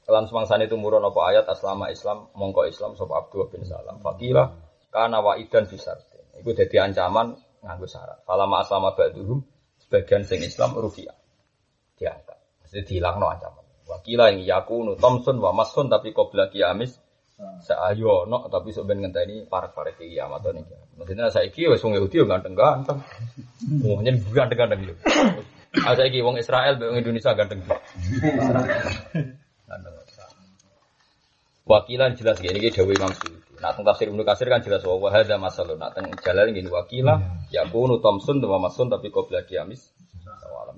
lan 0.09 0.25
semangsane 0.29 0.69
tumurun 0.69 1.01
apa 1.01 1.21
ayat 1.33 1.45
aslama 1.49 1.89
Islam 1.89 2.29
mongko 2.37 2.69
Islam 2.69 2.97
sapa 2.99 3.25
Abdullah 3.25 3.49
bin 3.49 3.65
Salam. 3.65 4.01
Fakila 4.05 4.53
kana 4.93 5.25
wa 5.25 5.37
idan 5.41 5.65
bisarte. 5.65 6.37
Iku 6.41 6.53
dadi 6.53 6.77
ancaman 6.77 7.37
nganggo 7.65 7.87
syarat. 7.89 8.21
Falama 8.29 8.61
aslama 8.61 8.93
ba'duhum 8.93 9.41
sebagian 9.81 10.29
sing 10.29 10.45
Islam 10.45 10.77
rufiah. 10.77 11.17
Diangkat. 11.97 12.67
Mesti 12.67 12.81
dilangno 12.85 13.33
ancaman. 13.33 13.65
Wakila 13.85 14.33
yang 14.33 14.45
yakunu 14.45 14.97
Thompson 15.01 15.41
wa 15.41 15.53
Masun 15.53 15.93
tapi 15.93 16.17
qabla 16.17 16.49
kiamis 16.49 17.05
Saayo 17.35 18.31
no 18.31 18.47
tapi 18.47 18.71
sebenarnya 18.71 19.11
ngenteni 19.11 19.37
parek-parek 19.51 19.99
kiamat 19.99 20.39
to 20.39 20.55
niki. 20.55 20.71
Maksudnya 20.95 21.27
saiki 21.35 21.67
wis 21.67 21.83
wong 21.83 21.99
Yahudi 21.99 22.23
yo 22.23 22.31
ganteng-ganteng. 22.31 23.03
Wong 23.91 24.07
nyen 24.07 24.23
ganteng-ganteng 24.23 24.87
yo. 24.87 24.95
Ah 25.83 25.99
saiki 25.99 26.23
wong 26.23 26.39
Israel 26.39 26.79
mbek 26.79 26.95
wong 26.95 26.99
Indonesia 27.03 27.35
ganteng. 27.35 27.67
Ganteng. 29.75 30.05
Wakilan 31.65 32.13
jelas 32.13 32.37
gini 32.45 32.61
iki 32.61 32.77
dawuh 32.77 32.93
Imam 32.93 33.09
Suyuti. 33.17 33.57
Nah 33.57 33.73
teng 33.73 33.89
tafsir 33.89 34.13
Ibnu 34.13 34.21
Katsir 34.21 34.53
kan 34.53 34.61
jelas 34.61 34.85
wa 34.85 35.09
hadza 35.09 35.41
masalun. 35.41 35.81
Nah 35.81 35.89
teng 35.97 36.13
jalan 36.21 36.53
gini 36.53 36.69
wakila 36.69 37.41
yakunu 37.49 38.05
Thompson 38.05 38.37
wa 38.45 38.61
Masun 38.61 38.93
tapi 38.93 39.09
qabla 39.09 39.49
kiamis. 39.49 39.89
Alam 40.29 40.77